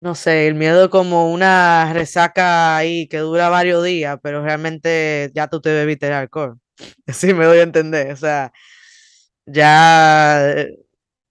no 0.00 0.14
sé, 0.14 0.46
el 0.48 0.54
miedo 0.54 0.88
como 0.90 1.30
una 1.32 1.92
resaca 1.92 2.76
ahí 2.76 3.06
que 3.08 3.18
dura 3.18 3.48
varios 3.50 3.84
días, 3.84 4.18
pero 4.22 4.42
realmente 4.42 5.30
ya 5.34 5.48
tú 5.48 5.60
te 5.60 5.72
bebiste 5.72 6.06
el 6.08 6.14
alcohol. 6.14 6.58
Sí, 7.08 7.34
me 7.34 7.44
doy 7.44 7.58
a 7.58 7.62
entender. 7.62 8.12
O 8.12 8.16
sea, 8.16 8.52
ya 9.46 10.50
eh, 10.52 10.78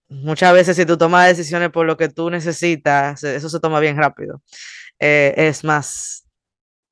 muchas 0.08 0.54
veces 0.54 0.76
si 0.76 0.86
tú 0.86 0.98
tomas 0.98 1.28
decisiones 1.28 1.70
por 1.70 1.86
lo 1.86 1.96
que 1.98 2.08
tú 2.08 2.30
necesitas, 2.30 3.24
eso 3.24 3.48
se 3.50 3.60
toma 3.60 3.80
bien 3.80 3.96
rápido. 3.98 4.42
Eh, 5.00 5.34
es 5.36 5.64
más 5.64 6.26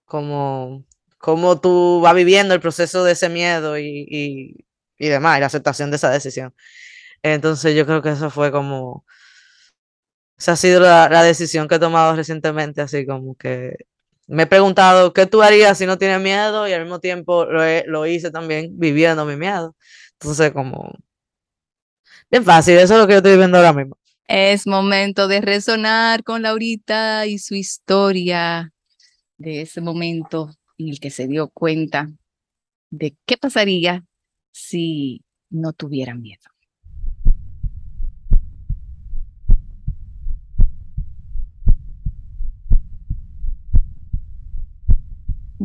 como, 0.07 0.85
como 1.19 1.61
tú 1.61 2.01
vas 2.03 2.15
viviendo 2.15 2.55
el 2.55 2.61
proceso 2.61 3.05
de 3.05 3.13
ese 3.13 3.29
miedo 3.29 3.79
y, 3.79 4.07
y, 4.11 4.67
y 4.99 5.09
demás, 5.09 5.39
y 5.39 5.41
la 5.41 5.47
aceptación 5.47 5.91
de 5.91 5.97
esa 5.97 6.11
decisión. 6.11 6.55
Entonces 7.23 7.75
yo 7.77 7.87
creo 7.87 8.03
que 8.03 8.11
eso 8.11 8.31
fue 8.31 8.53
como 8.53 9.05
esa 10.39 10.53
ha 10.53 10.57
sido 10.57 10.81
la, 10.81 11.23
decisión 11.23 11.67
que 11.67 11.75
he 11.75 11.79
tomado 11.81 12.15
recientemente, 12.15 12.81
así 12.81 13.05
como 13.05 13.35
que 13.35 13.77
me 14.29 14.45
he 14.45 14.47
preguntado 14.47 15.13
qué 15.13 15.27
tú 15.27 15.43
harías 15.43 15.77
si 15.79 15.87
no 15.87 15.99
tienes 15.99 16.21
miedo 16.21 16.69
y 16.69 16.73
al 16.73 16.83
mismo 16.83 17.01
tiempo 17.01 17.45
lo, 17.45 17.63
lo 17.87 18.07
hice 18.07 18.31
también 18.31 18.79
viviendo 18.79 19.25
mi 19.25 19.37
miedo. 19.37 19.75
Entonces, 20.13 20.53
como 20.53 20.93
bien 22.31 22.45
fácil, 22.45 22.75
eso 22.77 22.95
es 22.95 23.01
lo 23.01 23.07
que 23.07 23.15
yo 23.15 23.19
estoy 23.19 23.33
viviendo 23.33 23.57
ahora 23.57 23.73
mismo. 23.73 23.97
Es 24.27 24.67
momento 24.67 25.27
de 25.27 25.41
resonar 25.41 26.23
con 26.23 26.43
Laurita 26.43 27.27
y 27.27 27.39
su 27.39 27.55
historia 27.55 28.73
de 29.39 29.63
ese 29.63 29.81
momento 29.81 30.51
en 30.77 30.91
el 30.91 31.01
que 31.01 31.11
se 31.11 31.27
dio 31.27 31.49
cuenta 31.49 32.09
de 32.91 33.17
qué 33.27 33.39
pasaría 33.39 34.05
si 34.53 35.23
no 35.51 35.73
tuviera 35.73 36.15
miedo. 36.15 36.43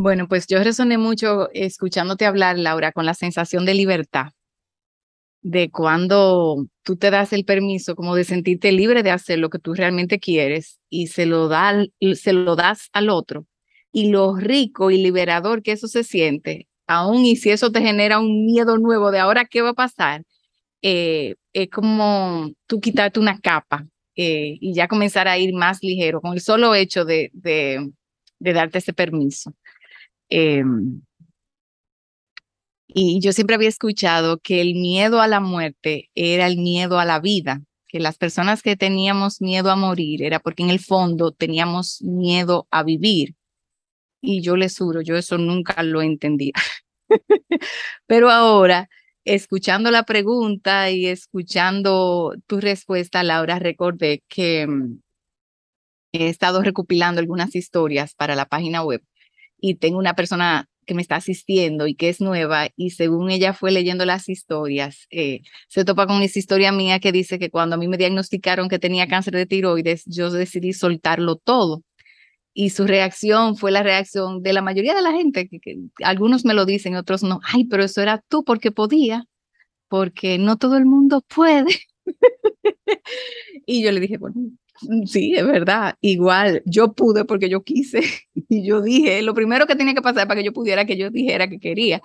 Bueno, 0.03 0.27
pues 0.27 0.45
yo 0.47 0.61
resoné 0.61 0.97
mucho 0.97 1.49
escuchándote 1.53 2.25
hablar, 2.25 2.59
Laura, 2.59 2.91
con 2.91 3.05
la 3.05 3.13
sensación 3.13 3.65
de 3.65 3.73
libertad. 3.73 4.33
de 5.41 5.69
cuando 5.69 6.65
tú 6.83 6.95
te 6.97 7.11
das 7.11 7.33
el 7.33 7.43
permiso 7.45 7.95
como 7.95 8.15
de 8.15 8.23
sentirte 8.23 8.71
libre 8.71 9.03
de 9.03 9.11
hacer 9.11 9.39
lo 9.39 9.49
que 9.49 9.59
tú 9.59 9.73
realmente 9.73 10.19
quieres 10.19 10.79
y 10.89 11.07
se 11.07 11.25
lo, 11.25 11.47
da, 11.49 11.85
se 12.15 12.33
lo 12.33 12.55
das 12.55 12.89
al 12.93 13.09
otro. 13.09 13.45
Y 13.91 14.09
lo 14.09 14.35
rico 14.35 14.89
y 14.91 14.97
liberador 14.97 15.61
que 15.61 15.73
eso 15.73 15.87
se 15.87 16.03
siente, 16.03 16.67
aún 16.87 17.25
y 17.25 17.35
si 17.35 17.51
eso 17.51 17.71
te 17.71 17.81
genera 17.81 18.19
un 18.19 18.45
miedo 18.45 18.77
nuevo 18.77 19.11
de 19.11 19.19
ahora 19.19 19.45
qué 19.45 19.61
va 19.61 19.69
a 19.69 19.73
pasar, 19.73 20.23
eh, 20.83 21.35
es 21.53 21.69
como 21.69 22.51
tú 22.67 22.79
quitarte 22.81 23.19
una 23.19 23.39
capa 23.39 23.87
eh, 24.15 24.57
y 24.61 24.73
ya 24.75 24.87
comenzar 24.87 25.27
a 25.27 25.37
ir 25.39 25.53
más 25.55 25.79
ligero 25.83 26.21
con 26.21 26.33
el 26.33 26.41
solo 26.41 26.75
hecho 26.75 27.05
de, 27.05 27.31
de, 27.33 27.91
de 28.39 28.53
darte 28.53 28.79
ese 28.79 28.93
permiso. 28.93 29.53
Em, 30.29 31.01
y 32.87 33.19
yo 33.21 33.33
siempre 33.33 33.55
había 33.55 33.69
escuchado 33.69 34.37
que 34.39 34.61
el 34.61 34.75
miedo 34.75 35.21
a 35.21 35.27
la 35.27 35.39
muerte 35.39 36.09
era 36.15 36.45
el 36.47 36.57
miedo 36.57 36.99
a 36.99 37.05
la 37.05 37.19
vida, 37.19 37.61
que 37.87 37.99
las 37.99 38.17
personas 38.17 38.61
que 38.61 38.75
teníamos 38.75 39.41
miedo 39.41 39.71
a 39.71 39.75
morir 39.75 40.23
era 40.23 40.39
porque 40.39 40.63
en 40.63 40.69
el 40.69 40.79
fondo 40.79 41.31
teníamos 41.31 42.01
miedo 42.03 42.67
a 42.71 42.83
vivir. 42.83 43.35
Y 44.21 44.41
yo 44.41 44.55
les 44.57 44.77
juro, 44.77 45.01
yo 45.01 45.17
eso 45.17 45.37
nunca 45.37 45.83
lo 45.83 46.01
entendía. 46.01 46.53
Pero 48.07 48.29
ahora, 48.29 48.89
escuchando 49.25 49.91
la 49.91 50.03
pregunta 50.03 50.91
y 50.91 51.07
escuchando 51.07 52.35
tu 52.47 52.59
respuesta, 52.59 53.23
Laura, 53.23 53.59
recordé 53.59 54.23
que 54.29 54.67
mm, 54.67 54.99
he 56.13 56.29
estado 56.29 56.61
recopilando 56.63 57.19
algunas 57.19 57.55
historias 57.55 58.15
para 58.15 58.35
la 58.35 58.45
página 58.45 58.83
web 58.83 59.03
y 59.65 59.75
tengo 59.75 59.97
una 59.97 60.13
persona 60.13 60.67
que 60.85 60.93
me 60.93 61.01
está 61.01 61.15
asistiendo 61.15 61.87
y 61.87 61.95
que 61.95 62.09
es 62.09 62.19
nueva 62.19 62.67
y 62.75 62.89
según 62.89 63.29
ella 63.31 63.53
fue 63.53 63.71
leyendo 63.71 64.03
las 64.05 64.27
historias, 64.27 65.07
eh, 65.09 65.39
se 65.69 65.85
topa 65.85 66.05
con 66.05 66.21
esa 66.21 66.37
historia 66.37 66.73
mía 66.73 66.99
que 66.99 67.13
dice 67.13 67.39
que 67.39 67.49
cuando 67.49 67.75
a 67.75 67.79
mí 67.79 67.87
me 67.87 67.95
diagnosticaron 67.95 68.67
que 68.67 68.77
tenía 68.77 69.07
cáncer 69.07 69.35
de 69.35 69.45
tiroides, 69.45 70.03
yo 70.05 70.29
decidí 70.31 70.73
soltarlo 70.73 71.37
todo. 71.37 71.81
Y 72.53 72.71
su 72.71 72.85
reacción 72.85 73.55
fue 73.55 73.71
la 73.71 73.83
reacción 73.83 74.43
de 74.43 74.51
la 74.51 74.61
mayoría 74.61 74.93
de 74.93 75.01
la 75.01 75.13
gente, 75.13 75.47
que, 75.47 75.77
algunos 76.03 76.43
me 76.43 76.53
lo 76.53 76.65
dicen, 76.65 76.97
otros 76.97 77.23
no, 77.23 77.39
ay, 77.45 77.63
pero 77.63 77.85
eso 77.85 78.01
era 78.01 78.21
tú 78.27 78.43
porque 78.43 78.71
podía, 78.71 79.23
porque 79.87 80.37
no 80.39 80.57
todo 80.57 80.75
el 80.75 80.85
mundo 80.85 81.21
puede. 81.21 81.73
y 83.65 83.81
yo 83.81 83.93
le 83.93 84.01
dije, 84.01 84.17
bueno, 84.17 84.35
sí, 85.05 85.33
es 85.35 85.45
verdad. 85.45 85.95
Igual, 86.01 86.61
yo 86.65 86.93
pude 86.93 87.25
porque 87.25 87.49
yo 87.49 87.63
quise 87.63 88.01
y 88.49 88.65
yo 88.65 88.81
dije, 88.81 89.21
lo 89.21 89.33
primero 89.33 89.67
que 89.67 89.75
tenía 89.75 89.93
que 89.93 90.01
pasar 90.01 90.27
para 90.27 90.39
que 90.39 90.45
yo 90.45 90.53
pudiera, 90.53 90.85
que 90.85 90.97
yo 90.97 91.09
dijera 91.09 91.49
que 91.49 91.59
quería. 91.59 92.01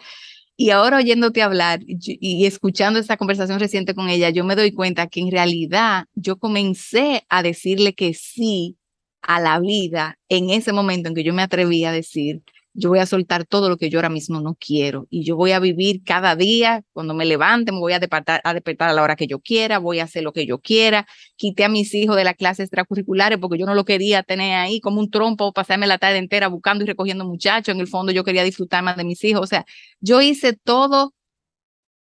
Y 0.56 0.70
ahora 0.70 0.98
oyéndote 0.98 1.40
hablar 1.42 1.80
y 1.86 2.44
escuchando 2.46 2.98
esta 2.98 3.16
conversación 3.16 3.60
reciente 3.60 3.94
con 3.94 4.08
ella, 4.08 4.30
yo 4.30 4.44
me 4.44 4.56
doy 4.56 4.72
cuenta 4.72 5.06
que 5.06 5.20
en 5.20 5.30
realidad 5.30 6.06
yo 6.14 6.36
comencé 6.36 7.24
a 7.28 7.44
decirle 7.44 7.94
que 7.94 8.12
sí 8.12 8.76
a 9.22 9.40
la 9.40 9.60
vida 9.60 10.18
en 10.28 10.50
ese 10.50 10.72
momento 10.72 11.08
en 11.08 11.14
que 11.14 11.22
yo 11.22 11.32
me 11.34 11.42
atreví 11.42 11.84
a 11.84 11.92
decir, 11.92 12.42
yo 12.78 12.90
voy 12.90 13.00
a 13.00 13.06
soltar 13.06 13.44
todo 13.44 13.68
lo 13.68 13.76
que 13.76 13.90
yo 13.90 13.98
ahora 13.98 14.08
mismo 14.08 14.40
no 14.40 14.54
quiero 14.54 15.08
y 15.10 15.24
yo 15.24 15.34
voy 15.34 15.50
a 15.50 15.58
vivir 15.58 16.04
cada 16.04 16.36
día, 16.36 16.84
cuando 16.92 17.12
me 17.12 17.24
levante, 17.24 17.72
me 17.72 17.80
voy 17.80 17.92
a 17.92 17.98
despertar, 17.98 18.40
a 18.44 18.54
despertar 18.54 18.88
a 18.88 18.92
la 18.92 19.02
hora 19.02 19.16
que 19.16 19.26
yo 19.26 19.40
quiera, 19.40 19.78
voy 19.78 19.98
a 19.98 20.04
hacer 20.04 20.22
lo 20.22 20.32
que 20.32 20.46
yo 20.46 20.60
quiera. 20.60 21.04
Quité 21.36 21.64
a 21.64 21.68
mis 21.68 21.92
hijos 21.92 22.14
de 22.14 22.22
las 22.22 22.34
clases 22.34 22.66
extracurriculares 22.66 23.38
porque 23.40 23.58
yo 23.58 23.66
no 23.66 23.74
lo 23.74 23.84
quería 23.84 24.22
tener 24.22 24.54
ahí 24.54 24.80
como 24.80 25.00
un 25.00 25.10
trompo, 25.10 25.52
pasarme 25.52 25.88
la 25.88 25.98
tarde 25.98 26.18
entera 26.18 26.46
buscando 26.46 26.84
y 26.84 26.86
recogiendo 26.86 27.24
muchachos. 27.24 27.74
En 27.74 27.80
el 27.80 27.88
fondo 27.88 28.12
yo 28.12 28.22
quería 28.22 28.44
disfrutar 28.44 28.84
más 28.84 28.96
de 28.96 29.04
mis 29.04 29.24
hijos. 29.24 29.42
O 29.42 29.46
sea, 29.48 29.66
yo 30.00 30.22
hice 30.22 30.52
todo 30.52 31.14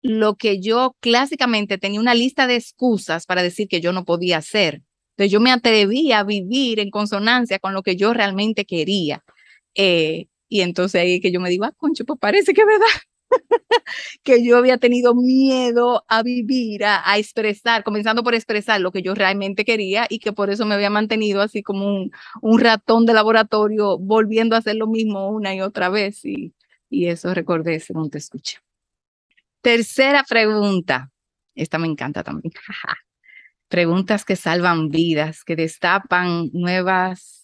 lo 0.00 0.36
que 0.36 0.58
yo 0.58 0.96
clásicamente 1.00 1.76
tenía 1.76 2.00
una 2.00 2.14
lista 2.14 2.46
de 2.46 2.56
excusas 2.56 3.26
para 3.26 3.42
decir 3.42 3.68
que 3.68 3.82
yo 3.82 3.92
no 3.92 4.06
podía 4.06 4.38
hacer. 4.38 4.80
Entonces 5.16 5.30
yo 5.30 5.40
me 5.40 5.52
atreví 5.52 6.12
a 6.12 6.24
vivir 6.24 6.80
en 6.80 6.90
consonancia 6.90 7.58
con 7.58 7.74
lo 7.74 7.82
que 7.82 7.94
yo 7.94 8.14
realmente 8.14 8.64
quería. 8.64 9.22
Eh, 9.74 10.28
y 10.52 10.60
entonces 10.60 11.00
ahí 11.00 11.18
que 11.18 11.32
yo 11.32 11.40
me 11.40 11.48
digo, 11.48 11.64
ah, 11.64 11.72
concho, 11.72 12.04
pues 12.04 12.18
parece 12.20 12.52
que 12.52 12.60
es 12.60 12.66
verdad. 12.66 12.86
que 14.22 14.44
yo 14.44 14.58
había 14.58 14.76
tenido 14.76 15.14
miedo 15.14 16.04
a 16.08 16.22
vivir, 16.22 16.84
a, 16.84 17.10
a, 17.10 17.16
expresar, 17.16 17.82
comenzando 17.82 18.22
por 18.22 18.34
expresar 18.34 18.78
lo 18.82 18.92
que 18.92 19.00
yo 19.00 19.14
realmente 19.14 19.64
quería 19.64 20.06
y 20.10 20.18
que 20.18 20.34
por 20.34 20.50
eso 20.50 20.66
me 20.66 20.74
había 20.74 20.90
mantenido 20.90 21.40
así 21.40 21.62
como 21.62 21.86
un, 21.86 22.12
un 22.42 22.60
ratón 22.60 23.06
de 23.06 23.14
laboratorio, 23.14 23.96
volviendo 23.98 24.54
a 24.54 24.58
hacer 24.58 24.76
lo 24.76 24.86
mismo 24.86 25.30
una 25.30 25.54
y 25.54 25.62
otra 25.62 25.88
vez. 25.88 26.22
Y, 26.26 26.52
y 26.90 27.06
eso 27.06 27.32
recordé 27.32 27.80
según 27.80 28.10
te 28.10 28.18
escuché. 28.18 28.58
Tercera 29.62 30.22
pregunta. 30.28 31.10
Esta 31.54 31.78
me 31.78 31.86
encanta 31.86 32.22
también. 32.22 32.52
Preguntas 33.68 34.26
que 34.26 34.36
salvan 34.36 34.90
vidas, 34.90 35.44
que 35.44 35.56
destapan 35.56 36.50
nuevas 36.52 37.41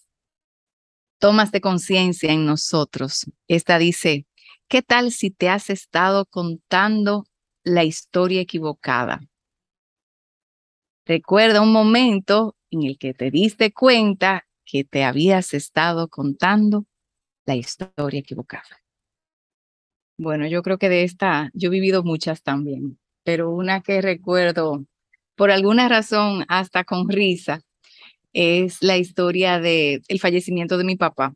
tomas 1.19 1.51
de 1.51 1.61
conciencia 1.61 2.31
en 2.31 2.45
nosotros. 2.45 3.29
Esta 3.47 3.77
dice, 3.77 4.25
¿qué 4.67 4.81
tal 4.81 5.11
si 5.11 5.29
te 5.29 5.49
has 5.49 5.69
estado 5.69 6.25
contando 6.25 7.25
la 7.63 7.83
historia 7.83 8.41
equivocada? 8.41 9.19
Recuerda 11.05 11.61
un 11.61 11.71
momento 11.71 12.55
en 12.71 12.83
el 12.83 12.97
que 12.97 13.13
te 13.13 13.31
diste 13.31 13.73
cuenta 13.73 14.47
que 14.65 14.83
te 14.83 15.03
habías 15.03 15.53
estado 15.53 16.07
contando 16.07 16.85
la 17.45 17.55
historia 17.55 18.19
equivocada. 18.19 18.81
Bueno, 20.17 20.47
yo 20.47 20.61
creo 20.61 20.77
que 20.77 20.89
de 20.89 21.03
esta, 21.03 21.49
yo 21.53 21.67
he 21.67 21.71
vivido 21.71 22.03
muchas 22.03 22.43
también, 22.43 22.99
pero 23.23 23.49
una 23.51 23.81
que 23.81 24.01
recuerdo 24.01 24.85
por 25.35 25.49
alguna 25.49 25.87
razón 25.87 26.45
hasta 26.47 26.83
con 26.83 27.09
risa 27.09 27.61
es 28.33 28.77
la 28.81 28.97
historia 28.97 29.59
de 29.59 30.01
el 30.07 30.19
fallecimiento 30.19 30.77
de 30.77 30.83
mi 30.83 30.95
papá, 30.95 31.33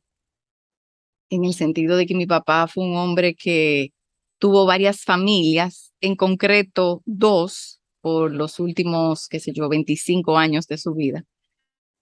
en 1.29 1.45
el 1.45 1.53
sentido 1.53 1.97
de 1.97 2.05
que 2.05 2.15
mi 2.15 2.25
papá 2.25 2.67
fue 2.67 2.85
un 2.85 2.95
hombre 2.95 3.35
que 3.35 3.89
tuvo 4.39 4.65
varias 4.65 5.03
familias, 5.03 5.93
en 6.01 6.15
concreto 6.15 7.01
dos 7.05 7.79
por 8.01 8.33
los 8.33 8.59
últimos, 8.59 9.27
qué 9.29 9.39
sé 9.39 9.53
yo, 9.53 9.69
25 9.69 10.37
años 10.37 10.67
de 10.67 10.77
su 10.77 10.93
vida. 10.93 11.23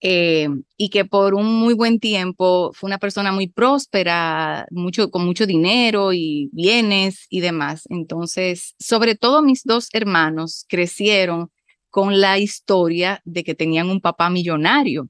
Eh, 0.04 0.50
y 0.78 0.90
que 0.90 1.06
por 1.06 1.36
un 1.36 1.46
muy 1.46 1.76
buen 1.76 2.00
tiempo 2.00 2.72
fue 2.74 2.88
una 2.88 2.98
persona 2.98 3.32
muy 3.32 3.48
próspera, 3.48 4.66
mucho, 4.72 5.12
con 5.12 5.24
mucho 5.26 5.46
dinero 5.46 6.12
y 6.14 6.50
bienes 6.54 7.28
y 7.30 7.42
demás. 7.42 7.84
Entonces, 7.90 8.74
sobre 8.80 9.16
todo 9.16 9.44
mis 9.44 9.64
dos 9.64 9.90
hermanos 9.94 10.66
crecieron 10.68 11.52
con 11.92 12.20
la 12.20 12.40
historia 12.40 13.22
de 13.26 13.44
que 13.44 13.54
tenían 13.54 13.90
un 13.90 14.02
papá 14.02 14.30
millonario 14.30 15.10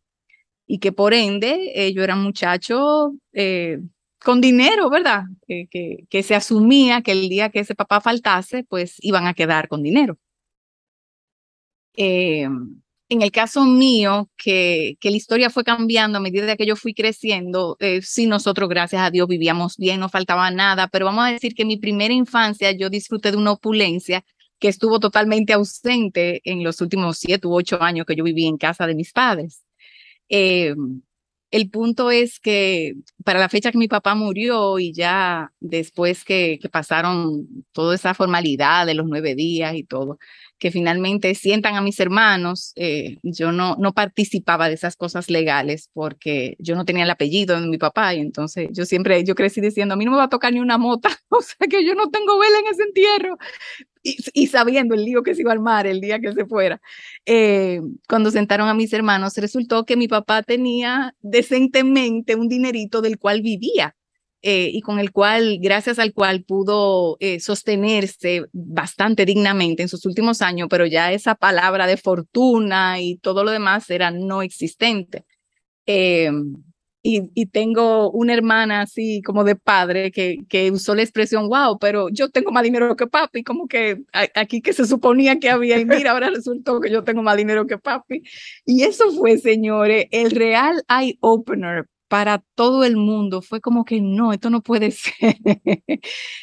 y 0.68 0.80
que 0.80 0.92
por 0.92 1.14
ende 1.14 1.72
ellos 1.76 2.04
eran 2.04 2.22
muchachos 2.22 3.12
eh, 3.34 3.80
con 4.20 4.42
dinero, 4.42 4.90
¿verdad? 4.90 5.24
que, 5.48 5.68
que, 6.10 6.24
se 6.24 6.36
asumía 6.36 7.02
que 7.02 7.12
el 7.12 7.30
día 7.30 7.50
que 7.50 7.60
ese 7.60 7.76
papá 7.76 8.02
faltase, 8.02 8.64
pues 8.64 8.96
iban 9.00 9.28
a 9.28 9.34
quedar 9.34 9.68
con 9.68 9.84
dinero. 9.84 10.18
Eh, 11.96 12.48
en 13.10 13.22
el 13.22 13.32
caso 13.32 13.66
mío, 13.66 14.30
que, 14.38 14.96
que, 15.02 15.12
la 15.12 15.18
historia 15.18 15.50
fue 15.50 15.66
cambiando 15.66 16.18
a 16.18 16.22
medida 16.22 16.56
que 16.56 16.66
yo 16.66 16.78
fui 16.78 16.94
creciendo, 16.94 17.76
eh, 17.80 18.02
sí, 18.02 18.26
nosotros, 18.26 18.70
gracias 18.70 19.02
a 19.02 19.12
Dios, 19.12 19.28
vivíamos 19.28 19.76
bien, 19.78 20.00
no 20.00 20.08
faltaba 20.08 20.50
nada, 20.52 20.88
pero 20.88 21.06
vamos 21.06 21.26
a 21.26 21.32
decir 21.32 21.54
que 21.54 21.64
en 21.64 21.68
mi 21.68 21.78
primera 21.78 22.14
infancia 22.14 22.72
yo 22.72 22.90
disfruté 22.90 23.32
de 23.32 23.38
una 23.38 23.52
opulencia 23.52 24.24
que 24.62 24.70
estuvo 24.70 25.00
totalmente 25.00 25.54
ausente 25.54 26.42
en 26.46 26.64
los 26.64 26.80
últimos 26.82 27.18
siete 27.18 27.48
u 27.48 27.56
ocho 27.56 27.82
años 27.82 28.06
que 28.06 28.16
yo 28.16 28.24
viví 28.24 28.46
en 28.46 28.58
casa 28.58 28.88
de 28.88 28.96
mis 28.96 29.12
padres. 29.12 29.64
Eh, 30.30 30.76
el 31.52 31.70
punto 31.70 32.12
es 32.12 32.40
que 32.40 32.94
para 33.26 33.40
la 33.40 33.50
fecha 33.50 33.72
que 33.72 33.78
mi 33.78 33.90
papá 33.90 34.16
murió 34.16 34.80
y 34.80 34.94
ya 34.94 35.52
después 35.60 36.24
que, 36.24 36.60
pasaron 36.72 37.48
toda 37.74 37.96
esa 37.96 38.14
formalidad 38.14 38.86
de 38.86 38.94
los 38.94 39.06
nueve 39.06 39.36
días 39.36 39.76
y 39.76 39.84
todo, 39.84 40.18
que 40.58 40.72
finalmente 40.72 41.36
sientan 41.36 41.76
a 41.76 41.82
mis 41.82 42.00
hermanos, 42.00 42.72
eh, 42.78 43.18
yo 43.24 43.52
no, 43.52 43.76
no 43.78 43.94
participaba 43.94 44.70
de 44.70 44.76
esas 44.76 44.96
cosas 44.96 45.30
legales 45.30 45.90
porque 45.94 46.56
yo 46.60 46.76
no 46.76 46.86
tenía 46.86 47.04
el 47.04 47.10
apellido 47.10 47.60
de 47.60 47.68
mi 47.68 47.78
papá 47.78 48.14
y 48.14 48.20
entonces 48.20 48.70
yo 48.72 48.86
siempre, 48.86 49.24
yo 49.26 49.36
crecí 49.36 49.60
diciendo, 49.60 49.96
a 49.96 49.98
mí 49.98 50.06
no 50.06 50.12
me 50.12 50.18
va 50.18 50.26
a 50.26 50.30
tocar 50.30 50.54
ni 50.54 50.60
una 50.60 50.78
mota, 50.78 51.10
o 51.30 51.42
sea 51.42 51.68
que 51.68 51.86
yo 51.86 51.96
no 51.96 52.10
tengo 52.12 52.40
vela 52.40 52.60
en 52.60 52.68
ese 52.68 52.84
entierro. 52.84 53.38
Y, 54.04 54.48
sabiendo 54.48 54.96
el 54.96 55.06
lío 55.06 55.24
que 55.24 55.36
se 55.36 55.42
iba 55.42 55.52
a 55.52 55.54
armar 55.54 55.86
el 55.86 56.02
día 56.02 56.20
que 56.20 56.34
se 56.34 56.46
fuera. 56.46 56.82
Eh, 57.26 57.82
cuando 58.08 58.32
sentaron 58.32 58.68
a 58.68 58.74
mis 58.74 58.92
hermanos, 58.94 59.38
resultó 59.38 59.86
que 59.86 59.96
mi 59.96 60.08
papá 60.08 60.42
tenía 60.44 61.16
decentemente 61.22 62.36
un 62.36 62.48
dinerito 62.48 63.02
del 63.02 63.20
cual 63.20 63.42
vivía 63.42 63.96
eh, 64.44 64.72
y 64.74 64.82
con 64.82 65.00
el 65.00 65.12
cual, 65.12 65.60
gracias 65.62 66.00
al 66.00 66.14
cual 66.14 66.44
pudo 66.44 67.18
eh, 67.20 67.40
sostenerse 67.40 68.46
bastante 68.54 69.26
dignamente 69.26 69.84
en 69.84 69.90
sus 69.90 70.06
últimos 70.06 70.42
años, 70.42 70.68
pero 70.70 70.88
ya 70.88 71.12
esa 71.12 71.36
palabra 71.36 71.86
de 71.86 71.98
fortuna 71.98 73.00
y 73.00 73.18
todo 73.18 73.44
lo 73.44 73.52
demás 73.52 73.90
era 73.92 74.10
no 74.10 74.42
existente. 74.42 75.26
Y, 77.04 77.48
tengo 77.48 78.12
una 78.12 78.34
hermana 78.34 78.82
así 78.82 79.22
como 79.24 79.44
de 79.44 79.56
padre 79.56 80.12
que, 80.12 80.38
que 80.48 80.70
usó 80.70 80.94
la 80.94 81.02
expresión, 81.02 81.48
wow, 81.50 81.80
pero 81.80 82.10
yo 82.10 82.30
tengo 82.30 82.52
más 82.52 82.64
dinero 82.64 82.96
que 82.96 83.08
papi, 83.08 83.44
como 83.44 83.68
que 83.68 84.04
aquí 84.36 84.62
que 84.62 84.74
se 84.74 84.86
suponía 84.86 85.40
que 85.40 85.50
había 85.50 85.80
y 85.80 85.86
mira, 85.86 86.12
ahora 86.12 86.30
resultó 86.30 86.80
que 86.80 86.92
yo 86.92 87.04
tengo 87.04 87.24
más 87.24 87.38
dinero 87.38 87.66
que 87.66 87.78
papi. 87.80 88.22
Y 88.66 88.84
eso 88.84 89.12
fue, 89.14 89.38
señores, 89.40 90.08
el 90.12 90.32
real 90.32 90.84
eye 90.90 91.18
opener 91.22 91.88
para 92.12 92.44
todo 92.56 92.84
el 92.84 92.98
mundo. 92.98 93.42
Fue 93.42 93.62
como 93.62 93.86
que 93.86 94.02
no, 94.02 94.34
esto 94.34 94.50
no 94.50 94.62
puede 94.62 94.92
ser. 94.92 95.38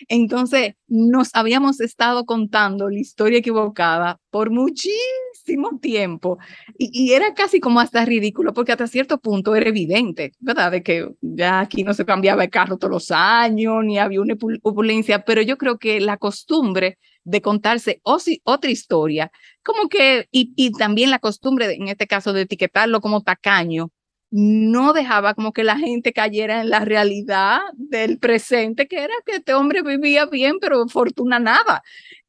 Entonces, 0.08 0.76
nos 0.86 1.28
habíamos 1.34 1.82
estado 1.82 2.24
contando 2.24 2.88
la 2.88 2.98
historia 2.98 3.40
equivocada 3.40 4.18
por 4.30 4.50
muchísimo 4.50 5.78
tiempo 5.78 6.38
y, 6.78 7.12
era 7.12 7.34
casi 7.34 7.60
como 7.60 7.80
hasta 7.80 8.06
ridículo 8.06 8.54
porque 8.54 8.72
hasta 8.72 8.86
cierto 8.86 9.18
punto 9.18 9.54
era 9.54 9.68
evidente, 9.68 10.32
¿verdad? 10.38 10.72
De 10.72 10.82
que 10.82 11.10
ya 11.20 11.60
aquí 11.60 11.84
no 11.84 11.92
se 11.92 12.06
cambiaba 12.06 12.44
el 12.44 12.50
carro 12.50 12.78
todos 12.78 12.92
los 12.92 13.10
años, 13.10 13.84
ni 13.84 13.98
había 13.98 14.22
una 14.22 14.36
opulencia, 14.62 15.22
pero 15.26 15.42
yo 15.42 15.58
creo 15.58 15.78
que 15.78 16.00
la 16.00 16.16
costumbre 16.16 16.98
de 17.24 17.42
contarse 17.42 18.00
otra 18.04 18.70
historia, 18.70 19.30
como 19.62 19.90
que, 19.90 20.28
y 20.30 20.72
también 20.72 21.10
la 21.10 21.18
costumbre, 21.18 21.74
en 21.74 21.88
este 21.88 22.06
caso, 22.06 22.32
de 22.32 22.42
etiquetarlo 22.42 23.02
como 23.02 23.22
tacaño, 23.22 23.90
no 24.30 24.92
dejaba 24.92 25.34
como 25.34 25.52
que 25.52 25.64
la 25.64 25.78
gente 25.78 26.12
cayera 26.12 26.60
en 26.60 26.70
la 26.70 26.84
realidad 26.84 27.60
del 27.74 28.18
presente, 28.18 28.86
que 28.86 28.98
era 28.98 29.14
que 29.24 29.36
este 29.36 29.54
hombre 29.54 29.82
vivía 29.82 30.26
bien, 30.26 30.58
pero 30.60 30.86
fortuna 30.88 31.38
nada. 31.38 31.82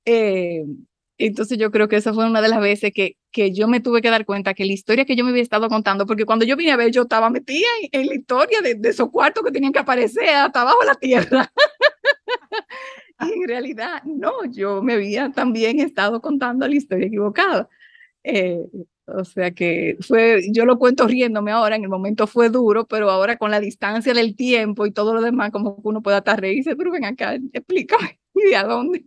Eh, 0.05 0.63
entonces 1.17 1.57
yo 1.57 1.69
creo 1.69 1.89
que 1.89 1.97
esa 1.97 2.13
fue 2.13 2.25
una 2.25 2.41
de 2.41 2.47
las 2.47 2.61
veces 2.61 2.91
que, 2.93 3.17
que 3.31 3.51
yo 3.51 3.67
me 3.67 3.81
tuve 3.81 4.01
que 4.01 4.09
dar 4.09 4.25
cuenta 4.25 4.53
que 4.53 4.65
la 4.65 4.71
historia 4.71 5.03
que 5.03 5.17
yo 5.17 5.25
me 5.25 5.31
había 5.31 5.43
estado 5.43 5.67
contando, 5.67 6.05
porque 6.05 6.25
cuando 6.25 6.45
yo 6.45 6.55
vine 6.55 6.71
a 6.71 6.77
ver, 6.77 6.91
yo 6.91 7.01
estaba 7.01 7.29
metida 7.29 7.67
en, 7.91 8.07
la 8.07 8.15
historia 8.15 8.61
de, 8.61 8.75
de, 8.75 8.89
esos 8.89 9.09
cuartos 9.11 9.43
que 9.43 9.51
tenían 9.51 9.73
que 9.73 9.79
aparecer 9.79 10.29
hasta 10.29 10.61
abajo 10.61 10.79
de 10.79 10.85
la 10.87 10.95
tierra. 10.95 11.51
y 13.21 13.33
en 13.33 13.47
realidad, 13.47 14.01
no, 14.05 14.45
yo 14.45 14.81
me 14.81 14.93
había 14.93 15.29
también 15.31 15.81
estado 15.81 16.21
contando 16.21 16.65
la 16.65 16.75
historia 16.75 17.07
equivocada. 17.07 17.67
Eh, 18.23 18.63
o 19.15 19.23
sea 19.25 19.51
que 19.51 19.97
fue, 20.01 20.43
yo 20.51 20.65
lo 20.65 20.77
cuento 20.79 21.07
riéndome 21.07 21.51
ahora, 21.51 21.75
en 21.75 21.83
el 21.83 21.89
momento 21.89 22.27
fue 22.27 22.49
duro, 22.49 22.85
pero 22.87 23.09
ahora 23.09 23.37
con 23.37 23.51
la 23.51 23.59
distancia 23.59 24.13
del 24.13 24.35
tiempo 24.35 24.85
y 24.85 24.91
todo 24.91 25.13
lo 25.13 25.21
demás, 25.21 25.51
como 25.51 25.75
que 25.75 25.87
uno 25.87 26.01
puede 26.01 26.17
hasta 26.17 26.35
reírse, 26.35 26.75
pero 26.75 26.91
ven 26.91 27.05
acá, 27.05 27.35
explícame, 27.53 28.19
¿y 28.51 28.53
a 28.53 28.63
dónde? 28.63 29.05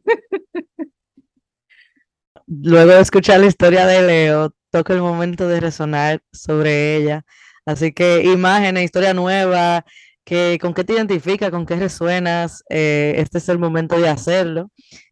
Luego 2.47 2.93
de 2.93 3.01
escuchar 3.01 3.41
la 3.41 3.47
historia 3.47 3.87
de 3.87 4.03
Leo, 4.03 4.55
toca 4.71 4.95
el 4.95 5.01
momento 5.01 5.49
de 5.49 5.61
resonar 5.61 6.23
sobre 6.33 6.97
ella. 6.97 7.25
Así 7.65 7.93
que 7.93 8.25
imágenes, 8.25 8.85
historia 8.85 9.15
nueva, 9.15 9.85
que, 10.25 10.59
con 10.61 10.75
qué 10.75 10.85
te 10.85 10.95
identificas, 10.95 11.51
con 11.51 11.67
qué 11.67 11.77
resuenas, 11.77 12.65
eh, 12.69 13.15
este 13.19 13.39
es 13.39 13.49
el 13.49 13.59
momento 13.59 14.01
de 14.01 14.09
hacerlo. 14.09 14.71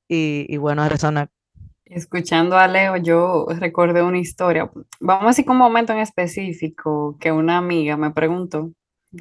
Y, 0.08 0.46
y 0.48 0.56
bueno, 0.56 0.88
resonar. 0.88 1.30
Escuchando 1.90 2.56
a 2.56 2.68
Leo, 2.68 2.96
yo 2.98 3.46
recordé 3.58 4.00
una 4.00 4.18
historia. 4.18 4.70
Vamos 5.00 5.24
a 5.24 5.26
decir 5.26 5.50
un 5.50 5.56
momento 5.56 5.92
en 5.92 5.98
específico 5.98 7.16
que 7.18 7.32
una 7.32 7.58
amiga 7.58 7.96
me 7.96 8.12
preguntó 8.12 8.70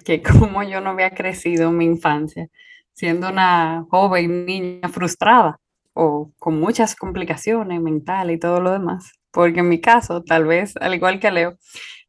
que 0.05 0.21
cómo 0.53 0.61
yo 0.61 0.79
no 0.79 0.91
había 0.91 1.09
crecido 1.09 1.71
mi 1.71 1.85
infancia, 1.85 2.47
siendo 2.93 3.27
una 3.29 3.87
joven 3.89 4.45
niña 4.45 4.87
frustrada 4.87 5.59
o 5.93 6.31
con 6.37 6.59
muchas 6.59 6.95
complicaciones 6.95 7.81
mentales 7.81 8.35
y 8.37 8.39
todo 8.39 8.61
lo 8.61 8.71
demás. 8.71 9.13
Porque 9.31 9.61
en 9.61 9.69
mi 9.69 9.81
caso, 9.81 10.21
tal 10.23 10.45
vez, 10.45 10.75
al 10.77 10.93
igual 10.93 11.19
que 11.19 11.31
Leo, 11.31 11.57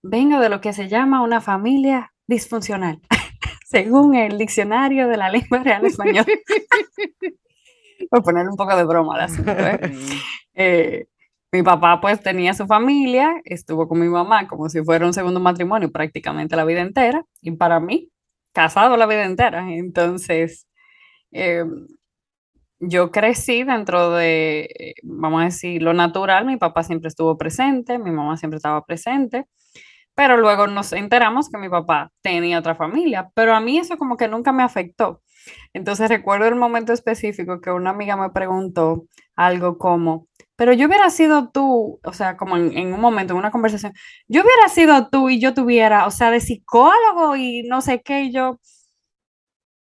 vengo 0.02 0.40
de 0.40 0.50
lo 0.50 0.60
que 0.60 0.74
se 0.74 0.88
llama 0.88 1.22
una 1.22 1.40
familia 1.40 2.12
disfuncional, 2.26 3.00
según 3.64 4.14
el 4.14 4.36
diccionario 4.36 5.08
de 5.08 5.16
la 5.16 5.30
lengua 5.30 5.60
real 5.60 5.86
española. 5.86 6.26
Por 8.08 8.22
poner 8.22 8.48
un 8.48 8.56
poco 8.56 8.76
de 8.76 8.84
broma 8.84 9.14
al 9.14 9.20
asunto. 9.22 9.50
¿eh? 9.52 9.80
Eh, 10.54 11.06
mi 11.52 11.62
papá 11.62 12.00
pues 12.00 12.20
tenía 12.22 12.54
su 12.54 12.66
familia, 12.66 13.40
estuvo 13.44 13.88
con 13.88 13.98
mi 13.98 14.08
mamá 14.08 14.46
como 14.46 14.68
si 14.68 14.82
fuera 14.84 15.06
un 15.06 15.14
segundo 15.14 15.40
matrimonio 15.40 15.90
prácticamente 15.90 16.54
la 16.56 16.64
vida 16.64 16.80
entera 16.80 17.24
y 17.40 17.52
para 17.52 17.80
mí, 17.80 18.10
casado 18.52 18.96
la 18.96 19.06
vida 19.06 19.24
entera. 19.24 19.72
Entonces, 19.72 20.66
eh, 21.32 21.64
yo 22.80 23.10
crecí 23.10 23.62
dentro 23.62 24.10
de, 24.12 24.94
vamos 25.02 25.42
a 25.42 25.44
decir, 25.46 25.82
lo 25.82 25.92
natural. 25.92 26.46
Mi 26.46 26.56
papá 26.56 26.82
siempre 26.82 27.08
estuvo 27.08 27.36
presente, 27.36 27.98
mi 27.98 28.10
mamá 28.10 28.36
siempre 28.36 28.56
estaba 28.56 28.84
presente, 28.84 29.46
pero 30.14 30.36
luego 30.36 30.66
nos 30.66 30.92
enteramos 30.92 31.50
que 31.50 31.58
mi 31.58 31.68
papá 31.68 32.10
tenía 32.22 32.58
otra 32.58 32.74
familia, 32.74 33.30
pero 33.34 33.54
a 33.54 33.60
mí 33.60 33.78
eso 33.78 33.98
como 33.98 34.16
que 34.16 34.28
nunca 34.28 34.52
me 34.52 34.62
afectó. 34.62 35.22
Entonces 35.72 36.08
recuerdo 36.08 36.46
el 36.46 36.56
momento 36.56 36.92
específico 36.92 37.60
que 37.60 37.70
una 37.70 37.90
amiga 37.90 38.16
me 38.16 38.30
preguntó 38.30 39.06
algo 39.36 39.78
como, 39.78 40.28
pero 40.56 40.72
yo 40.74 40.88
hubiera 40.88 41.08
sido 41.10 41.48
tú, 41.50 42.00
o 42.04 42.12
sea, 42.12 42.36
como 42.36 42.56
en, 42.56 42.92
un 42.92 43.00
momento, 43.00 43.32
en 43.32 43.38
una 43.38 43.50
conversación, 43.50 43.94
yo 44.28 44.42
hubiera 44.42 44.68
sido 44.68 45.08
tú 45.08 45.30
y 45.30 45.40
yo 45.40 45.54
tuviera, 45.54 46.06
o 46.06 46.10
sea, 46.10 46.30
de 46.30 46.40
psicólogo 46.40 47.36
y 47.36 47.62
no 47.62 47.80
sé 47.80 48.02
qué, 48.02 48.24
y 48.24 48.32
yo, 48.32 48.60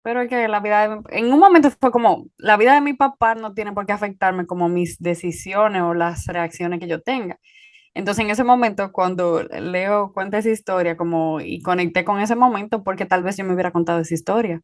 pero 0.03 0.21
es 0.21 0.29
que 0.29 0.47
la 0.47 0.59
vida, 0.59 1.01
en 1.09 1.33
un 1.33 1.39
momento 1.39 1.71
fue 1.71 1.91
como, 1.91 2.27
la 2.37 2.57
vida 2.57 2.73
de 2.73 2.81
mi 2.81 2.93
papá 2.93 3.35
no 3.35 3.53
tiene 3.53 3.73
por 3.73 3.85
qué 3.85 3.93
afectarme 3.93 4.45
como 4.45 4.69
mis 4.69 4.99
decisiones 4.99 5.81
o 5.81 5.93
las 5.93 6.25
reacciones 6.27 6.79
que 6.79 6.87
yo 6.87 7.01
tenga. 7.01 7.39
Entonces, 7.95 8.25
en 8.25 8.31
ese 8.31 8.43
momento, 8.43 8.91
cuando 8.91 9.43
Leo 9.43 10.13
cuenta 10.13 10.39
esa 10.39 10.49
historia, 10.49 10.97
como, 10.97 11.39
y 11.41 11.61
conecté 11.61 12.05
con 12.05 12.19
ese 12.19 12.35
momento, 12.35 12.83
porque 12.83 13.05
tal 13.05 13.23
vez 13.23 13.37
yo 13.37 13.45
me 13.45 13.53
hubiera 13.53 13.71
contado 13.71 14.01
esa 14.01 14.13
historia 14.13 14.61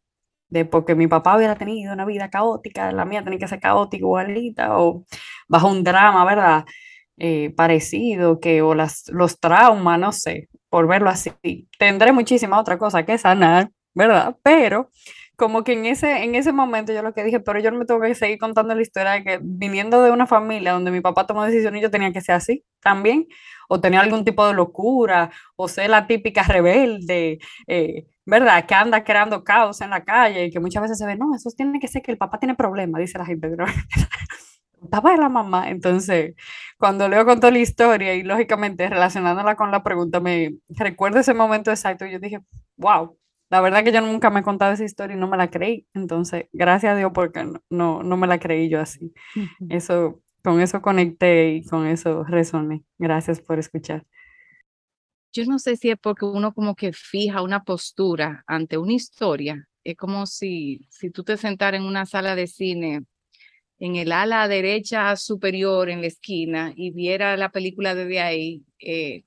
de 0.52 0.66
porque 0.66 0.94
mi 0.94 1.06
papá 1.08 1.36
hubiera 1.36 1.56
tenido 1.56 1.94
una 1.94 2.04
vida 2.04 2.28
caótica, 2.30 2.92
la 2.92 3.06
mía 3.06 3.24
tenía 3.24 3.38
que 3.38 3.48
ser 3.48 3.60
caótica 3.60 4.02
igualita, 4.02 4.78
o 4.78 5.04
bajo 5.48 5.68
un 5.68 5.82
drama, 5.82 6.24
¿verdad? 6.26 6.64
Eh, 7.16 7.50
parecido, 7.56 8.38
que, 8.40 8.62
o 8.62 8.74
las, 8.74 9.04
los 9.08 9.40
traumas, 9.40 9.98
no 9.98 10.12
sé, 10.12 10.48
por 10.68 10.86
verlo 10.86 11.08
así. 11.10 11.32
Tendré 11.78 12.12
muchísima 12.12 12.60
otra 12.60 12.78
cosa 12.78 13.04
que 13.04 13.16
sanar, 13.18 13.70
¿verdad? 13.94 14.36
Pero 14.42 14.90
como 15.36 15.64
que 15.64 15.72
en 15.72 15.86
ese, 15.86 16.22
en 16.24 16.34
ese 16.34 16.52
momento 16.52 16.92
yo 16.92 17.02
lo 17.02 17.14
que 17.14 17.24
dije, 17.24 17.40
pero 17.40 17.58
yo 17.58 17.70
no 17.70 17.78
me 17.78 17.86
tengo 17.86 18.00
que 18.00 18.14
seguir 18.14 18.38
contando 18.38 18.74
la 18.74 18.82
historia 18.82 19.12
de 19.12 19.24
que 19.24 19.40
viniendo 19.42 20.02
de 20.02 20.10
una 20.10 20.26
familia 20.26 20.72
donde 20.72 20.90
mi 20.90 21.00
papá 21.00 21.26
tomó 21.26 21.44
decisiones, 21.44 21.82
yo 21.82 21.90
tenía 21.90 22.12
que 22.12 22.20
ser 22.20 22.34
así 22.34 22.64
también, 22.80 23.26
o 23.68 23.80
tenía 23.80 24.00
algún 24.00 24.24
tipo 24.24 24.46
de 24.46 24.54
locura, 24.54 25.30
o 25.56 25.66
ser 25.68 25.90
la 25.90 26.06
típica 26.06 26.42
rebelde, 26.42 27.38
eh, 27.66 28.06
¿verdad? 28.26 28.66
Que 28.66 28.74
anda 28.74 29.04
creando 29.04 29.44
caos 29.44 29.80
en 29.80 29.90
la 29.90 30.04
calle 30.04 30.46
y 30.46 30.50
que 30.50 30.60
muchas 30.60 30.82
veces 30.82 30.98
se 30.98 31.06
ve, 31.06 31.16
no, 31.16 31.34
eso 31.34 31.50
tiene 31.56 31.80
que 31.80 31.88
ser 31.88 32.02
que 32.02 32.12
el 32.12 32.18
papá 32.18 32.38
tiene 32.38 32.54
problemas, 32.54 33.00
dice 33.00 33.18
la 33.18 33.26
gente, 33.26 33.48
pero 33.48 33.66
papá 34.90 35.14
es 35.14 35.18
la 35.18 35.28
mamá. 35.28 35.70
Entonces, 35.70 36.34
cuando 36.78 37.08
Leo 37.08 37.24
contó 37.24 37.50
la 37.50 37.58
historia 37.58 38.14
y 38.14 38.22
lógicamente 38.22 38.88
relacionándola 38.88 39.56
con 39.56 39.70
la 39.70 39.82
pregunta, 39.82 40.20
me 40.20 40.54
recuerdo 40.68 41.20
ese 41.20 41.34
momento 41.34 41.70
exacto 41.70 42.06
y 42.06 42.12
yo 42.12 42.18
dije, 42.18 42.40
wow, 42.76 43.16
la 43.50 43.60
verdad 43.60 43.84
que 43.84 43.92
yo 43.92 44.00
nunca 44.00 44.30
me 44.30 44.40
he 44.40 44.42
contado 44.42 44.72
esa 44.72 44.84
historia 44.84 45.16
y 45.16 45.20
no 45.20 45.28
me 45.28 45.36
la 45.36 45.50
creí. 45.50 45.86
Entonces, 45.94 46.46
gracias 46.52 46.94
a 46.94 46.96
Dios 46.96 47.12
porque 47.14 47.44
no, 47.70 48.02
no, 48.02 48.16
me 48.16 48.26
la 48.26 48.38
creí 48.38 48.68
yo 48.70 48.80
así. 48.80 49.12
Eso, 49.68 50.22
con 50.42 50.60
eso 50.60 50.80
conecté 50.80 51.50
y 51.50 51.64
con 51.66 51.86
eso 51.86 52.24
resoné. 52.24 52.84
Gracias 52.98 53.40
por 53.40 53.58
escuchar 53.58 54.06
yo 55.32 55.44
no 55.46 55.58
sé 55.58 55.76
si 55.76 55.90
es 55.90 55.98
porque 56.00 56.24
uno 56.26 56.52
como 56.54 56.74
que 56.76 56.92
fija 56.92 57.42
una 57.42 57.64
postura 57.64 58.44
ante 58.46 58.78
una 58.78 58.92
historia. 58.92 59.68
Es 59.84 59.96
como 59.96 60.26
si, 60.26 60.86
si 60.90 61.10
tú 61.10 61.24
te 61.24 61.36
sentaras 61.36 61.80
en 61.80 61.86
una 61.86 62.06
sala 62.06 62.36
de 62.36 62.46
cine 62.46 63.04
en 63.82 63.96
el 63.96 64.12
ala 64.12 64.46
derecha 64.46 65.16
superior 65.16 65.90
en 65.90 66.02
la 66.02 66.06
esquina 66.06 66.72
y 66.76 66.92
viera 66.92 67.36
la 67.36 67.50
película 67.50 67.96
desde 67.96 68.20
ahí, 68.20 68.64
eh, 68.78 69.24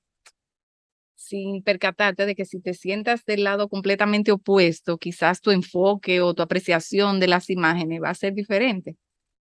sin 1.14 1.62
percatarte 1.62 2.24
de 2.24 2.34
que 2.34 2.46
si 2.46 2.60
te 2.60 2.72
sientas 2.72 3.24
del 3.26 3.44
lado 3.44 3.68
completamente 3.68 4.32
opuesto, 4.32 4.96
quizás 4.96 5.42
tu 5.42 5.50
enfoque 5.50 6.22
o 6.22 6.32
tu 6.34 6.42
apreciación 6.42 7.20
de 7.20 7.28
las 7.28 7.50
imágenes 7.50 8.00
va 8.02 8.10
a 8.10 8.14
ser 8.14 8.32
diferente. 8.32 8.96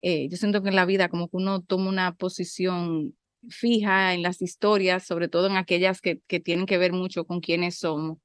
Eh, 0.03 0.29
yo 0.29 0.37
siento 0.37 0.63
que 0.63 0.71
en 0.71 0.77
la 0.77 0.87
vida 0.87 1.09
como 1.09 1.29
que 1.29 1.37
uno 1.37 1.63
toma 1.63 1.89
una 1.89 2.15
posición 2.15 3.15
fija 3.49 4.15
en 4.15 4.23
las 4.23 4.43
historias, 4.43 5.07
sobre 5.07 5.29
todo 5.29 5.47
en 5.47 5.57
aquellas 5.57 6.01
que, 6.01 6.21
que 6.27 6.41
tienen 6.41 6.67
que 6.67 6.79
ver 6.79 6.93
mucho 6.93 7.25
con 7.25 7.41
quiénes 7.41 7.79
somos, 7.79 8.19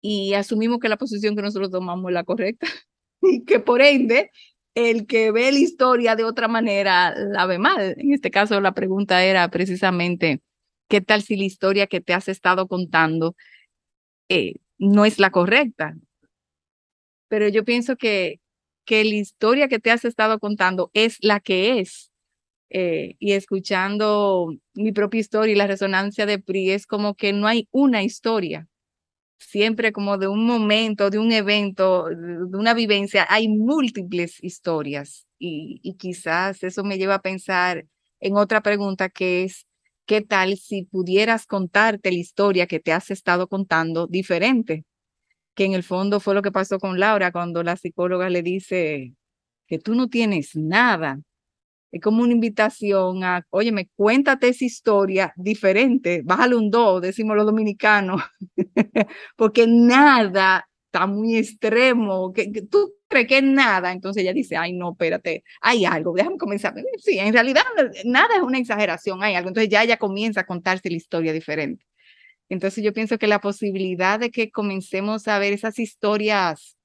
y 0.00 0.34
asumimos 0.34 0.78
que 0.78 0.88
la 0.88 0.96
posición 0.96 1.36
que 1.36 1.42
nosotros 1.42 1.70
tomamos 1.70 2.10
es 2.10 2.14
la 2.14 2.24
correcta 2.24 2.66
y 3.22 3.44
que 3.44 3.60
por 3.60 3.82
ende 3.82 4.30
el 4.74 5.06
que 5.06 5.30
ve 5.30 5.52
la 5.52 5.58
historia 5.58 6.16
de 6.16 6.24
otra 6.24 6.48
manera 6.48 7.14
la 7.14 7.46
ve 7.46 7.58
mal. 7.58 7.94
En 7.98 8.12
este 8.12 8.30
caso 8.30 8.60
la 8.60 8.72
pregunta 8.72 9.24
era 9.24 9.48
precisamente, 9.50 10.40
¿qué 10.88 11.00
tal 11.00 11.22
si 11.22 11.36
la 11.36 11.44
historia 11.44 11.86
que 11.86 12.00
te 12.00 12.14
has 12.14 12.28
estado 12.28 12.66
contando 12.68 13.36
eh, 14.28 14.54
no 14.78 15.04
es 15.04 15.18
la 15.18 15.30
correcta? 15.30 15.96
Pero 17.28 17.48
yo 17.48 17.64
pienso 17.64 17.96
que, 17.96 18.40
que 18.84 19.04
la 19.04 19.14
historia 19.14 19.68
que 19.68 19.78
te 19.78 19.90
has 19.90 20.04
estado 20.04 20.38
contando 20.38 20.90
es 20.94 21.18
la 21.20 21.40
que 21.40 21.80
es 21.80 22.09
eh, 22.70 23.16
y 23.18 23.32
escuchando 23.32 24.54
mi 24.74 24.92
propia 24.92 25.20
historia 25.20 25.52
y 25.54 25.56
la 25.58 25.66
resonancia 25.66 26.26
de 26.26 26.38
PRI, 26.38 26.70
es 26.72 26.86
como 26.86 27.14
que 27.14 27.32
no 27.32 27.46
hay 27.48 27.68
una 27.72 28.02
historia. 28.02 28.68
siempre 29.38 29.92
como 29.92 30.18
de 30.18 30.28
un 30.28 30.46
momento, 30.46 31.10
de 31.10 31.18
un 31.18 31.32
evento, 31.32 32.06
de 32.10 32.56
una 32.56 32.74
vivencia, 32.74 33.26
hay 33.28 33.48
múltiples 33.48 34.42
historias 34.42 35.26
y, 35.38 35.80
y 35.82 35.94
quizás 35.96 36.62
eso 36.62 36.84
me 36.84 36.98
lleva 36.98 37.16
a 37.16 37.22
pensar 37.22 37.86
en 38.20 38.36
otra 38.36 38.62
pregunta 38.62 39.08
que 39.08 39.44
es, 39.44 39.66
¿qué 40.06 40.20
tal 40.20 40.56
si 40.58 40.84
pudieras 40.84 41.46
contarte 41.46 42.10
la 42.12 42.18
historia 42.18 42.66
que 42.66 42.80
te 42.80 42.92
has 42.92 43.10
estado 43.10 43.48
contando 43.48 44.06
diferente? 44.06 44.84
Que 45.54 45.64
en 45.66 45.74
el 45.74 45.82
fondo 45.84 46.20
fue 46.20 46.34
lo 46.34 46.42
que 46.42 46.52
pasó 46.52 46.78
con 46.78 47.00
Laura 47.00 47.32
cuando 47.32 47.62
la 47.62 47.76
psicóloga 47.76 48.30
le 48.30 48.42
dice 48.42 49.14
que 49.68 49.78
tú 49.78 49.94
no 49.94 50.08
tienes 50.08 50.56
nada, 50.56 51.20
es 51.92 52.00
como 52.00 52.22
una 52.22 52.32
invitación 52.32 53.24
a, 53.24 53.46
óyeme, 53.50 53.88
cuéntate 53.96 54.48
esa 54.48 54.64
historia 54.64 55.32
diferente, 55.36 56.22
bájale 56.24 56.56
un 56.56 56.70
do, 56.70 57.00
decimos 57.00 57.36
los 57.36 57.46
dominicanos, 57.46 58.22
porque 59.36 59.66
nada 59.66 60.68
está 60.86 61.06
muy 61.06 61.36
extremo, 61.36 62.32
que, 62.32 62.50
tú 62.70 62.94
crees 63.08 63.26
que 63.26 63.38
es 63.38 63.44
nada, 63.44 63.92
entonces 63.92 64.22
ella 64.22 64.32
dice, 64.32 64.56
ay, 64.56 64.72
no, 64.72 64.92
espérate, 64.92 65.44
hay 65.60 65.84
algo, 65.84 66.12
déjame 66.14 66.36
comenzar. 66.36 66.74
Sí, 66.98 67.18
en 67.18 67.32
realidad 67.32 67.62
nada 68.04 68.36
es 68.36 68.42
una 68.42 68.58
exageración, 68.58 69.22
hay 69.22 69.34
algo, 69.34 69.48
entonces 69.48 69.70
ya 69.70 69.82
ella 69.82 69.96
comienza 69.98 70.42
a 70.42 70.46
contarse 70.46 70.90
la 70.90 70.96
historia 70.96 71.32
diferente. 71.32 71.84
Entonces 72.48 72.82
yo 72.82 72.92
pienso 72.92 73.18
que 73.18 73.28
la 73.28 73.40
posibilidad 73.40 74.18
de 74.18 74.30
que 74.30 74.50
comencemos 74.50 75.28
a 75.28 75.38
ver 75.38 75.52
esas 75.52 75.78
historias 75.78 76.76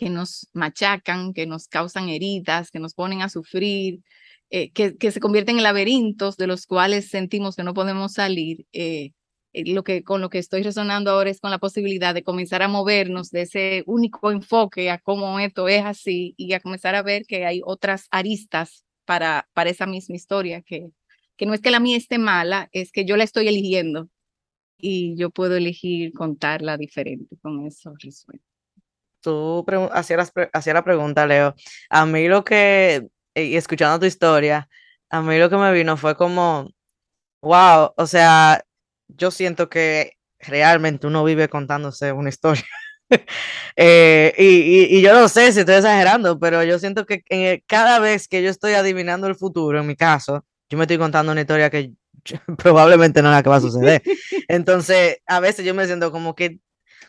que 0.00 0.08
nos 0.08 0.48
machacan, 0.54 1.34
que 1.34 1.46
nos 1.46 1.68
causan 1.68 2.08
heridas, 2.08 2.70
que 2.70 2.78
nos 2.78 2.94
ponen 2.94 3.20
a 3.20 3.28
sufrir, 3.28 4.00
eh, 4.48 4.70
que, 4.72 4.96
que, 4.96 5.10
se 5.12 5.20
convierten 5.20 5.58
en 5.58 5.62
laberintos 5.62 6.38
de 6.38 6.46
los 6.46 6.64
cuales 6.66 7.10
sentimos 7.10 7.54
que 7.54 7.64
no 7.64 7.74
podemos 7.74 8.14
salir. 8.14 8.66
Eh, 8.72 9.12
eh, 9.52 9.74
lo 9.74 9.84
que, 9.84 10.02
con 10.02 10.22
lo 10.22 10.30
que 10.30 10.38
estoy 10.38 10.62
resonando 10.62 11.10
ahora 11.10 11.28
es 11.28 11.40
con 11.40 11.50
la 11.50 11.58
posibilidad 11.58 12.14
de 12.14 12.22
comenzar 12.24 12.62
a 12.62 12.68
movernos 12.68 13.30
de 13.30 13.42
ese 13.42 13.82
único 13.84 14.30
enfoque 14.30 14.90
a 14.90 14.98
cómo 14.98 15.38
esto 15.38 15.68
es 15.68 15.84
así 15.84 16.34
y 16.38 16.54
a 16.54 16.60
comenzar 16.60 16.94
a 16.94 17.02
ver 17.02 17.26
que 17.26 17.44
hay 17.44 17.60
otras 17.62 18.06
aristas 18.10 18.86
para, 19.04 19.50
para 19.52 19.68
esa 19.68 19.84
misma 19.86 20.16
historia, 20.16 20.62
que, 20.62 20.88
que 21.36 21.44
no 21.44 21.52
es 21.52 21.60
que 21.60 21.70
la 21.70 21.80
mía 21.80 21.98
esté 21.98 22.16
mala, 22.16 22.70
es 22.72 22.90
que 22.90 23.04
yo 23.04 23.18
la 23.18 23.24
estoy 23.24 23.48
eligiendo 23.48 24.08
y 24.78 25.14
yo 25.16 25.30
puedo 25.30 25.56
elegir 25.56 26.14
contarla 26.14 26.78
diferente 26.78 27.36
con 27.42 27.66
eso 27.66 27.92
resuelto 28.02 28.49
tú 29.20 29.64
hacías, 29.92 30.32
la 30.66 30.84
pregunta, 30.84 31.26
Leo, 31.26 31.54
a 31.88 32.06
mí 32.06 32.28
lo 32.28 32.44
que, 32.44 33.08
y 33.34 33.56
escuchando 33.56 34.00
tu 34.00 34.06
historia, 34.06 34.68
a 35.10 35.22
mí 35.22 35.38
lo 35.38 35.50
que 35.50 35.56
me 35.56 35.72
vino 35.72 35.96
fue 35.96 36.16
como, 36.16 36.70
wow, 37.42 37.92
o 37.96 38.06
sea, 38.06 38.64
yo 39.08 39.30
siento 39.30 39.68
que 39.68 40.14
realmente 40.38 41.06
uno 41.06 41.24
vive 41.24 41.48
contándose 41.48 42.12
una 42.12 42.28
historia. 42.28 42.64
Eh, 43.74 44.32
y, 44.38 44.98
y, 44.98 45.02
yo 45.02 45.12
no 45.12 45.28
sé 45.28 45.50
si 45.52 45.60
estoy 45.60 45.76
exagerando, 45.76 46.38
pero 46.38 46.62
yo 46.62 46.78
siento 46.78 47.06
que 47.06 47.24
cada 47.66 47.98
vez 47.98 48.28
que 48.28 48.40
yo 48.40 48.50
estoy 48.50 48.74
adivinando 48.74 49.26
el 49.26 49.34
futuro, 49.34 49.80
en 49.80 49.86
mi 49.88 49.96
caso, 49.96 50.44
yo 50.68 50.78
me 50.78 50.84
estoy 50.84 50.98
contando 50.98 51.32
una 51.32 51.40
historia 51.40 51.70
que 51.70 51.92
probablemente 52.58 53.22
no 53.22 53.28
es 53.28 53.36
la 53.36 53.42
que 53.42 53.50
va 53.50 53.56
a 53.56 53.60
suceder. 53.60 54.02
Entonces, 54.48 55.18
a 55.26 55.40
veces 55.40 55.64
yo 55.64 55.74
me 55.74 55.86
siento 55.86 56.12
como 56.12 56.34
que, 56.34 56.58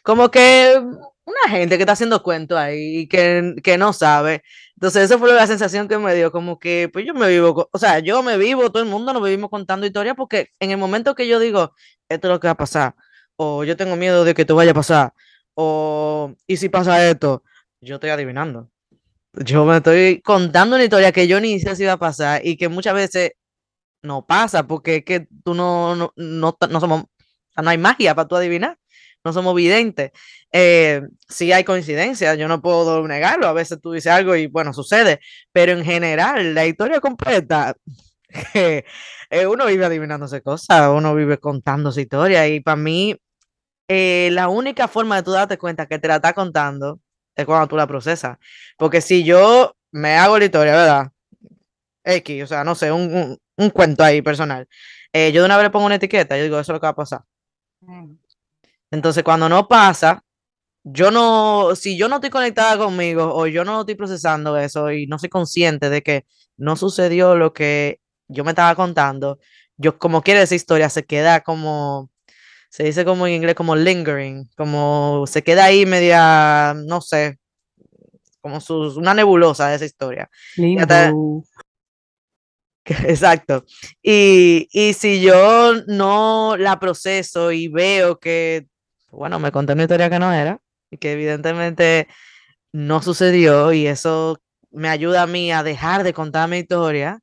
como 0.03 0.31
que 0.31 0.81
una 1.25 1.49
gente 1.49 1.77
que 1.77 1.83
está 1.83 1.93
haciendo 1.93 2.23
cuentos 2.23 2.57
ahí 2.57 2.99
y 2.99 3.07
que, 3.07 3.55
que 3.63 3.77
no 3.77 3.93
sabe. 3.93 4.43
Entonces, 4.75 5.03
esa 5.03 5.17
fue 5.17 5.31
la 5.33 5.47
sensación 5.47 5.87
que 5.87 5.97
me 5.97 6.15
dio, 6.15 6.31
como 6.31 6.59
que, 6.59 6.89
pues 6.91 7.05
yo 7.05 7.13
me 7.13 7.29
vivo, 7.29 7.69
o 7.71 7.77
sea, 7.77 7.99
yo 7.99 8.23
me 8.23 8.37
vivo, 8.37 8.71
todo 8.71 8.83
el 8.83 8.89
mundo 8.89 9.13
nos 9.13 9.23
vivimos 9.23 9.49
contando 9.49 9.85
historias, 9.85 10.15
porque 10.17 10.49
en 10.59 10.71
el 10.71 10.77
momento 10.77 11.15
que 11.15 11.27
yo 11.27 11.39
digo, 11.39 11.73
esto 12.09 12.27
es 12.27 12.31
lo 12.33 12.39
que 12.39 12.47
va 12.47 12.53
a 12.53 12.57
pasar, 12.57 12.95
o 13.35 13.63
yo 13.63 13.77
tengo 13.77 13.95
miedo 13.95 14.23
de 14.23 14.33
que 14.33 14.41
esto 14.41 14.55
vaya 14.55 14.71
a 14.71 14.73
pasar, 14.73 15.13
o, 15.53 16.33
y 16.47 16.57
si 16.57 16.69
pasa 16.69 17.07
esto, 17.07 17.43
yo 17.81 17.95
estoy 17.95 18.09
adivinando. 18.09 18.69
Yo 19.33 19.65
me 19.65 19.77
estoy 19.77 20.21
contando 20.21 20.75
una 20.75 20.83
historia 20.83 21.11
que 21.11 21.27
yo 21.27 21.39
ni 21.39 21.59
sé 21.59 21.75
si 21.75 21.85
va 21.85 21.93
a 21.93 21.99
pasar 21.99 22.45
y 22.45 22.57
que 22.57 22.69
muchas 22.69 22.93
veces 22.95 23.33
no 24.03 24.25
pasa, 24.25 24.67
porque 24.67 24.97
es 24.97 25.05
que 25.05 25.27
tú 25.43 25.53
no, 25.53 25.95
no, 25.95 26.13
no, 26.15 26.57
no 26.69 26.79
somos, 26.79 27.05
no 27.55 27.69
hay 27.69 27.77
magia 27.77 28.15
para 28.15 28.27
tú 28.27 28.35
adivinar 28.35 28.80
no 29.24 29.34
somos 29.34 29.55
videntes. 29.55 30.11
Eh, 30.51 31.01
sí 31.30 31.51
hay 31.51 31.63
coincidencias, 31.63 32.38
yo 32.38 32.47
no 32.47 32.61
puedo 32.61 33.07
negarlo, 33.07 33.47
a 33.47 33.53
veces 33.53 33.80
tú 33.82 33.91
dices 33.91 34.11
algo 34.11 34.36
y 34.36 34.47
bueno, 34.47 34.74
sucede, 34.74 35.19
pero 35.51 35.74
en 35.74 35.86
general, 35.86 36.53
la 36.53 36.65
historia 36.65 36.99
completa, 36.99 37.76
eh, 38.53 38.84
uno 39.47 39.65
vive 39.67 39.86
adivinándose 39.86 40.41
cosas, 40.41 40.89
uno 40.89 41.15
vive 41.15 41.38
contándose 41.38 42.01
historias 42.01 42.49
y 42.49 42.59
para 42.61 42.76
mí, 42.76 43.15
eh, 43.88 44.30
la 44.32 44.49
única 44.49 44.88
forma 44.88 45.17
de 45.17 45.24
tú 45.24 45.32
darte 45.32 45.57
cuenta 45.57 45.86
que 45.86 45.99
te 45.99 46.07
la 46.07 46.15
está 46.15 46.34
contando 46.34 46.99
es 47.36 47.45
cuando 47.45 47.67
tú 47.67 47.78
la 47.78 47.88
procesas, 47.88 48.38
porque 48.78 49.01
si 49.01 49.24
yo 49.24 49.76
me 49.91 50.15
hago 50.15 50.38
la 50.39 50.45
historia, 50.45 50.74
¿verdad? 50.74 51.11
X, 52.03 52.43
o 52.43 52.47
sea, 52.47 52.63
no 52.63 52.76
sé, 52.76 52.91
un, 52.91 53.38
un, 53.57 53.69
cuento 53.69 54.03
ahí 54.03 54.22
personal. 54.22 54.67
yo 55.13 55.41
de 55.41 55.45
una 55.45 55.57
vez 55.57 55.65
le 55.65 55.69
pongo 55.69 55.86
una 55.86 55.95
etiqueta, 55.95 56.38
yo 56.38 56.43
digo, 56.43 56.59
eso 56.59 56.72
es 56.72 56.76
lo 56.76 56.80
que 56.80 56.88
va 56.88 56.89
a 56.89 56.95
pasar. 56.95 57.22
Entonces, 58.91 59.23
cuando 59.23 59.47
no 59.47 59.67
pasa, 59.67 60.23
yo 60.83 61.11
no, 61.11 61.75
si 61.75 61.97
yo 61.97 62.09
no 62.09 62.15
estoy 62.15 62.29
conectada 62.29 62.77
conmigo 62.77 63.33
o 63.33 63.47
yo 63.47 63.63
no 63.63 63.81
estoy 63.81 63.95
procesando 63.95 64.57
eso 64.57 64.91
y 64.91 65.07
no 65.07 65.19
soy 65.19 65.29
consciente 65.29 65.89
de 65.89 66.01
que 66.01 66.25
no 66.57 66.75
sucedió 66.75 67.35
lo 67.35 67.53
que 67.53 67.99
yo 68.27 68.43
me 68.43 68.51
estaba 68.51 68.75
contando, 68.75 69.39
yo 69.77 69.97
como 69.97 70.21
quiere 70.21 70.41
esa 70.41 70.55
historia 70.55 70.89
se 70.89 71.05
queda 71.05 71.41
como, 71.41 72.09
se 72.69 72.83
dice 72.83 73.05
como 73.05 73.27
en 73.27 73.33
inglés, 73.33 73.55
como 73.55 73.75
lingering, 73.75 74.49
como 74.55 75.25
se 75.27 75.43
queda 75.43 75.65
ahí 75.65 75.85
media, 75.85 76.73
no 76.75 77.01
sé, 77.01 77.39
como 78.41 78.59
una 78.97 79.13
nebulosa 79.13 79.69
de 79.69 79.75
esa 79.75 79.85
historia. 79.85 80.29
Exacto. 82.85 83.65
Y, 84.01 84.67
y 84.71 84.93
si 84.93 85.21
yo 85.21 85.75
no 85.87 86.55
la 86.57 86.79
proceso 86.79 87.51
y 87.51 87.67
veo 87.67 88.19
que 88.19 88.67
bueno, 89.12 89.39
me 89.39 89.51
conté 89.51 89.74
una 89.74 89.84
historia 89.84 90.09
que 90.09 90.20
no 90.20 90.34
era 90.34 90.59
y 90.89 90.97
que 90.97 91.14
evidentemente 91.14 92.07
no 92.74 93.01
sucedió 93.01 93.74
y 93.74 93.88
eso 93.88 94.39
me 94.72 94.89
ayuda 94.89 95.24
a 95.24 95.28
mí 95.28 95.51
a 95.51 95.64
dejar 95.64 96.03
de 96.03 96.14
contar 96.14 96.49
mi 96.49 96.59
historia. 96.59 97.20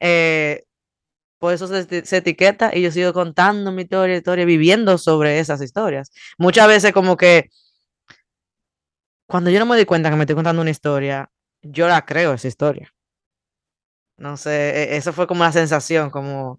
Eh, 0.00 0.64
por 1.38 1.52
eso 1.52 1.68
se, 1.68 2.16
etiqueta 2.16 2.70
y 2.74 2.82
yo 2.82 2.90
sigo 2.90 3.12
contando 3.12 3.72
mi 3.72 3.82
historia, 3.82 4.16
historia, 4.16 4.44
viviendo 4.44 4.98
sobre 4.98 5.38
esas 5.38 5.60
historias. 5.62 6.10
Muchas 6.38 6.68
veces 6.68 6.92
como 6.92 7.16
que 7.16 7.50
cuando 9.28 9.50
yo 9.50 9.58
no 9.58 9.66
me 9.66 9.76
doy 9.76 9.84
cuenta 9.84 10.10
que 10.10 10.16
me 10.16 10.22
estoy 10.22 10.36
contando 10.36 10.62
una 10.62 10.70
historia, 10.70 11.30
yo 11.62 11.88
la 11.88 12.04
creo 12.04 12.32
esa 12.34 12.48
historia. 12.48 12.92
No 14.18 14.36
sé, 14.36 14.94
e, 14.94 14.96
eso 14.96 15.12
fue 15.12 15.26
como 15.26 15.44
la 15.44 15.52
sensación, 15.52 16.10
como 16.10 16.58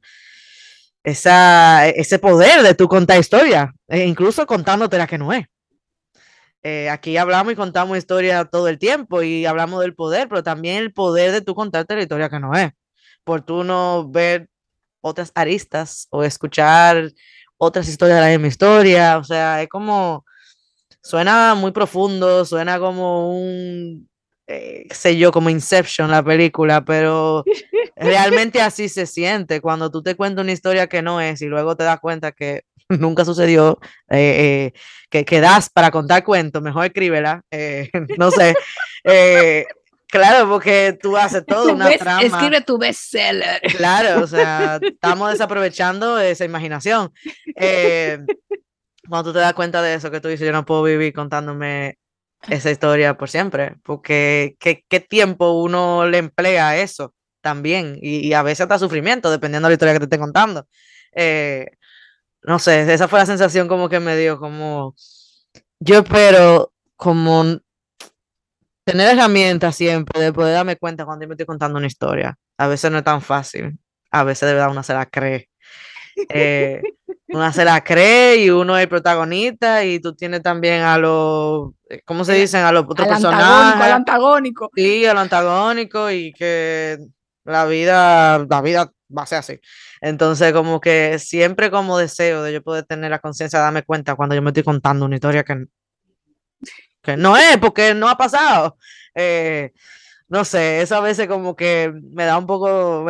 esa, 1.07 1.87
ese 1.87 2.19
poder 2.19 2.61
de 2.63 2.73
tu 2.73 2.89
contar 2.89 3.17
historia, 3.17 3.73
e 3.87 4.05
incluso 4.05 4.45
contándote 4.45 4.97
la 4.97 5.07
que 5.07 5.17
no 5.17 5.31
es. 5.31 5.45
Eh, 6.63 6.89
aquí 6.89 7.15
hablamos 7.15 7.53
y 7.53 7.55
contamos 7.55 7.97
historia 7.97 8.43
todo 8.43 8.67
el 8.67 8.77
tiempo 8.77 9.21
y 9.21 9.45
hablamos 9.45 9.79
del 9.79 9.95
poder, 9.95 10.27
pero 10.27 10.43
también 10.43 10.75
el 10.75 10.91
poder 10.91 11.31
de 11.31 11.39
tú 11.39 11.55
contarte 11.55 11.95
la 11.95 12.01
historia 12.01 12.29
que 12.29 12.41
no 12.41 12.53
es. 12.55 12.71
Por 13.23 13.41
tú 13.41 13.63
no 13.63 14.09
ver 14.09 14.49
otras 14.99 15.31
aristas 15.33 16.07
o 16.09 16.25
escuchar 16.25 17.13
otras 17.55 17.87
historias 17.87 18.17
de 18.17 18.25
la 18.25 18.31
misma 18.31 18.47
historia. 18.47 19.17
O 19.17 19.23
sea, 19.23 19.61
es 19.61 19.69
como, 19.69 20.25
suena 21.01 21.55
muy 21.55 21.71
profundo, 21.71 22.43
suena 22.43 22.79
como 22.79 23.31
un, 23.31 24.09
eh, 24.49 24.87
sé 24.91 25.17
yo, 25.17 25.33
como 25.33 25.49
Inception, 25.49 26.09
la 26.09 26.23
película, 26.23 26.83
pero 26.85 27.43
realmente 27.97 28.61
así 28.61 28.87
se 28.87 29.05
siente 29.05 29.59
cuando 29.59 29.91
tú 29.91 30.01
te 30.01 30.15
cuentas 30.15 30.43
una 30.43 30.53
historia 30.53 30.87
que 30.87 31.01
no 31.01 31.19
es 31.19 31.41
y 31.41 31.47
luego 31.47 31.75
te 31.75 31.83
das 31.83 31.99
cuenta 31.99 32.31
que 32.31 32.63
nunca 32.89 33.25
sucedió, 33.25 33.77
eh, 34.09 34.71
eh, 34.73 34.79
que, 35.09 35.25
que, 35.25 35.41
das 35.41 35.69
para 35.69 35.91
contar 35.91 36.23
cuentos, 36.23 36.61
mejor 36.61 36.85
escríbela, 36.85 37.41
no 38.17 38.31
sé. 38.31 38.55
Claro, 40.09 40.47
porque 40.47 40.97
tú 41.01 41.17
haces 41.17 41.45
todo 41.45 41.73
una 41.73 41.91
trama. 41.97 42.21
Escribe 42.21 42.61
tu 42.61 42.77
bestseller. 42.77 43.59
Claro, 43.75 44.23
o 44.23 44.27
sea, 44.27 44.79
estamos 44.81 45.31
desaprovechando 45.31 46.17
esa 46.17 46.45
imaginación. 46.45 47.11
cuando 49.09 49.29
tú 49.29 49.33
te 49.33 49.39
das 49.39 49.53
cuenta 49.53 49.81
de 49.81 49.95
eso, 49.95 50.09
que 50.09 50.21
tú 50.21 50.29
dices, 50.29 50.45
yo 50.45 50.53
no 50.53 50.65
puedo 50.65 50.83
vivir 50.83 51.11
contándome 51.11 51.97
esa 52.49 52.71
historia 52.71 53.17
por 53.17 53.29
siempre, 53.29 53.75
porque 53.83 54.55
¿qué, 54.59 54.99
tiempo 54.99 55.61
uno 55.61 56.07
le 56.07 56.19
emplea 56.19 56.69
a 56.69 56.77
eso 56.77 57.13
también, 57.41 57.97
y, 58.01 58.33
a 58.33 58.43
veces 58.43 58.61
hasta 58.61 58.79
sufrimiento, 58.79 59.31
dependiendo 59.31 59.67
de 59.67 59.71
la 59.71 59.73
historia 59.75 59.93
que 59.93 59.99
te 59.99 60.05
esté 60.05 60.19
contando. 60.19 60.67
Eh, 61.13 61.67
no 62.43 62.59
sé, 62.59 62.91
esa 62.93 63.07
fue 63.07 63.19
la 63.19 63.25
sensación 63.25 63.67
como 63.67 63.89
que 63.89 63.99
me 63.99 64.17
dio, 64.17 64.39
como 64.39 64.95
yo 65.79 65.99
espero 65.99 66.73
como 66.95 67.59
tener 68.83 69.15
herramientas 69.15 69.75
siempre 69.75 70.21
de 70.21 70.33
poder 70.33 70.53
darme 70.53 70.77
cuenta 70.77 71.05
cuando 71.05 71.23
yo 71.23 71.29
me 71.29 71.33
estoy 71.33 71.45
contando 71.45 71.77
una 71.77 71.87
historia. 71.87 72.37
A 72.57 72.67
veces 72.67 72.91
no 72.91 72.99
es 72.99 73.03
tan 73.03 73.21
fácil, 73.21 73.77
a 74.11 74.23
veces 74.23 74.47
de 74.47 74.53
verdad 74.55 74.71
uno 74.71 74.83
se 74.83 74.93
la 74.93 75.05
cree. 75.05 75.49
Eh, 76.29 76.81
una 77.27 77.53
se 77.53 77.65
la 77.65 77.83
cree 77.83 78.37
y 78.37 78.49
uno 78.49 78.77
es 78.77 78.83
el 78.83 78.89
protagonista 78.89 79.83
y 79.85 79.99
tú 79.99 80.15
tienes 80.15 80.41
también 80.41 80.81
a 80.81 80.97
los, 80.97 81.71
eh, 81.89 82.01
¿cómo 82.05 82.25
se 82.25 82.33
dicen? 82.33 82.63
A 82.63 82.71
los 82.71 82.85
otros 82.87 83.07
personajes. 83.07 83.81
Al 83.81 83.91
antagónico. 83.91 84.69
Sí, 84.75 85.05
al 85.05 85.17
antagónico 85.17 86.09
y 86.09 86.33
que 86.33 86.97
la 87.43 87.65
vida, 87.65 88.45
la 88.49 88.61
vida 88.61 88.91
va 89.15 89.23
a 89.23 89.27
ser 89.27 89.39
así. 89.39 89.59
Entonces, 90.01 90.53
como 90.53 90.79
que 90.79 91.19
siempre 91.19 91.69
como 91.71 91.97
deseo 91.97 92.43
de 92.43 92.53
yo 92.53 92.63
poder 92.63 92.85
tener 92.85 93.11
la 93.11 93.19
conciencia 93.19 93.59
de 93.59 93.63
darme 93.63 93.83
cuenta 93.83 94.15
cuando 94.15 94.35
yo 94.35 94.41
me 94.41 94.49
estoy 94.49 94.63
contando 94.63 95.05
una 95.05 95.15
historia 95.15 95.43
que, 95.43 95.65
que 97.01 97.17
no 97.17 97.37
es, 97.37 97.57
porque 97.57 97.93
no 97.93 98.09
ha 98.09 98.17
pasado. 98.17 98.77
Eh, 99.15 99.71
no 100.29 100.43
sé, 100.43 100.81
eso 100.81 100.95
a 100.95 101.01
veces 101.01 101.27
como 101.27 101.55
que 101.55 101.93
me 102.11 102.25
da 102.25 102.37
un 102.37 102.45
poco, 102.45 103.05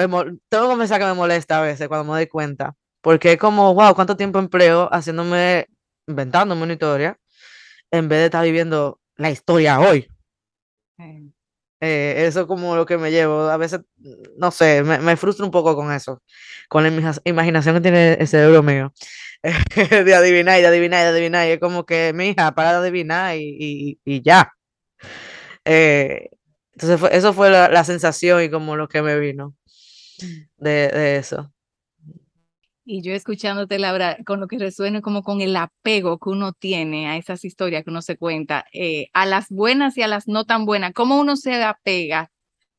tengo 0.49 0.69
que 0.69 0.77
pensar 0.77 0.99
que 0.99 1.05
me 1.05 1.13
molesta 1.15 1.59
a 1.59 1.61
veces 1.61 1.87
cuando 1.87 2.11
me 2.11 2.19
doy 2.19 2.27
cuenta, 2.27 2.75
porque 3.07 3.31
es 3.31 3.37
como, 3.37 3.73
wow, 3.73 3.95
cuánto 3.95 4.17
tiempo 4.17 4.37
empleo 4.37 4.89
haciéndome, 4.91 5.67
inventándome 6.07 6.63
una 6.63 6.73
historia, 6.73 7.17
en 7.89 8.09
vez 8.09 8.19
de 8.19 8.25
estar 8.25 8.43
viviendo 8.43 8.99
la 9.15 9.31
historia 9.31 9.79
hoy. 9.79 10.09
Eh, 11.79 12.25
eso 12.27 12.45
como 12.47 12.75
lo 12.75 12.85
que 12.85 12.97
me 12.97 13.09
llevo. 13.09 13.43
A 13.43 13.55
veces, 13.55 13.79
no 14.35 14.51
sé, 14.51 14.83
me, 14.83 14.99
me 14.99 15.15
frustro 15.15 15.45
un 15.45 15.51
poco 15.51 15.73
con 15.73 15.93
eso, 15.93 16.21
con 16.67 16.83
la 16.83 17.15
imaginación 17.23 17.75
que 17.75 17.81
tiene 17.81 18.13
el 18.15 18.27
cerebro 18.27 18.61
mío. 18.61 18.91
de 20.05 20.13
adivinar 20.13 20.59
y 20.59 20.63
de 20.63 20.67
adivinar 20.67 20.99
y 20.99 21.03
de 21.03 21.09
adivinar. 21.09 21.47
Y 21.47 21.51
es 21.51 21.59
como 21.61 21.85
que, 21.85 22.11
mija, 22.13 22.53
para 22.55 22.73
de 22.73 22.77
adivinar 22.79 23.37
y, 23.37 23.97
y, 24.03 24.21
ya. 24.21 24.51
Eh, 25.63 26.27
entonces, 26.73 27.09
eso 27.13 27.31
fue 27.31 27.51
la, 27.51 27.69
la, 27.69 27.85
sensación 27.85 28.43
y 28.43 28.49
como 28.49 28.75
lo 28.75 28.89
que 28.89 29.01
me 29.01 29.17
vino 29.17 29.55
de, 30.57 30.89
de 30.89 31.15
eso. 31.15 31.53
Y 32.89 33.01
yo 33.01 33.13
escuchándote, 33.13 33.79
Laura, 33.79 34.17
con 34.25 34.39
lo 34.39 34.47
que 34.47 34.57
resuena 34.57 35.01
como 35.01 35.21
con 35.21 35.41
el 35.41 35.57
apego 35.57 36.19
que 36.19 36.29
uno 36.29 36.53
tiene 36.53 37.09
a 37.09 37.17
esas 37.17 37.43
historias 37.43 37.83
que 37.83 37.89
uno 37.89 38.01
se 38.01 38.15
cuenta, 38.15 38.65
eh, 38.71 39.07
a 39.11 39.25
las 39.25 39.49
buenas 39.49 39.97
y 39.97 40.03
a 40.03 40.07
las 40.07 40.29
no 40.29 40.45
tan 40.45 40.65
buenas, 40.65 40.93
cómo 40.93 41.19
uno 41.19 41.35
se 41.35 41.61
apega 41.61 42.31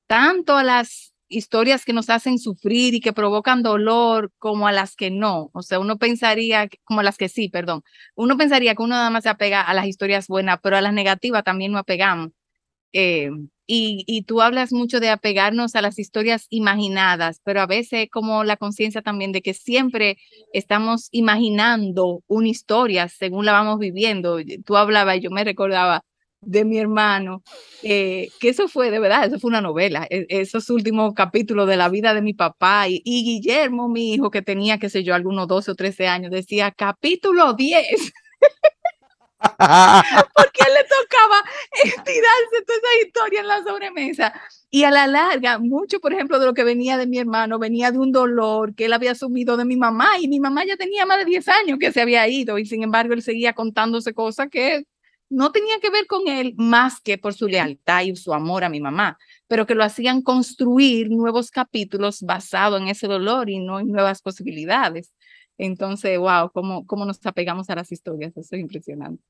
tanto 0.07 0.57
a 0.57 0.65
las 0.65 1.15
historias 1.29 1.85
que 1.85 1.93
nos 1.93 2.11
hacen 2.11 2.39
sufrir 2.39 2.95
y 2.95 3.01
que 3.01 3.13
provocan 3.13 3.63
dolor 3.63 4.33
como 4.39 4.67
a 4.69 4.73
las 4.73 4.97
que 4.97 5.11
no. 5.11 5.51
O 5.53 5.63
sea, 5.63 5.79
uno 5.81 5.99
pensaría, 5.99 6.69
como 6.85 7.03
las 7.03 7.19
que 7.19 7.29
sí, 7.29 7.51
perdón, 7.51 7.83
uno 8.17 8.39
pensaría 8.39 8.75
que 8.75 8.83
uno 8.83 8.95
nada 8.97 9.11
más 9.11 9.25
se 9.25 9.31
apega 9.31 9.61
a 9.63 9.75
las 9.75 9.87
historias 9.87 10.27
buenas, 10.29 10.59
pero 10.63 10.79
a 10.79 10.81
las 10.81 10.95
negativas 10.95 11.45
también 11.45 11.73
nos 11.73 11.83
apegamos. 11.83 12.31
Eh, 12.93 13.31
y, 13.71 14.23
tú 14.23 14.41
hablas 14.41 14.73
mucho 14.73 14.99
de 14.99 15.11
apegarnos 15.11 15.75
a 15.75 15.83
las 15.83 15.99
historias 15.99 16.47
imaginadas, 16.49 17.41
pero 17.45 17.61
a 17.61 17.67
veces 17.67 18.09
como 18.11 18.43
la 18.43 18.57
conciencia 18.57 19.03
también 19.03 19.31
de 19.31 19.43
que 19.43 19.53
siempre 19.53 20.17
estamos 20.55 21.09
imaginando 21.13 22.23
una 22.29 22.49
historia 22.49 23.09
según 23.09 23.45
la 23.45 23.53
vamos 23.53 23.79
viviendo. 23.79 24.39
Tú 24.65 24.77
hablabas 24.79 25.21
yo 25.21 25.31
me 25.31 25.45
recordaba 25.45 26.03
de 26.41 26.65
mi 26.65 26.79
hermano, 26.79 27.43
eh, 27.83 28.29
que 28.41 28.51
eso 28.51 28.69
fue 28.69 28.91
de 28.91 29.01
verdad, 29.01 29.27
eso 29.27 29.39
fue 29.39 29.49
una 29.49 29.61
novela, 29.61 30.07
e, 30.09 30.27
esos 30.29 30.71
últimos 30.71 31.13
capítulos 31.13 31.69
de 31.69 31.77
la 31.77 31.89
vida 31.89 32.15
de 32.15 32.23
mi 32.23 32.33
papá 32.33 32.89
y, 32.89 33.03
y 33.05 33.25
Guillermo, 33.25 33.89
mi 33.89 34.15
hijo, 34.15 34.31
que 34.31 34.41
tenía, 34.41 34.79
qué 34.79 34.89
sé 34.89 35.03
yo, 35.05 35.15
algunos 35.15 35.49
12 35.49 35.73
o 35.73 35.75
13 35.75 36.07
años, 36.07 36.31
decía 36.31 36.71
capítulo 36.71 37.55
10. 37.55 38.13
porque 40.35 40.65
le 40.65 40.85
tocaba 40.85 41.45
estirarse 41.85 42.65
toda 42.67 42.79
esa 42.79 43.07
historia 43.07 43.41
en 43.41 43.49
la 43.49 43.63
sobremesa. 43.63 44.33
Y 44.71 44.85
a 44.85 44.91
la 44.91 45.07
larga, 45.07 45.59
mucho, 45.59 46.01
por 46.01 46.13
ejemplo, 46.13 46.39
de 46.39 46.47
lo 46.47 46.55
que 46.55 46.65
venía 46.65 46.99
de 46.99 47.07
mi 47.07 47.19
hermano, 47.19 47.59
venía 47.59 47.93
de 47.93 47.99
un 47.99 48.13
dolor 48.13 48.75
que 48.75 48.87
él 48.87 48.93
había 48.93 49.13
asumido 49.13 49.57
de 49.57 49.65
mi 49.65 49.77
mamá, 49.77 50.19
y 50.21 50.29
mi 50.29 50.41
mamá 50.41 50.65
ya 50.67 50.77
tenía 50.77 51.07
más 51.07 51.19
de 51.19 51.25
10 51.25 51.49
años 51.49 51.79
que 51.79 51.93
se 51.93 52.01
había 52.01 52.27
ido, 52.29 52.59
y 52.59 52.67
sin 52.67 52.83
embargo 52.83 53.15
él 53.15 53.23
seguía 53.23 53.53
contándose 53.53 54.13
cosas 54.13 54.49
que 54.51 54.85
no 55.31 55.53
tenían 55.53 55.81
que 55.81 55.91
ver 55.91 56.07
con 56.07 56.27
él 56.27 56.55
más 56.57 57.01
que 57.01 57.19
por 57.19 57.35
su 57.35 57.49
lealtad 57.49 58.03
y 58.03 58.17
su 58.17 58.33
amor 58.33 58.65
a 58.65 58.69
mi 58.69 58.81
mamá, 58.81 59.19
pero 59.47 59.67
que 59.67 59.75
lo 59.75 59.85
hacían 59.85 60.23
construir 60.23 61.11
nuevos 61.11 61.51
capítulos 61.51 62.23
basados 62.23 62.81
en 62.81 62.89
ese 62.89 63.07
dolor 63.07 63.51
y 63.51 63.59
no 63.59 63.81
en 63.81 63.89
nuevas 63.89 64.23
posibilidades. 64.23 65.13
Entonces, 65.59 66.19
wow, 66.19 66.51
cómo, 66.53 66.87
cómo 66.87 67.05
nos 67.05 67.25
apegamos 67.27 67.69
a 67.69 67.75
las 67.75 67.91
historias, 67.91 68.37
eso 68.37 68.55
es 68.55 68.61
impresionante. 68.61 69.23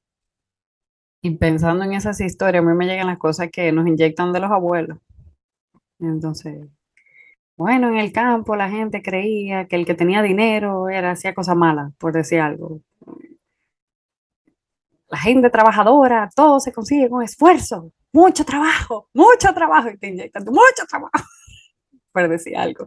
Y 1.22 1.30
pensando 1.36 1.84
en 1.84 1.94
esas 1.94 2.20
historias, 2.20 2.62
a 2.62 2.66
mí 2.66 2.74
me 2.76 2.86
llegan 2.86 3.08
las 3.08 3.18
cosas 3.18 3.48
que 3.50 3.72
nos 3.72 3.86
inyectan 3.86 4.32
de 4.32 4.40
los 4.40 4.50
abuelos. 4.50 4.98
Entonces, 5.98 6.68
bueno, 7.56 7.88
en 7.88 7.96
el 7.96 8.12
campo 8.12 8.54
la 8.54 8.70
gente 8.70 9.02
creía 9.02 9.66
que 9.66 9.74
el 9.74 9.84
que 9.84 9.94
tenía 9.94 10.22
dinero 10.22 10.88
era 10.88 11.10
hacía 11.10 11.34
cosas 11.34 11.56
malas, 11.56 11.92
por 11.98 12.12
decir 12.12 12.40
algo. 12.40 12.82
La 15.08 15.18
gente 15.18 15.50
trabajadora, 15.50 16.30
todo 16.36 16.60
se 16.60 16.72
consigue 16.72 17.08
con 17.08 17.22
esfuerzo, 17.22 17.90
mucho 18.12 18.44
trabajo, 18.44 19.08
mucho 19.12 19.52
trabajo, 19.54 19.88
y 19.90 19.96
te 19.96 20.08
inyectan 20.08 20.44
mucho 20.44 20.86
trabajo, 20.88 21.10
por 22.12 22.28
decir 22.28 22.56
algo. 22.56 22.86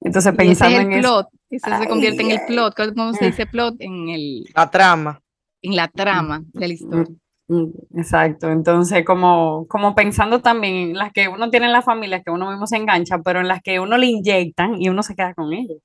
Entonces, 0.00 0.32
pensando 0.36 0.78
en 0.78 1.00
plot, 1.00 1.26
eso, 1.26 1.35
se 1.50 1.88
convierte 1.88 2.22
en 2.22 2.30
el 2.30 2.40
plot. 2.46 2.74
¿Cómo 2.94 3.12
se 3.12 3.26
dice 3.26 3.46
plot? 3.46 3.76
En 3.78 4.08
el... 4.08 4.44
La 4.54 4.70
trama. 4.70 5.20
En 5.62 5.76
la 5.76 5.88
trama 5.88 6.42
de 6.52 6.68
la 6.68 6.74
historia. 6.74 7.14
Mm, 7.48 7.56
mm, 7.56 7.72
exacto, 7.98 8.50
entonces 8.50 9.04
como, 9.04 9.66
como 9.68 9.94
pensando 9.94 10.40
también 10.40 10.74
en 10.74 10.94
las 10.94 11.12
que 11.12 11.28
uno 11.28 11.50
tiene 11.50 11.66
en 11.66 11.72
la 11.72 11.82
familia, 11.82 12.22
que 12.22 12.30
uno 12.30 12.50
mismo 12.50 12.66
se 12.66 12.76
engancha, 12.76 13.18
pero 13.18 13.40
en 13.40 13.48
las 13.48 13.62
que 13.62 13.80
uno 13.80 13.96
le 13.98 14.06
inyectan 14.06 14.80
y 14.80 14.88
uno 14.88 15.02
se 15.02 15.14
queda 15.14 15.34
con 15.34 15.52
ellos. 15.52 15.78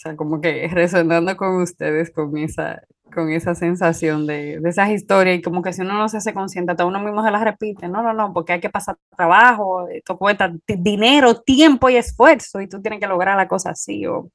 O 0.00 0.02
sea, 0.02 0.16
como 0.16 0.40
que 0.40 0.66
resonando 0.72 1.36
con 1.36 1.60
ustedes, 1.60 2.10
con 2.10 2.34
esa, 2.38 2.80
con 3.12 3.30
esa 3.30 3.54
sensación 3.54 4.26
de, 4.26 4.58
de, 4.58 4.70
esas 4.70 4.88
historias 4.88 5.38
y 5.38 5.42
como 5.42 5.60
que 5.60 5.74
si 5.74 5.82
uno 5.82 5.92
no 5.92 6.08
se 6.08 6.16
hace 6.16 6.32
consciente, 6.32 6.72
hasta 6.72 6.86
uno 6.86 7.00
mismo 7.00 7.22
se 7.22 7.30
las 7.30 7.44
repite, 7.44 7.86
no, 7.86 8.02
no, 8.02 8.14
no, 8.14 8.32
porque 8.32 8.54
hay 8.54 8.60
que 8.60 8.70
pasar 8.70 8.96
trabajo, 9.14 9.88
esto 9.88 10.16
cuesta 10.16 10.50
dinero, 10.66 11.42
tiempo 11.42 11.90
y 11.90 11.96
esfuerzo 11.96 12.62
y 12.62 12.68
tú 12.68 12.80
tienes 12.80 12.98
que 12.98 13.06
lograr 13.06 13.36
la 13.36 13.46
cosa 13.46 13.72
así 13.72 14.06
o 14.06 14.30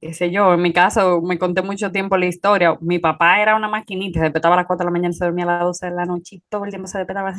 qué 0.00 0.14
sé 0.14 0.30
yo, 0.30 0.54
en 0.54 0.62
mi 0.62 0.72
caso 0.72 1.20
me 1.20 1.38
conté 1.38 1.60
mucho 1.60 1.92
tiempo 1.92 2.16
la 2.16 2.24
historia, 2.26 2.78
mi 2.80 2.98
papá 2.98 3.42
era 3.42 3.54
una 3.54 3.68
maquinita, 3.68 4.20
se 4.20 4.24
despertaba 4.24 4.54
a 4.54 4.58
las 4.58 4.66
4 4.66 4.84
de 4.84 4.86
la 4.86 4.92
mañana, 4.92 5.12
se 5.12 5.26
dormía 5.26 5.44
a 5.44 5.58
las 5.58 5.60
12 5.64 5.86
de 5.86 5.92
la 5.94 6.06
noche 6.06 6.36
y 6.36 6.42
todo 6.48 6.64
el 6.64 6.70
tiempo 6.70 6.88
se 6.88 6.96
despertaba 6.96 7.34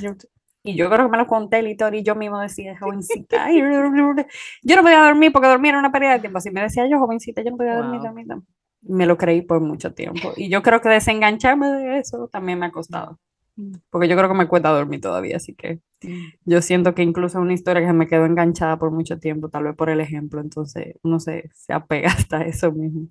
y 0.64 0.76
yo 0.76 0.90
creo 0.90 1.06
que 1.06 1.12
me 1.12 1.18
lo 1.18 1.28
conté 1.28 1.62
la 1.62 1.70
historia 1.70 2.00
y 2.00 2.04
yo 2.04 2.16
mismo 2.16 2.40
decía, 2.40 2.78
jovencita, 2.78 3.52
yo 3.52 4.76
no 4.76 4.82
podía 4.82 5.04
dormir 5.04 5.32
porque 5.32 5.48
dormir 5.48 5.70
era 5.70 5.80
una 5.80 5.92
pérdida 5.92 6.14
de 6.14 6.20
tiempo, 6.20 6.38
así 6.38 6.52
me 6.52 6.62
decía 6.62 6.88
yo, 6.90 7.00
jovencita, 7.00 7.42
yo 7.42 7.52
no 7.52 7.58
podía 7.58 7.76
dormir, 7.76 8.02
dormir, 8.02 8.28
dormir 8.28 8.48
me 8.82 9.06
lo 9.06 9.18
creí 9.18 9.42
por 9.42 9.62
mucho 9.62 9.94
tiempo. 9.94 10.34
Y 10.36 10.50
yo 10.50 10.62
creo 10.62 10.82
que 10.82 10.90
desengancharme 10.90 11.68
de 11.68 12.00
eso 12.00 12.28
también 12.32 12.60
me 12.60 12.68
ha 12.68 12.72
costado. 12.72 13.20
Mm. 13.56 13.74
Porque 13.90 14.08
yo 14.08 14.16
creo 14.16 14.30
que 14.30 14.36
me 14.36 14.48
cuesta 14.48 14.70
dormir 14.70 15.02
todavía, 15.02 15.38
así 15.38 15.54
que 15.54 15.82
mm. 16.04 16.28
yo 16.46 16.62
siento 16.62 16.96
que 16.96 17.04
incluso 17.04 17.40
una 17.40 17.54
historia 17.54 17.86
que 17.86 17.94
me 17.94 18.08
quedó 18.08 18.26
enganchada 18.26 18.78
por 18.78 18.92
mucho 18.92 19.20
tiempo, 19.20 19.50
tal 19.50 19.66
vez 19.66 19.76
por 19.76 19.90
el 19.90 20.00
ejemplo, 20.00 20.42
entonces 20.42 20.96
uno 21.04 21.20
se, 21.20 21.50
se 21.54 21.74
apega 21.74 22.10
hasta 22.10 22.42
eso 22.44 22.72
mismo. 22.72 23.08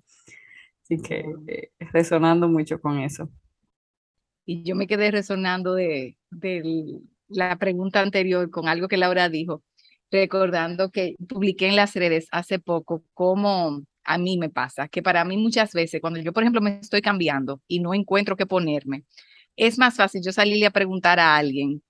Así 0.83 0.97
que 0.97 1.23
eh, 1.47 1.71
resonando 1.91 2.47
mucho 2.47 2.81
con 2.81 2.99
eso. 2.99 3.29
Y 4.45 4.63
yo 4.63 4.75
me 4.75 4.87
quedé 4.87 5.11
resonando 5.11 5.75
de, 5.75 6.17
de 6.31 6.99
la 7.29 7.57
pregunta 7.57 8.01
anterior 8.01 8.49
con 8.51 8.67
algo 8.67 8.87
que 8.87 8.97
Laura 8.97 9.29
dijo, 9.29 9.63
recordando 10.11 10.91
que 10.91 11.15
publiqué 11.27 11.67
en 11.67 11.75
las 11.75 11.93
redes 11.95 12.27
hace 12.31 12.59
poco 12.59 13.03
cómo 13.13 13.83
a 14.03 14.17
mí 14.17 14.37
me 14.37 14.49
pasa, 14.49 14.87
que 14.87 15.03
para 15.03 15.23
mí 15.25 15.37
muchas 15.37 15.73
veces, 15.73 16.01
cuando 16.01 16.19
yo, 16.19 16.33
por 16.33 16.43
ejemplo, 16.43 16.61
me 16.61 16.79
estoy 16.79 17.01
cambiando 17.01 17.61
y 17.67 17.79
no 17.79 17.93
encuentro 17.93 18.35
qué 18.35 18.45
ponerme, 18.47 19.03
es 19.55 19.77
más 19.77 19.95
fácil 19.95 20.21
yo 20.23 20.31
salirle 20.31 20.65
a 20.65 20.71
preguntar 20.71 21.19
a 21.19 21.37
alguien 21.37 21.83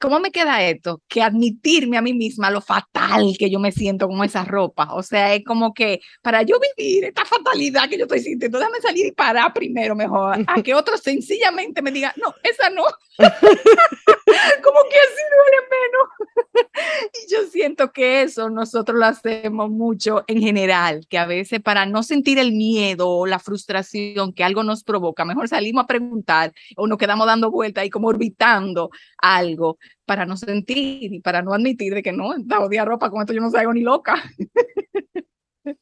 ¿cómo 0.00 0.20
me 0.20 0.30
queda 0.30 0.62
esto? 0.62 1.02
Que 1.08 1.22
admitirme 1.22 1.96
a 1.96 2.02
mí 2.02 2.14
misma 2.14 2.50
lo 2.50 2.60
fatal 2.60 3.36
que 3.38 3.50
yo 3.50 3.58
me 3.58 3.72
siento 3.72 4.08
con 4.08 4.22
esa 4.24 4.44
ropa. 4.44 4.94
O 4.94 5.02
sea, 5.02 5.34
es 5.34 5.44
como 5.44 5.74
que 5.74 6.00
para 6.22 6.42
yo 6.42 6.56
vivir 6.76 7.04
esta 7.04 7.24
fatalidad 7.24 7.88
que 7.88 7.98
yo 7.98 8.04
estoy 8.04 8.20
sintiendo, 8.20 8.58
déjame 8.58 8.80
salir 8.80 9.06
y 9.06 9.12
parar 9.12 9.52
primero 9.52 9.94
mejor, 9.94 10.44
a 10.46 10.62
que 10.62 10.74
otros 10.74 11.00
sencillamente 11.00 11.82
me 11.82 11.90
digan, 11.90 12.12
no, 12.16 12.34
esa 12.42 12.70
no. 12.70 12.84
como 13.18 14.78
que 14.90 14.98
así 14.98 15.22
duele 15.32 15.60
menos. 15.70 16.06
y 17.14 17.32
yo 17.32 17.46
siento 17.50 17.92
que 17.92 18.22
eso 18.22 18.50
nosotros 18.50 18.98
lo 18.98 19.06
hacemos 19.06 19.70
mucho 19.70 20.24
en 20.26 20.40
general, 20.40 21.06
que 21.08 21.18
a 21.18 21.26
veces 21.26 21.60
para 21.60 21.86
no 21.86 22.02
sentir 22.02 22.38
el 22.38 22.52
miedo 22.52 23.08
o 23.08 23.26
la 23.26 23.38
frustración 23.38 24.32
que 24.32 24.44
algo 24.44 24.62
nos 24.62 24.84
provoca, 24.84 25.24
mejor 25.24 25.48
salimos 25.48 25.84
a 25.84 25.86
preguntar 25.86 26.52
o 26.76 26.86
nos 26.86 26.98
quedamos 26.98 27.26
dando 27.26 27.50
vueltas 27.50 27.84
y 27.84 27.90
como 27.90 28.08
orbitando 28.08 28.90
algo 29.18 29.65
para 30.04 30.26
no 30.26 30.36
sentir 30.36 31.12
y 31.12 31.20
para 31.20 31.42
no 31.42 31.52
admitir 31.54 31.94
de 31.94 32.02
que 32.02 32.12
no, 32.12 32.34
la 32.46 32.60
odia 32.60 32.84
ropa, 32.84 33.10
con 33.10 33.20
esto 33.20 33.32
yo 33.32 33.40
no 33.40 33.50
salgo 33.50 33.72
ni 33.72 33.82
loca. 33.82 34.14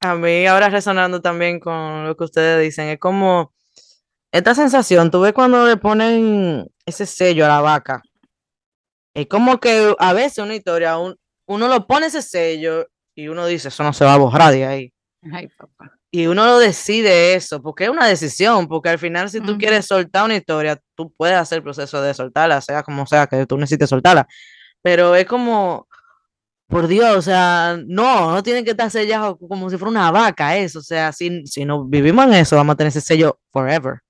A 0.00 0.14
mí 0.14 0.46
ahora 0.46 0.70
resonando 0.70 1.20
también 1.20 1.60
con 1.60 2.04
lo 2.06 2.16
que 2.16 2.24
ustedes 2.24 2.62
dicen, 2.62 2.88
es 2.88 2.98
como 2.98 3.52
esta 4.32 4.54
sensación, 4.54 5.10
tú 5.10 5.20
ves 5.20 5.32
cuando 5.32 5.66
le 5.66 5.76
ponen 5.76 6.66
ese 6.86 7.04
sello 7.06 7.44
a 7.44 7.48
la 7.48 7.60
vaca, 7.60 8.02
es 9.14 9.26
como 9.26 9.58
que 9.60 9.94
a 9.98 10.12
veces 10.12 10.38
una 10.38 10.54
historia, 10.54 10.96
uno 10.98 11.68
lo 11.68 11.86
pone 11.86 12.06
ese 12.06 12.22
sello 12.22 12.86
y 13.14 13.28
uno 13.28 13.46
dice, 13.46 13.68
eso 13.68 13.82
no 13.82 13.92
se 13.92 14.04
va 14.04 14.14
a 14.14 14.18
borrar 14.18 14.52
de 14.52 14.64
ahí. 14.64 14.92
Ay, 15.32 15.48
papá. 15.48 15.99
Y 16.12 16.26
uno 16.26 16.44
lo 16.44 16.58
decide 16.58 17.34
eso, 17.34 17.62
porque 17.62 17.84
es 17.84 17.90
una 17.90 18.06
decisión, 18.06 18.66
porque 18.66 18.88
al 18.88 18.98
final 18.98 19.30
si 19.30 19.40
tú 19.40 19.56
quieres 19.58 19.86
soltar 19.86 20.24
una 20.24 20.34
historia, 20.34 20.80
tú 20.96 21.12
puedes 21.16 21.36
hacer 21.36 21.58
el 21.58 21.62
proceso 21.62 22.02
de 22.02 22.12
soltarla, 22.14 22.60
sea 22.60 22.82
como 22.82 23.06
sea 23.06 23.28
que 23.28 23.46
tú 23.46 23.56
necesites 23.56 23.90
soltarla. 23.90 24.26
Pero 24.82 25.14
es 25.14 25.24
como, 25.26 25.86
por 26.66 26.88
Dios, 26.88 27.16
o 27.16 27.22
sea, 27.22 27.78
no, 27.86 28.32
no 28.32 28.42
tienen 28.42 28.64
que 28.64 28.72
estar 28.72 28.90
sellados 28.90 29.36
como 29.48 29.70
si 29.70 29.76
fuera 29.76 29.90
una 29.90 30.10
vaca, 30.10 30.56
eso, 30.56 30.80
o 30.80 30.82
sea, 30.82 31.12
si, 31.12 31.46
si 31.46 31.64
no 31.64 31.84
vivimos 31.84 32.24
en 32.26 32.34
eso, 32.34 32.56
vamos 32.56 32.74
a 32.74 32.76
tener 32.76 32.88
ese 32.88 33.00
sello 33.00 33.38
forever. 33.52 34.00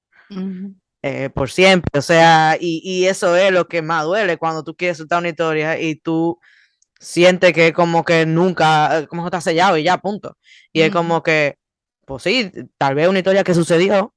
Eh, 1.03 1.29
por 1.31 1.51
siempre, 1.51 1.99
o 1.99 2.03
sea, 2.03 2.57
y, 2.59 2.81
y, 2.85 3.07
eso 3.07 3.35
es 3.37 3.51
lo 3.53 3.67
que 3.67 3.83
más 3.83 4.05
duele 4.05 4.37
cuando 4.37 4.63
tú 4.63 4.75
quieres 4.77 4.99
soltar 4.99 5.19
una 5.19 5.31
historia 5.31 5.81
y 5.81 5.97
tú 5.97 6.39
sientes 7.01 7.53
que 7.55 7.73
como 7.73 8.05
que 8.05 8.27
nunca, 8.27 9.07
como 9.09 9.23
que 9.23 9.29
está 9.29 9.41
sellado 9.41 9.79
y 9.79 9.83
ya, 9.83 9.99
punto. 9.99 10.37
Y 10.73 10.83
es 10.83 10.93
como 10.93 11.23
que, 11.23 11.57
pues 12.11 12.25
sí, 12.25 12.51
tal 12.77 12.97
vez 12.97 13.07
una 13.07 13.21
historia 13.21 13.45
que 13.45 13.55
sucedió, 13.55 14.13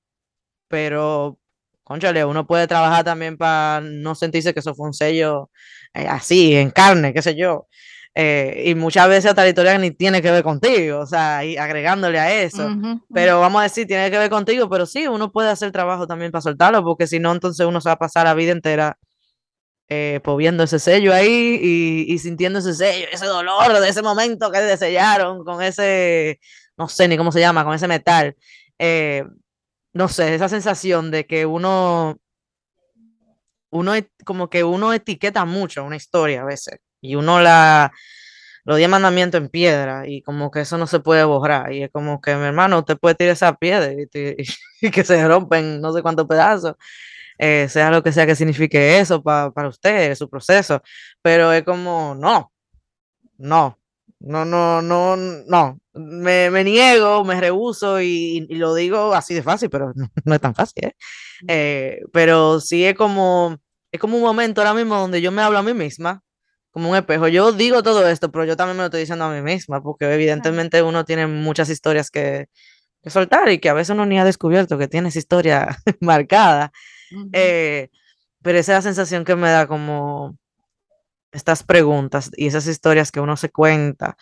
pero, 0.68 1.38
conchale, 1.84 2.26
uno 2.26 2.48
puede 2.48 2.66
trabajar 2.66 3.04
también 3.04 3.38
para 3.38 3.82
no 3.82 4.16
sentirse 4.16 4.52
que 4.52 4.62
eso 4.62 4.74
fue 4.74 4.88
un 4.88 4.96
sello 4.96 5.52
eh, 5.94 6.08
así, 6.08 6.56
en 6.56 6.72
carne, 6.72 7.14
qué 7.14 7.22
sé 7.22 7.36
yo. 7.36 7.68
Eh, 8.16 8.64
y 8.66 8.74
muchas 8.74 9.08
veces 9.08 9.26
esta 9.26 9.48
historia 9.48 9.78
ni 9.78 9.92
tiene 9.92 10.24
que 10.24 10.32
ver 10.32 10.44
contigo, 10.44 11.02
o 11.02 11.06
sea, 11.06 11.46
y 11.46 11.56
agregándole 11.56 12.18
a 12.20 12.42
eso. 12.42 12.68
Pero 13.14 13.40
vamos 13.40 13.60
a 13.60 13.64
decir, 13.66 13.86
tiene 13.86 14.10
que 14.10 14.18
ver 14.18 14.32
contigo, 14.32 14.68
pero 14.72 14.88
sí, 14.88 15.08
uno 15.08 15.32
puede 15.32 15.52
hacer 15.52 15.72
trabajo 15.72 16.08
también 16.08 16.32
para 16.32 16.42
soltarlo, 16.42 16.84
porque 16.84 17.06
si 17.06 17.20
no, 17.20 17.32
entonces 17.32 17.64
uno 17.64 17.80
se 17.80 17.90
va 17.90 17.94
a 17.94 18.00
pasar 18.00 18.26
la 18.26 18.34
vida 18.34 18.54
entera 18.54 18.98
eh, 19.88 20.20
pues 20.24 20.38
viendo 20.38 20.64
ese 20.64 20.80
sello 20.80 21.14
ahí 21.14 22.06
y, 22.08 22.18
sintiendo 22.18 22.58
ese 22.58 22.74
sello, 22.74 23.06
ese 23.12 23.28
dolor 23.28 23.80
de 23.80 23.88
ese 23.88 24.02
momento 24.02 24.52
que 24.52 24.62
le 24.62 24.78
sellaron 24.78 25.44
con 25.44 25.62
ese, 25.62 26.40
no 26.78 26.88
sé 26.88 27.08
ni 27.08 27.18
cómo 27.18 27.32
se 27.32 27.40
llama, 27.40 27.64
con 27.64 27.74
ese 27.74 27.88
metal. 27.88 28.36
Eh, 28.80 29.24
no 29.94 30.08
sé, 30.08 30.36
esa 30.36 30.50
sensación 30.50 31.12
de 31.12 31.26
que 31.26 31.46
uno, 31.46 32.18
uno 33.72 33.94
como 34.26 34.50
que 34.50 34.64
uno 34.64 34.94
etiqueta 34.94 35.46
mucho 35.46 35.84
una 35.84 35.96
historia 35.96 36.42
a 36.42 36.46
veces 36.46 36.80
y 37.02 37.16
uno 37.16 37.40
la, 37.40 37.92
los 38.66 38.78
diez 38.78 38.90
mandamientos 38.90 39.40
en 39.42 39.50
piedra 39.50 40.08
y 40.08 40.22
como 40.22 40.52
que 40.52 40.62
eso 40.62 40.78
no 40.78 40.88
se 40.88 41.00
puede 41.00 41.24
borrar 41.24 41.74
y 41.74 41.84
es 41.84 41.92
como 41.92 42.22
que 42.22 42.36
mi 42.36 42.46
hermano 42.46 42.80
usted 42.80 42.98
puede 42.98 43.16
tirar 43.16 43.34
esa 43.34 43.56
piedra 43.56 43.94
y, 43.94 44.08
y 44.82 44.92
que 44.92 45.04
se 45.04 45.28
rompen 45.28 45.82
no 45.82 45.94
sé 45.94 46.02
cuántos 46.02 46.28
pedazos 46.28 46.76
eh, 47.38 47.68
sea 47.70 47.92
lo 47.92 48.04
que 48.04 48.12
sea 48.12 48.26
que 48.26 48.36
signifique 48.36 49.00
eso 49.00 49.22
para 49.24 49.68
usted, 49.68 50.16
su 50.16 50.30
proceso, 50.30 50.82
pero 51.22 51.52
es 51.52 51.64
como, 51.64 52.16
no, 52.16 52.52
no, 53.38 53.80
no, 54.24 54.46
no, 54.46 54.82
no, 54.82 55.18
no, 55.18 55.80
me, 55.94 56.50
me 56.50 56.64
niego, 56.64 57.26
me 57.26 57.40
rehuso 57.40 58.02
y, 58.02 58.48
lo 58.50 58.74
digo 58.74 59.14
así 59.14 59.34
de 59.34 59.44
fácil, 59.44 59.70
pero 59.70 59.92
no, 60.26 60.36
es 60.36 60.42
tan 60.42 60.56
fácil, 60.56 60.86
¿eh? 60.86 60.96
¿eh? 61.48 62.00
pero 62.14 62.62
sí 62.62 62.86
es 62.86 62.96
como, 62.96 63.58
es 63.92 64.00
como 64.00 64.18
un 64.18 64.24
momento 64.24 64.62
ahora 64.62 64.74
mismo 64.74 64.96
donde 64.96 65.22
yo 65.22 65.32
me 65.32 65.42
hablo 65.42 65.58
a 65.60 65.64
mí 65.64 65.74
misma, 65.74 66.24
como 66.72 66.90
un 66.90 66.96
espejo. 66.96 67.28
Yo 67.28 67.52
digo 67.52 67.84
todo 67.84 68.08
esto, 68.08 68.32
pero 68.32 68.46
yo 68.46 68.56
también 68.56 68.78
me 68.78 68.84
lo 68.84 68.86
estoy 68.86 69.02
diciendo 69.02 69.26
a 69.26 69.34
mí 69.34 69.42
misma, 69.42 69.82
porque 69.84 70.12
evidentemente 70.12 70.82
uno 70.82 71.06
tiene 71.06 71.28
muchas 71.28 71.70
historias 71.70 72.10
que, 72.10 72.48
que 73.04 73.10
soltar 73.10 73.50
y 73.50 73.60
que 73.60 73.70
a 73.70 73.74
veces 73.74 73.92
uno 73.92 74.06
ni 74.06 74.20
ha 74.20 74.26
descubierto 74.26 74.78
que 74.78 74.88
tienes 74.88 75.16
historia 75.18 75.78
marcada. 76.00 76.72
Eh, 77.34 77.90
pero 78.42 78.58
esa 78.58 78.72
es 78.74 78.78
la 78.78 78.82
sensación 78.82 79.26
que 79.26 79.36
me 79.36 79.50
da 79.50 79.68
como 79.68 80.38
estas 81.34 81.64
preguntas 81.64 82.32
y 82.38 82.48
esas 82.48 82.68
historias 82.68 83.12
que 83.12 83.20
uno 83.20 83.36
se 83.38 83.50
cuenta 83.50 84.18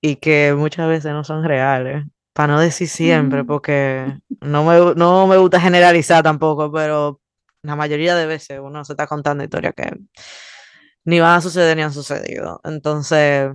y 0.00 0.16
que 0.16 0.54
muchas 0.56 0.88
veces 0.88 1.12
no 1.12 1.24
son 1.24 1.44
reales, 1.44 2.04
para 2.32 2.54
no 2.54 2.60
decir 2.60 2.88
siempre, 2.88 3.44
porque 3.44 4.18
no 4.40 4.64
me, 4.64 4.94
no 4.96 5.26
me 5.26 5.36
gusta 5.36 5.60
generalizar 5.60 6.22
tampoco, 6.24 6.72
pero 6.72 7.20
la 7.62 7.76
mayoría 7.76 8.16
de 8.16 8.26
veces 8.26 8.60
uno 8.60 8.84
se 8.84 8.94
está 8.94 9.06
contando 9.06 9.44
historias 9.44 9.74
que 9.76 9.92
ni 11.04 11.20
van 11.20 11.36
a 11.36 11.40
suceder 11.40 11.76
ni 11.76 11.82
han 11.82 11.92
sucedido. 11.92 12.60
Entonces, 12.64 13.50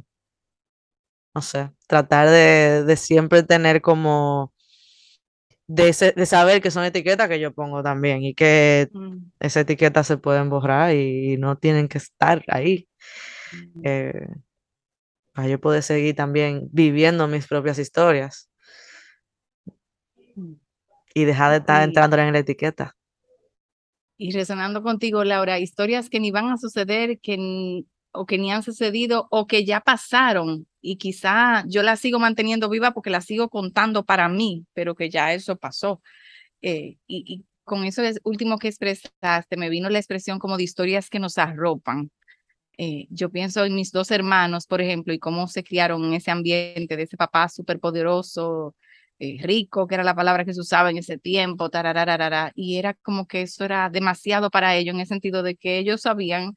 no 1.35 1.41
sé, 1.41 1.71
tratar 1.87 2.29
de, 2.29 2.83
de 2.83 2.95
siempre 2.97 3.43
tener 3.43 3.81
como 3.81 4.53
de, 5.67 5.93
saber 5.93 6.61
que 6.61 6.71
son 6.71 6.85
etiquetas 6.85 7.27
que 7.27 7.39
yo 7.39 7.53
pongo 7.53 7.83
también 7.83 8.23
y 8.23 8.33
que 8.33 8.89
mm. 8.93 9.17
esas 9.39 9.61
etiquetas 9.61 10.07
se 10.07 10.17
pueden 10.17 10.49
borrar 10.49 10.95
y 10.95 11.37
no 11.37 11.57
tienen 11.57 11.87
que 11.87 11.97
estar 11.97 12.43
ahí. 12.47 12.87
Mm. 13.51 13.81
Eh, 13.83 14.27
para 15.33 15.49
yo 15.49 15.59
poder 15.59 15.83
seguir 15.83 16.15
también 16.15 16.67
viviendo 16.71 17.27
mis 17.27 17.45
propias 17.45 17.77
historias 17.77 18.49
mm. 20.35 20.53
y 21.13 21.25
dejar 21.25 21.51
de 21.51 21.57
estar 21.57 21.83
entrando 21.83 22.17
en 22.17 22.33
la 22.33 22.39
etiqueta. 22.39 22.95
Y 24.19 24.31
resonando 24.31 24.81
contigo, 24.81 25.23
Laura, 25.23 25.59
historias 25.59 26.09
que 26.09 26.19
ni 26.19 26.31
van 26.31 26.49
a 26.49 26.57
suceder, 26.57 27.19
que 27.19 27.83
o 28.11 28.25
que 28.25 28.37
ni 28.37 28.51
han 28.51 28.63
sucedido 28.63 29.27
o 29.31 29.47
que 29.47 29.65
ya 29.65 29.81
pasaron 29.81 30.67
y 30.81 30.97
quizá 30.97 31.63
yo 31.67 31.83
la 31.83 31.97
sigo 31.97 32.19
manteniendo 32.19 32.69
viva 32.69 32.91
porque 32.91 33.09
la 33.09 33.21
sigo 33.21 33.49
contando 33.49 34.05
para 34.05 34.29
mí, 34.29 34.65
pero 34.73 34.95
que 34.95 35.09
ya 35.09 35.33
eso 35.33 35.57
pasó. 35.57 36.01
Eh, 36.61 36.97
y, 37.07 37.45
con 37.63 37.83
eso 37.83 38.01
es 38.01 38.21
último 38.23 38.57
que 38.59 38.69
expresaste, 38.69 39.57
me 39.57 39.69
vino 39.69 39.89
la 39.89 39.99
expresión 39.99 40.39
como 40.39 40.55
de 40.57 40.63
historias 40.63 41.09
que 41.09 41.19
nos 41.19 41.37
arropan. 41.37 42.11
Eh, 42.77 43.07
yo 43.09 43.29
pienso 43.31 43.65
en 43.65 43.75
mis 43.75 43.91
dos 43.91 44.11
hermanos, 44.11 44.67
por 44.67 44.81
ejemplo, 44.81 45.13
y 45.13 45.19
cómo 45.19 45.47
se 45.47 45.63
criaron 45.63 46.05
en 46.05 46.13
ese 46.13 46.31
ambiente 46.31 46.95
de 46.95 47.03
ese 47.03 47.17
papá 47.17 47.49
súper 47.49 47.79
poderoso, 47.81 48.75
eh, 49.19 49.37
rico, 49.41 49.87
que 49.87 49.95
era 49.95 50.03
la 50.03 50.15
palabra 50.15 50.45
que 50.45 50.53
se 50.53 50.61
usaba 50.61 50.91
en 50.91 50.99
ese 50.99 51.17
tiempo, 51.17 51.69
y 52.55 52.77
era 52.77 52.93
como 52.95 53.27
que 53.27 53.41
eso 53.41 53.65
era 53.65 53.89
demasiado 53.89 54.49
para 54.51 54.75
ellos 54.75 54.93
en 54.95 55.01
el 55.01 55.07
sentido 55.07 55.43
de 55.43 55.55
que 55.55 55.79
ellos 55.79 56.01
sabían 56.01 56.55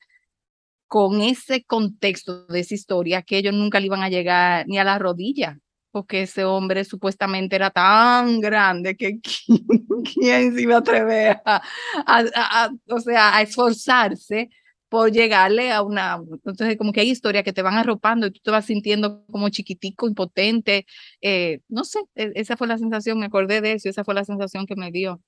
con 0.90 1.20
ese 1.22 1.62
contexto 1.62 2.46
de 2.46 2.58
esa 2.58 2.74
historia 2.74 3.22
que 3.22 3.38
ellos 3.38 3.54
nunca 3.54 3.78
le 3.78 3.86
iban 3.86 4.02
a 4.02 4.08
llegar 4.08 4.66
ni 4.66 4.76
a 4.76 4.82
la 4.82 4.98
rodilla, 4.98 5.56
porque 5.92 6.22
ese 6.22 6.44
hombre 6.44 6.84
supuestamente 6.84 7.54
era 7.54 7.70
tan 7.70 8.40
grande 8.40 8.96
que 8.96 9.20
quién 10.14 10.52
se 10.52 10.62
iba 10.62 10.74
a 10.74 10.78
atrever 10.78 11.40
a, 11.46 12.70
o 12.88 12.98
sea, 12.98 13.36
a 13.36 13.42
esforzarse 13.42 14.50
por 14.88 15.12
llegarle 15.12 15.70
a 15.70 15.82
una, 15.82 16.20
entonces 16.44 16.76
como 16.76 16.92
que 16.92 17.02
hay 17.02 17.10
historias 17.10 17.44
que 17.44 17.52
te 17.52 17.62
van 17.62 17.74
arropando 17.74 18.26
y 18.26 18.32
tú 18.32 18.40
te 18.42 18.50
vas 18.50 18.66
sintiendo 18.66 19.24
como 19.26 19.48
chiquitico, 19.48 20.08
impotente, 20.08 20.86
eh, 21.20 21.60
no 21.68 21.84
sé, 21.84 22.00
e, 22.16 22.32
esa 22.34 22.56
fue 22.56 22.66
la 22.66 22.78
sensación, 22.78 23.20
me 23.20 23.26
acordé 23.26 23.60
de 23.60 23.74
eso, 23.74 23.88
esa 23.88 24.02
fue 24.02 24.14
la 24.14 24.24
sensación 24.24 24.66
que 24.66 24.74
me 24.74 24.90
dio. 24.90 25.22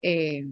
Eh, 0.00 0.44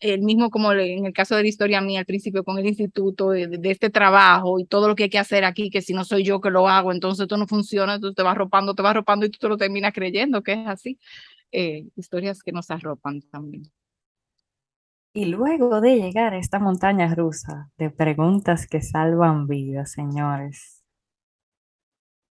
el 0.00 0.22
mismo 0.22 0.50
como 0.50 0.72
en 0.72 1.06
el 1.06 1.12
caso 1.12 1.36
de 1.36 1.42
la 1.42 1.48
historia 1.48 1.80
mía 1.80 2.00
al 2.00 2.06
principio 2.06 2.44
con 2.44 2.58
el 2.58 2.66
instituto, 2.66 3.30
de, 3.30 3.58
este 3.64 3.90
trabajo 3.90 4.58
y 4.58 4.66
todo 4.66 4.88
lo 4.88 4.94
que 4.94 5.04
hay 5.04 5.10
que 5.10 5.18
hacer 5.18 5.44
aquí, 5.44 5.70
que 5.70 5.82
si 5.82 5.94
no 5.94 6.04
soy 6.04 6.24
yo 6.24 6.40
que 6.40 6.50
lo 6.50 6.68
hago, 6.68 6.92
entonces 6.92 7.22
esto 7.22 7.36
no 7.36 7.46
funciona, 7.46 7.94
entonces 7.94 8.16
te 8.16 8.22
vas 8.22 8.32
arropando, 8.32 8.74
te 8.74 8.82
vas 8.82 8.90
arropando 8.90 9.26
y 9.26 9.30
tú 9.30 9.38
te 9.38 9.48
lo 9.48 9.56
terminas 9.56 9.92
creyendo 9.94 10.42
que 10.42 10.52
es 10.52 10.66
así. 10.66 10.98
Eh, 11.52 11.86
historias 11.96 12.42
que 12.42 12.52
nos 12.52 12.70
arropan 12.70 13.22
también. 13.22 13.62
Y 15.14 15.24
luego 15.24 15.80
de 15.80 15.96
llegar 15.96 16.34
a 16.34 16.38
esta 16.38 16.58
montaña 16.58 17.14
rusa 17.14 17.70
de 17.78 17.88
preguntas 17.88 18.66
que 18.66 18.82
salvan 18.82 19.46
vidas, 19.46 19.92
señores, 19.92 20.84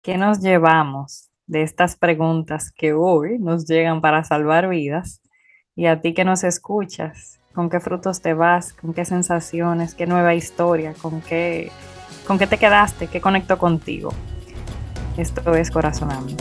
¿qué 0.04 0.20
nos 0.20 0.42
llevamos 0.42 1.32
de 1.48 1.64
estas 1.64 1.98
preguntas 1.98 2.72
que 2.72 2.94
hoy 2.94 3.40
nos 3.40 3.66
llegan 3.66 4.02
para 4.02 4.24
salvar 4.24 4.70
vidas? 4.70 5.22
Y 5.76 5.88
a 5.88 6.00
ti 6.00 6.14
que 6.14 6.26
nos 6.26 6.44
escuchas, 6.44 7.40
con 7.56 7.70
qué 7.70 7.80
frutos 7.80 8.22
te 8.22 8.34
vas, 8.34 8.74
con 8.74 8.94
qué 8.94 9.06
sensaciones, 9.06 9.96
qué 9.96 10.06
nueva 10.06 10.36
historia, 10.36 10.94
con 11.02 11.22
qué, 11.22 11.72
con 12.28 12.38
qué 12.38 12.48
te 12.48 12.58
quedaste, 12.58 13.08
qué 13.08 13.22
conectó 13.22 13.58
contigo. 13.58 14.14
Esto 15.18 15.56
es 15.56 15.72
Corazonando. 15.72 16.36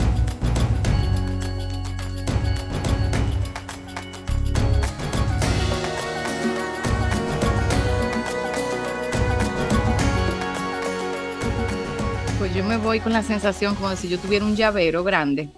Pues 12.37 12.53
yo 12.53 12.65
me 12.65 12.75
voy 12.75 12.99
con 12.99 13.13
la 13.13 13.23
sensación 13.23 13.75
como 13.75 13.95
si 13.95 14.09
yo 14.09 14.19
tuviera 14.19 14.43
un 14.43 14.57
llavero 14.57 15.05
grande, 15.05 15.49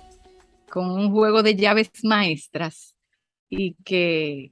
con 0.69 0.91
un 0.91 1.11
juego 1.11 1.41
de 1.41 1.55
llaves 1.55 1.89
maestras 2.03 2.95
y 3.49 3.73
que 3.83 4.51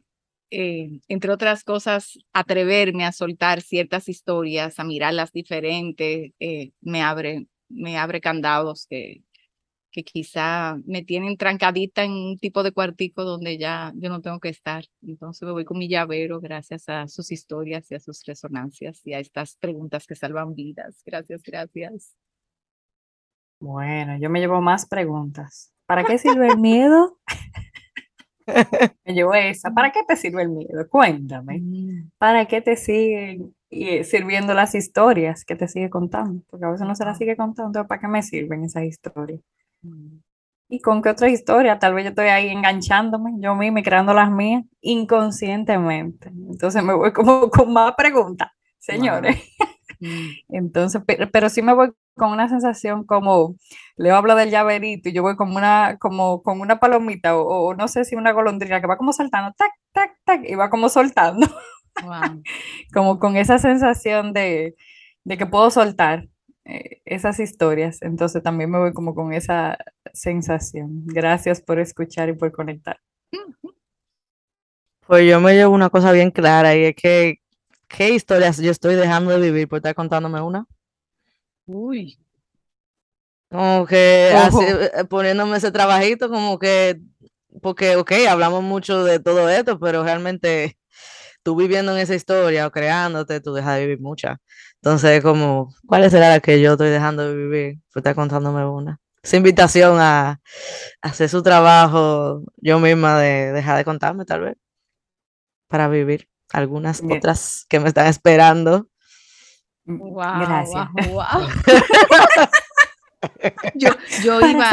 eh, 0.51 0.99
entre 1.07 1.31
otras 1.31 1.63
cosas, 1.63 2.19
atreverme 2.33 3.05
a 3.05 3.11
soltar 3.11 3.61
ciertas 3.61 4.09
historias, 4.09 4.79
a 4.79 4.83
mirarlas 4.83 5.31
diferentes, 5.31 6.31
eh, 6.39 6.71
me, 6.81 7.01
abre, 7.01 7.47
me 7.69 7.97
abre 7.97 8.21
candados 8.21 8.87
que, 8.89 9.23
que 9.95 10.03
quizá 10.03 10.77
me 10.85 11.03
tienen 11.03 11.37
trancadita 11.37 12.03
en 12.03 12.11
un 12.11 12.37
tipo 12.37 12.63
de 12.63 12.73
cuartico 12.73 13.23
donde 13.23 13.57
ya 13.57 13.93
yo 13.95 14.09
no 14.09 14.21
tengo 14.21 14.41
que 14.41 14.49
estar. 14.49 14.83
Entonces 15.01 15.43
me 15.43 15.53
voy 15.53 15.63
con 15.63 15.77
mi 15.77 15.87
llavero 15.87 16.41
gracias 16.41 16.89
a 16.89 17.07
sus 17.07 17.31
historias 17.31 17.89
y 17.91 17.95
a 17.95 18.01
sus 18.01 18.23
resonancias 18.25 18.99
y 19.07 19.13
a 19.13 19.19
estas 19.19 19.55
preguntas 19.55 20.05
que 20.05 20.15
salvan 20.15 20.53
vidas. 20.53 21.01
Gracias, 21.05 21.43
gracias. 21.43 22.13
Bueno, 23.61 24.17
yo 24.19 24.29
me 24.29 24.41
llevo 24.41 24.59
más 24.59 24.85
preguntas. 24.85 25.71
¿Para 25.85 26.03
qué 26.03 26.17
sirve 26.17 26.49
el 26.49 26.57
miedo? 26.57 27.17
me 29.05 29.13
llevo 29.13 29.33
esa. 29.33 29.71
¿Para 29.71 29.91
qué 29.91 30.01
te 30.07 30.15
sirve 30.15 30.43
el 30.43 30.49
miedo? 30.49 30.87
Cuéntame. 30.89 31.59
Mm. 31.59 32.11
¿Para 32.17 32.45
qué 32.45 32.61
te 32.61 32.75
siguen 32.75 33.55
eh, 33.69 34.03
sirviendo 34.03 34.53
las 34.53 34.75
historias 34.75 35.45
que 35.45 35.55
te 35.55 35.67
sigue 35.67 35.89
contando? 35.89 36.43
Porque 36.49 36.65
a 36.65 36.71
veces 36.71 36.87
no 36.87 36.95
se 36.95 37.05
las 37.05 37.17
sigue 37.17 37.35
contando. 37.35 37.87
¿Para 37.87 38.01
qué 38.01 38.07
me 38.07 38.23
sirven 38.23 38.63
esas 38.63 38.83
historias? 38.83 39.41
Mm. 39.81 40.17
¿Y 40.67 40.79
con 40.81 41.01
qué 41.01 41.09
otra 41.09 41.29
historia? 41.29 41.77
Tal 41.77 41.93
vez 41.93 42.05
yo 42.05 42.09
estoy 42.09 42.27
ahí 42.27 42.49
enganchándome, 42.49 43.33
yo 43.39 43.55
misma 43.55 43.83
creando 43.83 44.13
las 44.13 44.31
mías 44.31 44.63
inconscientemente. 44.81 46.29
Entonces 46.29 46.83
me 46.83 46.93
voy 46.93 47.13
como 47.13 47.49
con 47.51 47.71
más 47.71 47.93
preguntas, 47.95 48.49
señores. 48.79 49.37
Entonces, 50.49 51.01
pero, 51.31 51.49
sí 51.49 51.61
me 51.61 51.73
voy 51.73 51.91
con 52.15 52.31
una 52.31 52.49
sensación 52.49 53.05
como, 53.05 53.55
Leo 53.97 54.15
habla 54.15 54.35
del 54.35 54.51
llaverito 54.51 55.09
y 55.09 55.13
yo 55.13 55.21
voy 55.21 55.35
como 55.35 55.57
una, 55.57 55.97
como 55.99 56.41
con 56.43 56.61
una 56.61 56.79
palomita 56.79 57.37
o, 57.37 57.73
no 57.75 57.87
sé 57.87 58.05
si 58.05 58.15
una 58.15 58.31
golondrina 58.31 58.81
que 58.81 58.87
va 58.87 58.97
como 58.97 59.13
saltando, 59.13 59.53
tac, 59.57 59.71
tac, 59.93 60.17
tac, 60.23 60.41
y 60.47 60.55
va 60.55 60.69
como 60.69 60.89
soltando. 60.89 61.47
como 62.93 63.19
con 63.19 63.37
esa 63.37 63.57
sensación 63.57 64.33
de, 64.33 64.75
de 65.23 65.37
que 65.37 65.45
puedo 65.45 65.71
soltar 65.71 66.27
eh, 66.65 67.01
esas 67.05 67.39
historias. 67.39 68.01
Entonces 68.01 68.41
también 68.43 68.71
me 68.71 68.79
voy 68.79 68.93
como 68.93 69.13
con 69.13 69.33
esa 69.33 69.77
sensación. 70.13 71.05
Gracias 71.05 71.61
por 71.61 71.79
escuchar 71.79 72.29
y 72.29 72.33
por 72.33 72.51
conectar. 72.51 72.99
Pues 75.07 75.29
yo 75.29 75.39
me 75.39 75.53
llevo 75.53 75.75
una 75.75 75.91
cosa 75.91 76.11
bien 76.11 76.31
clara 76.31 76.75
y 76.75 76.85
es 76.85 76.95
que, 76.95 77.35
¿qué 77.87 78.09
historias 78.09 78.57
yo 78.57 78.71
estoy 78.71 78.95
dejando 78.95 79.31
de 79.31 79.39
vivir 79.39 79.67
por 79.67 79.77
estar 79.77 79.95
contándome 79.95 80.41
una? 80.41 80.65
Uy. 81.65 82.17
Como 83.49 83.85
que 83.85 84.31
eh, 84.31 85.05
poniéndome 85.05 85.57
ese 85.57 85.71
trabajito, 85.71 86.29
como 86.29 86.59
que, 86.59 86.99
porque, 87.61 87.95
ok, 87.95 88.11
hablamos 88.29 88.63
mucho 88.63 89.03
de 89.03 89.19
todo 89.19 89.49
esto, 89.49 89.79
pero 89.79 90.03
realmente 90.03 90.77
tú 91.43 91.55
viviendo 91.55 91.91
en 91.93 91.99
esa 91.99 92.15
historia 92.15 92.67
o 92.67 92.71
creándote, 92.71 93.39
tú 93.39 93.53
dejas 93.53 93.75
de 93.75 93.81
vivir 93.81 94.01
mucha. 94.01 94.41
Entonces, 94.77 95.21
como, 95.21 95.73
¿cuál 95.85 96.09
será 96.09 96.29
la 96.29 96.39
que 96.39 96.59
yo 96.61 96.73
estoy 96.73 96.89
dejando 96.89 97.27
de 97.27 97.35
vivir? 97.35 97.79
Pues 97.93 98.01
está 98.01 98.15
contándome 98.15 98.65
una. 98.65 98.99
Esa 99.23 99.37
invitación 99.37 99.97
a, 99.99 100.41
hacer 101.01 101.29
su 101.29 101.43
trabajo 101.43 102.43
yo 102.57 102.79
misma 102.79 103.19
de 103.19 103.51
dejar 103.53 103.77
de 103.77 103.85
contarme, 103.85 104.25
tal 104.25 104.41
vez, 104.41 104.57
para 105.67 105.87
vivir 105.87 106.27
algunas 106.55 107.03
otras 107.03 107.65
que 107.69 107.79
me 107.79 107.89
están 107.89 108.07
esperando. 108.07 108.87
Wow, 109.85 110.15
Gracias. 110.15 110.87
yo, 113.75 113.89
yo 114.23 114.47
iba 114.47 114.71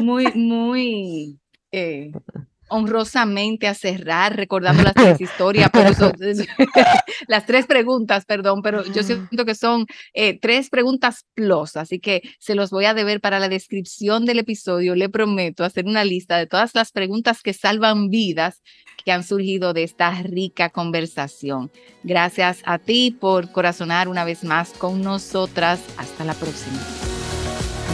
muy, 0.00 0.32
muy 0.32 1.38
eh, 1.72 2.12
honrosamente 2.70 3.66
a 3.66 3.74
cerrar 3.74 4.36
recordando 4.36 4.82
las 4.82 4.94
tres 4.94 5.20
historias, 5.20 5.70
pero 5.72 5.90
las 7.28 7.46
tres 7.46 7.66
preguntas, 7.66 8.24
perdón, 8.24 8.62
pero 8.62 8.84
yo 8.84 9.02
siento 9.02 9.44
que 9.44 9.54
son 9.54 9.86
eh, 10.14 10.38
tres 10.40 10.70
preguntas 10.70 11.26
plus, 11.34 11.76
así 11.76 11.98
que 11.98 12.22
se 12.38 12.54
los 12.54 12.70
voy 12.70 12.86
a 12.86 12.94
deber 12.94 13.20
para 13.20 13.38
la 13.38 13.48
descripción 13.48 14.24
del 14.24 14.38
episodio. 14.38 14.94
Le 14.94 15.08
prometo 15.08 15.64
hacer 15.64 15.86
una 15.86 16.04
lista 16.04 16.38
de 16.38 16.46
todas 16.46 16.74
las 16.74 16.92
preguntas 16.92 17.42
que 17.42 17.52
salvan 17.52 18.08
vidas 18.08 18.62
que 19.04 19.12
han 19.12 19.24
surgido 19.24 19.72
de 19.72 19.82
esta 19.82 20.10
rica 20.22 20.70
conversación. 20.70 21.70
Gracias 22.02 22.60
a 22.64 22.78
ti 22.78 23.16
por 23.18 23.50
corazonar 23.50 24.08
una 24.08 24.24
vez 24.24 24.44
más 24.44 24.70
con 24.70 25.02
nosotras. 25.02 25.80
Hasta 25.96 26.24
la 26.24 26.34
próxima. 26.34 26.78